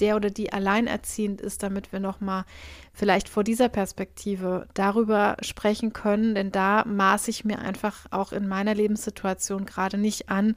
der 0.00 0.16
oder 0.16 0.30
die 0.30 0.52
alleinerziehend 0.52 1.40
ist, 1.40 1.62
damit 1.62 1.92
wir 1.92 2.00
noch 2.00 2.20
mal 2.20 2.44
vielleicht 2.92 3.28
vor 3.28 3.44
dieser 3.44 3.68
Perspektive 3.68 4.66
darüber 4.74 5.36
sprechen 5.42 5.92
können. 5.92 6.34
Denn 6.34 6.50
da 6.50 6.84
maße 6.84 7.30
ich 7.30 7.44
mir 7.44 7.58
einfach 7.58 8.06
auch 8.10 8.32
in 8.32 8.48
meiner 8.48 8.74
Lebenssituation 8.74 9.66
gerade 9.66 9.98
nicht 9.98 10.28
an, 10.30 10.56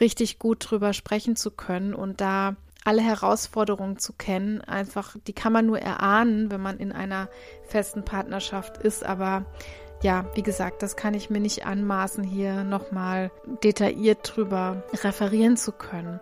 richtig 0.00 0.38
gut 0.38 0.70
drüber 0.70 0.92
sprechen 0.92 1.36
zu 1.36 1.50
können 1.50 1.94
und 1.94 2.20
da 2.20 2.56
alle 2.84 3.02
Herausforderungen 3.02 3.98
zu 3.98 4.12
kennen. 4.12 4.60
Einfach, 4.60 5.16
die 5.26 5.32
kann 5.32 5.52
man 5.52 5.66
nur 5.66 5.78
erahnen, 5.78 6.50
wenn 6.50 6.60
man 6.60 6.78
in 6.78 6.92
einer 6.92 7.28
festen 7.66 8.04
Partnerschaft 8.04 8.78
ist. 8.78 9.04
Aber 9.04 9.46
ja, 10.02 10.26
wie 10.34 10.42
gesagt, 10.42 10.82
das 10.82 10.96
kann 10.96 11.14
ich 11.14 11.30
mir 11.30 11.40
nicht 11.40 11.66
anmaßen, 11.66 12.22
hier 12.22 12.62
nochmal 12.62 13.30
detailliert 13.62 14.18
drüber 14.36 14.82
referieren 15.02 15.56
zu 15.56 15.72
können. 15.72 16.20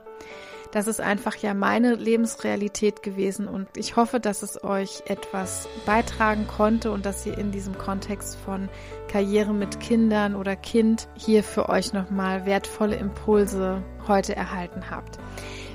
Das 0.70 0.86
ist 0.86 1.02
einfach 1.02 1.36
ja 1.36 1.52
meine 1.52 1.96
Lebensrealität 1.96 3.02
gewesen 3.02 3.46
und 3.46 3.68
ich 3.76 3.96
hoffe, 3.96 4.20
dass 4.20 4.42
es 4.42 4.64
euch 4.64 5.02
etwas 5.04 5.68
beitragen 5.84 6.46
konnte 6.46 6.92
und 6.92 7.04
dass 7.04 7.26
ihr 7.26 7.36
in 7.36 7.52
diesem 7.52 7.76
Kontext 7.76 8.36
von 8.36 8.70
Karriere 9.06 9.52
mit 9.52 9.80
Kindern 9.80 10.34
oder 10.34 10.56
Kind 10.56 11.08
hier 11.14 11.44
für 11.44 11.68
euch 11.68 11.92
nochmal 11.92 12.46
wertvolle 12.46 12.96
Impulse 12.96 13.82
heute 14.08 14.34
erhalten 14.34 14.90
habt. 14.90 15.18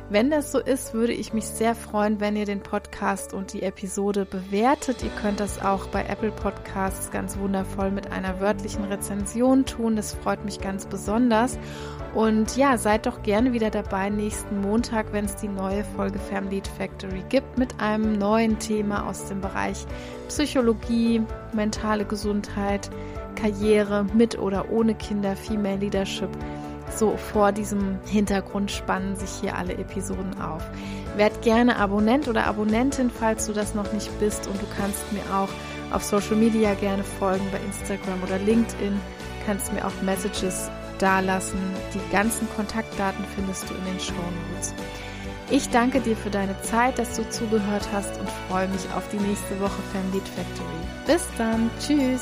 Wenn 0.09 0.29
das 0.29 0.53
so 0.53 0.59
ist, 0.59 0.93
würde 0.93 1.11
ich 1.11 1.33
mich 1.33 1.45
sehr 1.45 1.75
freuen, 1.75 2.21
wenn 2.21 2.37
ihr 2.37 2.45
den 2.45 2.61
Podcast 2.61 3.33
und 3.33 3.51
die 3.51 3.61
Episode 3.61 4.23
bewertet. 4.23 5.03
Ihr 5.03 5.09
könnt 5.21 5.41
das 5.41 5.61
auch 5.61 5.87
bei 5.87 6.05
Apple 6.05 6.31
Podcasts 6.31 7.11
ganz 7.11 7.37
wundervoll 7.37 7.91
mit 7.91 8.09
einer 8.13 8.39
wörtlichen 8.39 8.85
Rezension 8.85 9.65
tun. 9.65 9.97
Das 9.97 10.13
freut 10.13 10.45
mich 10.45 10.61
ganz 10.61 10.85
besonders. 10.85 11.59
Und 12.15 12.55
ja, 12.55 12.77
seid 12.77 13.05
doch 13.05 13.21
gerne 13.21 13.51
wieder 13.51 13.69
dabei 13.69 14.09
nächsten 14.09 14.61
Montag, 14.61 15.11
wenn 15.11 15.25
es 15.25 15.35
die 15.35 15.49
neue 15.49 15.83
Folge 15.83 16.19
Family 16.19 16.61
Factory 16.77 17.23
gibt 17.27 17.57
mit 17.57 17.77
einem 17.81 18.17
neuen 18.17 18.59
Thema 18.59 19.09
aus 19.09 19.25
dem 19.25 19.41
Bereich 19.41 19.85
Psychologie, 20.29 21.21
mentale 21.51 22.05
Gesundheit, 22.05 22.89
Karriere 23.35 24.05
mit 24.13 24.39
oder 24.39 24.71
ohne 24.71 24.95
Kinder, 24.95 25.35
Female 25.35 25.77
Leadership 25.77 26.29
so 26.95 27.17
vor 27.17 27.51
diesem 27.51 27.99
Hintergrund 28.05 28.71
spannen 28.71 29.15
sich 29.15 29.29
hier 29.41 29.55
alle 29.55 29.73
Episoden 29.73 30.39
auf. 30.41 30.63
Werd 31.15 31.41
gerne 31.41 31.77
Abonnent 31.77 32.27
oder 32.27 32.45
Abonnentin, 32.45 33.09
falls 33.09 33.47
du 33.47 33.53
das 33.53 33.75
noch 33.75 33.91
nicht 33.93 34.19
bist 34.19 34.47
und 34.47 34.61
du 34.61 34.65
kannst 34.77 35.11
mir 35.11 35.23
auch 35.35 35.49
auf 35.91 36.03
Social 36.03 36.35
Media 36.35 36.73
gerne 36.75 37.03
folgen, 37.03 37.45
bei 37.51 37.59
Instagram 37.59 38.21
oder 38.23 38.37
LinkedIn, 38.39 38.99
kannst 39.45 39.71
mir 39.73 39.85
auch 39.85 40.01
Messages 40.01 40.69
dalassen. 40.99 41.59
Die 41.93 42.11
ganzen 42.11 42.47
Kontaktdaten 42.55 43.23
findest 43.35 43.69
du 43.69 43.73
in 43.73 43.85
den 43.85 43.99
Show 43.99 44.13
Notes. 44.51 44.73
Ich 45.49 45.69
danke 45.69 46.01
dir 46.01 46.15
für 46.15 46.29
deine 46.29 46.59
Zeit, 46.61 46.99
dass 46.99 47.15
du 47.15 47.27
zugehört 47.29 47.87
hast 47.93 48.19
und 48.19 48.29
freue 48.49 48.67
mich 48.67 48.85
auf 48.95 49.07
die 49.09 49.17
nächste 49.17 49.59
Woche 49.61 49.81
Family 49.93 50.21
Factory. 50.35 50.77
Bis 51.05 51.25
dann, 51.37 51.69
tschüss! 51.79 52.21